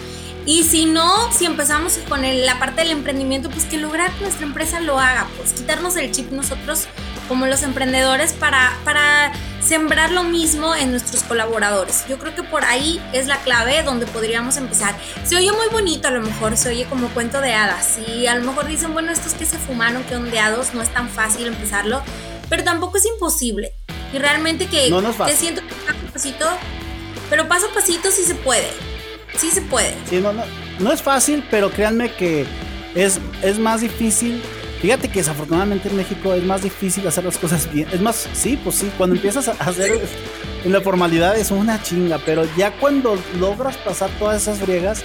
Y 0.48 0.64
si 0.64 0.86
no, 0.86 1.30
si 1.30 1.44
empezamos 1.44 1.98
con 2.08 2.22
la 2.22 2.58
parte 2.58 2.80
del 2.80 2.90
emprendimiento, 2.90 3.50
pues 3.50 3.66
que 3.66 3.76
lograr 3.76 4.10
que 4.12 4.22
nuestra 4.22 4.46
empresa 4.46 4.80
lo 4.80 4.98
haga, 4.98 5.28
pues 5.36 5.52
quitarnos 5.52 5.94
el 5.96 6.10
chip 6.10 6.30
nosotros 6.30 6.86
como 7.28 7.46
los 7.46 7.62
emprendedores 7.62 8.32
para, 8.32 8.74
para 8.82 9.30
sembrar 9.60 10.10
lo 10.10 10.24
mismo 10.24 10.74
en 10.74 10.90
nuestros 10.90 11.22
colaboradores. 11.22 12.06
Yo 12.08 12.18
creo 12.18 12.34
que 12.34 12.42
por 12.42 12.64
ahí 12.64 12.98
es 13.12 13.26
la 13.26 13.36
clave 13.42 13.82
donde 13.82 14.06
podríamos 14.06 14.56
empezar. 14.56 14.96
Se 15.22 15.36
oye 15.36 15.52
muy 15.52 15.68
bonito, 15.70 16.08
a 16.08 16.12
lo 16.12 16.22
mejor 16.22 16.56
se 16.56 16.70
oye 16.70 16.86
como 16.86 17.08
cuento 17.08 17.42
de 17.42 17.52
hadas. 17.52 17.98
Y 18.08 18.26
a 18.26 18.34
lo 18.34 18.46
mejor 18.46 18.66
dicen, 18.68 18.94
bueno, 18.94 19.12
estos 19.12 19.34
que 19.34 19.44
se 19.44 19.58
fumaron, 19.58 20.02
que 20.04 20.16
ondeados, 20.16 20.72
no 20.72 20.80
es 20.80 20.88
tan 20.88 21.10
fácil 21.10 21.46
empezarlo 21.46 22.02
pero 22.48 22.64
tampoco 22.64 22.96
es 22.96 23.06
imposible. 23.06 23.72
Y 24.12 24.18
realmente 24.18 24.66
que 24.66 24.88
no, 24.88 25.02
te 25.02 25.36
siento 25.36 25.60
que 25.60 25.74
paso 25.74 25.98
a 26.08 26.12
pasito, 26.12 26.46
pero 27.28 27.46
paso 27.46 27.66
a 27.66 27.74
pasito 27.74 28.10
sí 28.10 28.24
se 28.24 28.34
puede. 28.34 28.68
Sí 29.38 29.50
se 29.50 29.62
puede. 29.62 29.94
Sí, 30.08 30.20
no, 30.20 30.32
no, 30.32 30.42
no 30.80 30.92
es 30.92 31.00
fácil, 31.00 31.44
pero 31.50 31.70
créanme 31.70 32.12
que 32.12 32.44
es, 32.94 33.20
es 33.42 33.58
más 33.58 33.80
difícil. 33.80 34.42
Fíjate 34.80 35.08
que 35.08 35.20
desafortunadamente 35.20 35.88
en 35.88 35.96
México 35.96 36.34
es 36.34 36.44
más 36.44 36.62
difícil 36.62 37.06
hacer 37.06 37.24
las 37.24 37.38
cosas 37.38 37.72
bien. 37.72 37.88
Es 37.92 38.00
más, 38.00 38.28
sí, 38.32 38.58
pues 38.62 38.76
sí, 38.76 38.90
cuando 38.96 39.16
empiezas 39.16 39.48
a 39.48 39.52
hacer 39.52 40.00
en 40.64 40.72
la 40.72 40.80
formalidad 40.80 41.36
es 41.36 41.50
una 41.50 41.82
chinga, 41.82 42.18
pero 42.24 42.44
ya 42.56 42.72
cuando 42.78 43.18
logras 43.38 43.76
pasar 43.78 44.10
todas 44.18 44.42
esas 44.42 44.60
briegas, 44.60 45.04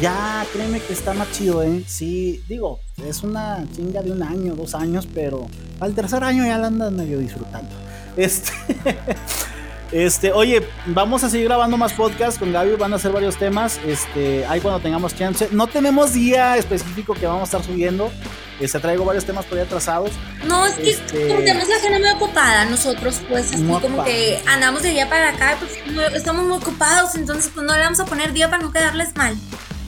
ya 0.00 0.44
créeme 0.52 0.80
que 0.80 0.92
está 0.92 1.14
más 1.14 1.30
chido, 1.32 1.62
¿eh? 1.62 1.82
Sí, 1.86 2.42
digo, 2.48 2.80
es 3.06 3.22
una 3.22 3.64
chinga 3.74 4.02
de 4.02 4.10
un 4.10 4.22
año, 4.22 4.54
dos 4.54 4.74
años, 4.74 5.06
pero 5.12 5.46
al 5.78 5.94
tercer 5.94 6.24
año 6.24 6.44
ya 6.44 6.58
la 6.58 6.66
andas 6.66 6.92
medio 6.92 7.18
disfrutando. 7.18 7.70
Este, 8.16 8.52
este, 9.94 10.32
oye, 10.32 10.66
vamos 10.86 11.22
a 11.22 11.30
seguir 11.30 11.46
grabando 11.46 11.76
más 11.76 11.92
podcasts 11.92 12.36
con 12.36 12.52
Gaby, 12.52 12.74
van 12.74 12.92
a 12.92 12.96
hacer 12.96 13.12
varios 13.12 13.36
temas. 13.36 13.78
Este, 13.86 14.44
ahí 14.46 14.60
cuando 14.60 14.80
tengamos 14.80 15.14
chance. 15.14 15.48
No 15.52 15.68
tenemos 15.68 16.14
día 16.14 16.56
específico 16.56 17.14
que 17.14 17.26
vamos 17.26 17.42
a 17.42 17.44
estar 17.44 17.62
subiendo. 17.62 18.10
Este, 18.58 18.80
traigo 18.80 19.04
varios 19.04 19.24
temas 19.24 19.44
por 19.44 19.56
ahí 19.56 19.64
atrasados. 19.64 20.10
No, 20.46 20.66
es 20.66 20.74
que 20.74 20.90
este, 20.90 21.28
tenemos 21.28 21.68
la 21.68 21.76
agenda 21.76 21.98
muy 22.00 22.08
ocupada 22.10 22.64
nosotros, 22.64 23.20
pues 23.28 23.54
así 23.54 23.62
como 23.62 24.02
que 24.02 24.42
andamos 24.48 24.82
de 24.82 24.90
día 24.90 25.08
para 25.08 25.28
acá, 25.28 25.56
pues 25.60 25.72
estamos 26.14 26.44
muy 26.44 26.56
ocupados, 26.56 27.14
entonces 27.14 27.52
pues 27.54 27.64
no 27.64 27.72
le 27.72 27.80
vamos 27.80 28.00
a 28.00 28.04
poner 28.04 28.32
día 28.32 28.50
para 28.50 28.64
no 28.64 28.72
quedarles 28.72 29.14
mal. 29.14 29.36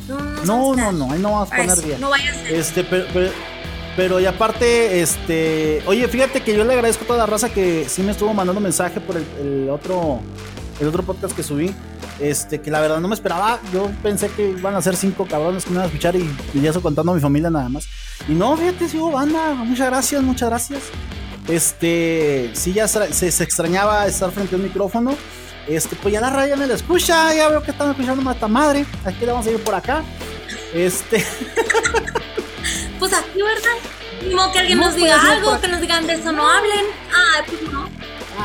No, 0.06 0.20
no, 0.44 0.76
no, 0.76 0.92
no, 0.92 1.12
ahí 1.12 1.18
no 1.18 1.32
vamos 1.32 1.52
a 1.52 1.56
poner 1.56 1.76
día. 1.82 1.98
No 1.98 2.14
a 2.14 2.18
ser. 2.18 2.54
Este, 2.54 2.84
pero, 2.84 3.06
pero 3.12 3.32
y 3.98 4.26
aparte, 4.26 5.00
este, 5.00 5.82
oye, 5.86 6.06
fíjate 6.06 6.42
que 6.42 6.54
yo 6.54 6.64
le 6.64 6.74
agradezco 6.74 7.04
a 7.04 7.06
toda 7.06 7.18
la 7.20 7.26
raza 7.26 7.48
que 7.48 7.88
sí 7.88 8.02
me 8.02 8.12
estuvo 8.12 8.34
mandando 8.34 8.60
mensaje 8.60 9.00
por 9.00 9.16
el, 9.16 9.70
otro, 9.70 10.20
el 10.80 10.88
otro 10.88 11.02
podcast 11.02 11.34
que 11.34 11.42
subí. 11.42 11.74
Este, 12.20 12.60
que 12.60 12.70
la 12.70 12.80
verdad 12.80 13.00
no 13.00 13.08
me 13.08 13.14
esperaba. 13.14 13.58
Yo 13.72 13.90
pensé 14.02 14.28
que 14.28 14.50
iban 14.50 14.74
a 14.74 14.82
ser 14.82 14.96
cinco 14.96 15.26
cabrones 15.26 15.64
que 15.64 15.70
me 15.70 15.76
iban 15.76 15.84
a 15.84 15.86
escuchar 15.86 16.14
y, 16.14 16.30
y 16.54 16.66
eso 16.66 16.82
contando 16.82 17.12
a 17.12 17.14
mi 17.14 17.20
familia 17.20 17.48
nada 17.48 17.68
más. 17.68 17.88
Y 18.28 18.32
no, 18.32 18.56
fíjate, 18.56 18.84
hubo 18.98 19.12
banda. 19.12 19.54
Muchas 19.54 19.88
gracias, 19.88 20.22
muchas 20.22 20.50
gracias. 20.50 20.82
Este, 21.48 22.50
sí, 22.52 22.74
ya 22.74 22.88
se, 22.88 23.30
se 23.32 23.44
extrañaba 23.44 24.06
estar 24.06 24.30
frente 24.30 24.54
a 24.54 24.58
un 24.58 24.64
micrófono. 24.64 25.14
Este, 25.66 25.96
pues 25.96 26.12
ya 26.12 26.20
la 26.20 26.30
radio 26.30 26.56
me 26.56 26.66
la 26.66 26.74
escucha, 26.74 27.34
ya 27.34 27.48
veo 27.48 27.62
que 27.62 27.70
están 27.70 27.90
escuchando 27.90 28.22
más 28.22 28.36
esta 28.36 28.48
madre. 28.48 28.84
Aquí 29.04 29.20
le 29.24 29.32
vamos 29.32 29.46
a 29.46 29.50
ir 29.50 29.58
por 29.62 29.74
acá. 29.74 30.02
Este. 30.74 31.24
pues 32.98 33.12
aquí, 33.12 33.42
¿verdad? 33.42 34.30
Como 34.30 34.52
que 34.52 34.58
alguien 34.58 34.78
nos 34.78 34.88
pues, 34.88 34.96
diga 34.96 35.32
algo, 35.32 35.60
que 35.60 35.68
nos 35.68 35.80
digan 35.80 36.06
de 36.06 36.14
eso, 36.14 36.32
no 36.32 36.48
hablen. 36.48 36.86
Ah, 37.12 37.42
pues 37.46 37.62
no. 37.72 37.88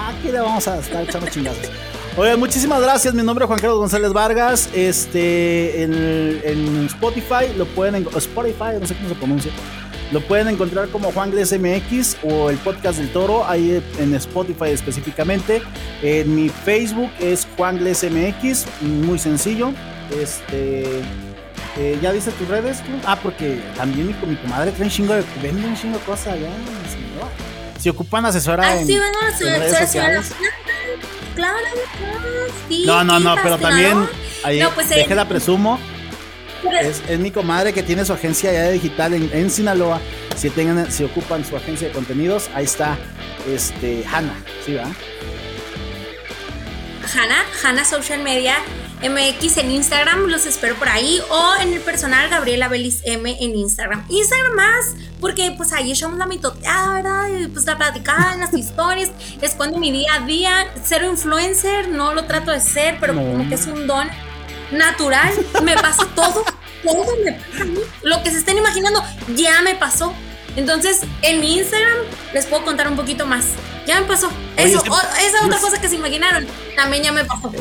Aquí 0.07 0.31
le 0.31 0.39
vamos 0.39 0.67
a 0.67 0.79
estar 0.79 1.03
echando 1.03 1.27
chingazos. 1.29 1.69
Oye, 2.17 2.35
muchísimas 2.35 2.81
gracias. 2.81 3.13
Mi 3.13 3.23
nombre 3.23 3.45
es 3.45 3.47
Juan 3.47 3.59
Carlos 3.59 3.79
González 3.79 4.11
Vargas. 4.11 4.69
Este, 4.73 5.83
en, 5.83 6.41
en 6.43 6.85
Spotify 6.87 7.53
lo 7.57 7.65
pueden, 7.65 7.95
en 7.95 8.07
Spotify, 8.15 8.77
no 8.79 8.85
sé 8.85 8.95
cómo 8.95 9.09
se 9.09 9.15
pronuncia. 9.15 9.51
Lo 10.11 10.19
pueden 10.19 10.49
encontrar 10.49 10.89
como 10.89 11.11
Juan 11.13 11.29
MX 11.31 12.17
o 12.23 12.49
el 12.49 12.57
podcast 12.57 12.99
del 12.99 13.13
Toro, 13.13 13.47
ahí 13.47 13.81
en 13.97 14.13
Spotify 14.15 14.71
específicamente. 14.71 15.61
En 16.01 16.35
mi 16.35 16.49
Facebook 16.49 17.09
es 17.19 17.47
Juan 17.55 17.81
MX, 17.81 18.65
muy 18.81 19.17
sencillo. 19.17 19.71
Este. 20.19 21.01
Eh, 21.77 21.97
¿Ya 22.01 22.11
dice 22.11 22.31
tus 22.31 22.47
redes? 22.47 22.79
Ah, 23.05 23.17
porque 23.21 23.61
también 23.77 24.07
mi, 24.07 24.13
mi 24.27 24.35
comadre 24.35 24.71
trae 24.71 24.83
un 24.83 24.89
chingo 24.89 25.13
de. 25.13 25.23
Vende 25.41 25.65
un 25.67 25.75
chingo 25.75 25.97
de 25.97 26.03
cosas 26.03 26.33
allá. 26.33 26.49
Si 27.79 27.89
ocupan 27.89 28.25
asesora. 28.25 28.63
Ah, 28.63 28.79
en, 28.79 28.87
sí, 28.87 28.97
bueno, 28.97 29.17
en 29.39 29.59
redes 29.61 29.77
sociales. 29.77 30.31
Claro, 31.35 31.57
sí, 32.67 32.83
no, 32.85 33.03
no, 33.03 33.19
no, 33.19 33.35
pero 33.41 33.57
también. 33.57 34.07
Ahí, 34.43 34.59
no, 34.59 34.71
pues, 34.71 34.89
la 35.09 35.27
presumo. 35.27 35.79
Es, 36.81 37.19
mi 37.19 37.31
comadre 37.31 37.73
que 37.73 37.81
tiene 37.83 38.05
su 38.05 38.13
agencia 38.13 38.51
ya 38.51 38.69
digital 38.69 39.13
en, 39.13 39.49
Sinaloa. 39.49 39.99
Si, 40.35 40.49
tengan, 40.49 40.91
si 40.91 41.03
ocupan 41.03 41.45
su 41.45 41.55
agencia 41.55 41.87
de 41.87 41.93
contenidos, 41.93 42.49
ahí 42.53 42.65
está 42.65 42.97
este, 43.47 44.03
Hanna, 44.11 44.33
¿sí 44.65 44.75
va? 44.75 44.83
Hanna, 47.13 47.43
Hanna 47.63 47.85
Social 47.85 48.21
Media 48.21 48.57
MX 49.01 49.57
en 49.57 49.71
Instagram, 49.71 50.27
los 50.27 50.45
espero 50.45 50.75
por 50.75 50.87
ahí. 50.87 51.19
O 51.29 51.55
en 51.59 51.73
el 51.73 51.81
personal 51.81 52.29
Gabriela 52.29 52.67
Belis 52.67 53.01
M 53.03 53.35
en 53.39 53.55
Instagram. 53.55 54.05
Instagram 54.09 54.53
más, 54.53 54.93
porque 55.19 55.51
pues 55.57 55.73
ahí 55.73 55.91
echamos 55.91 56.17
la 56.19 56.27
mitoteada, 56.27 56.93
¿verdad? 56.93 57.27
Y, 57.29 57.47
pues 57.47 57.65
la 57.65 57.77
platicada 57.77 58.33
en 58.33 58.41
las 58.41 58.53
historias. 58.53 59.11
Es 59.41 59.55
cuando 59.55 59.79
mi 59.79 59.91
día 59.91 60.13
a 60.13 60.19
día, 60.19 60.67
cero 60.83 61.07
influencer, 61.09 61.89
no 61.89 62.13
lo 62.13 62.25
trato 62.25 62.51
de 62.51 62.59
ser, 62.59 62.97
pero 62.99 63.15
como 63.15 63.47
que 63.49 63.55
es 63.55 63.65
un 63.65 63.87
don 63.87 64.07
natural, 64.71 65.33
me 65.63 65.73
pasa 65.73 66.07
todo, 66.15 66.45
todo 66.83 67.15
me 67.25 67.33
pasa 67.33 67.63
a 67.63 67.65
mí. 67.65 67.79
Lo 68.03 68.21
que 68.21 68.29
se 68.29 68.37
estén 68.37 68.57
imaginando 68.57 69.03
ya 69.35 69.61
me 69.63 69.73
pasó. 69.75 70.13
Entonces, 70.55 71.01
en 71.21 71.39
mi 71.39 71.57
Instagram 71.57 71.97
les 72.33 72.45
puedo 72.45 72.63
contar 72.65 72.87
un 72.87 72.95
poquito 72.95 73.25
más. 73.25 73.45
Ya 73.87 73.99
me 73.99 74.05
pasó. 74.05 74.29
Eso, 74.57 74.83
esa 74.85 75.45
otra 75.45 75.59
cosa 75.59 75.81
que 75.81 75.89
se 75.89 75.95
imaginaron, 75.95 76.45
también 76.75 77.03
ya 77.03 77.11
me 77.11 77.25
pasó. 77.25 77.51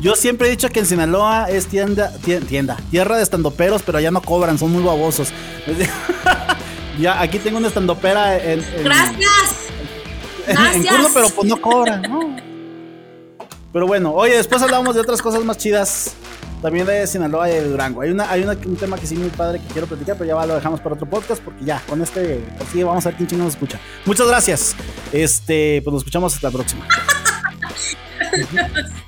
Yo 0.00 0.14
siempre 0.14 0.48
he 0.48 0.50
dicho 0.50 0.68
que 0.68 0.80
en 0.80 0.86
Sinaloa 0.86 1.48
es 1.48 1.66
tienda, 1.66 2.12
tienda, 2.48 2.76
tierra 2.90 3.16
de 3.16 3.22
estandoperos, 3.22 3.82
pero 3.82 3.98
allá 3.98 4.10
no 4.10 4.20
cobran, 4.20 4.58
son 4.58 4.70
muy 4.72 4.82
babosos. 4.82 5.28
ya, 7.00 7.20
aquí 7.20 7.38
tengo 7.38 7.58
una 7.58 7.68
estandopera 7.68 8.36
en, 8.36 8.62
en 8.62 8.84
Gracias. 8.84 9.26
En, 10.46 10.54
Gracias. 10.54 10.76
En 10.76 10.94
curso, 10.94 11.10
pero 11.12 11.28
pues 11.30 11.48
no 11.48 11.60
cobran, 11.60 12.02
¿no? 12.02 12.36
Pero 13.72 13.88
bueno, 13.88 14.12
oye, 14.12 14.36
después 14.36 14.62
hablamos 14.62 14.94
de 14.94 15.00
otras 15.00 15.20
cosas 15.20 15.44
más 15.44 15.58
chidas. 15.58 16.14
También 16.62 16.86
de 16.86 17.04
Sinaloa 17.06 17.50
y 17.50 17.54
de 17.54 17.64
Durango. 17.68 18.00
Hay, 18.00 18.10
una, 18.10 18.30
hay 18.30 18.44
un 18.44 18.76
tema 18.76 18.96
que 18.96 19.08
sí, 19.08 19.16
muy 19.16 19.28
padre 19.30 19.58
que 19.58 19.66
quiero 19.72 19.88
platicar, 19.88 20.16
pero 20.16 20.28
ya 20.28 20.46
lo 20.46 20.54
dejamos 20.54 20.80
para 20.80 20.94
otro 20.94 21.10
podcast 21.10 21.42
porque 21.42 21.64
ya, 21.64 21.82
con 21.88 22.00
este, 22.00 22.44
pues 22.56 22.68
así 22.68 22.82
vamos 22.84 23.04
a 23.04 23.10
ver 23.10 23.26
quién 23.26 23.40
nos 23.40 23.54
escucha. 23.54 23.80
Muchas 24.04 24.28
gracias. 24.28 24.76
Este, 25.12 25.82
pues 25.82 25.92
nos 25.92 26.02
escuchamos 26.02 26.34
hasta 26.34 26.46
la 26.46 26.52
próxima. 26.52 26.86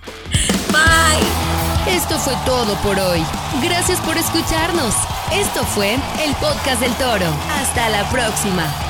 Esto 1.87 2.19
fue 2.19 2.35
todo 2.45 2.75
por 2.83 2.99
hoy. 2.99 3.25
Gracias 3.63 4.01
por 4.01 4.17
escucharnos. 4.17 4.95
Esto 5.33 5.65
fue 5.65 5.95
el 5.95 6.35
podcast 6.37 6.81
del 6.81 6.93
toro. 6.95 7.27
Hasta 7.61 7.89
la 7.89 8.09
próxima. 8.11 8.88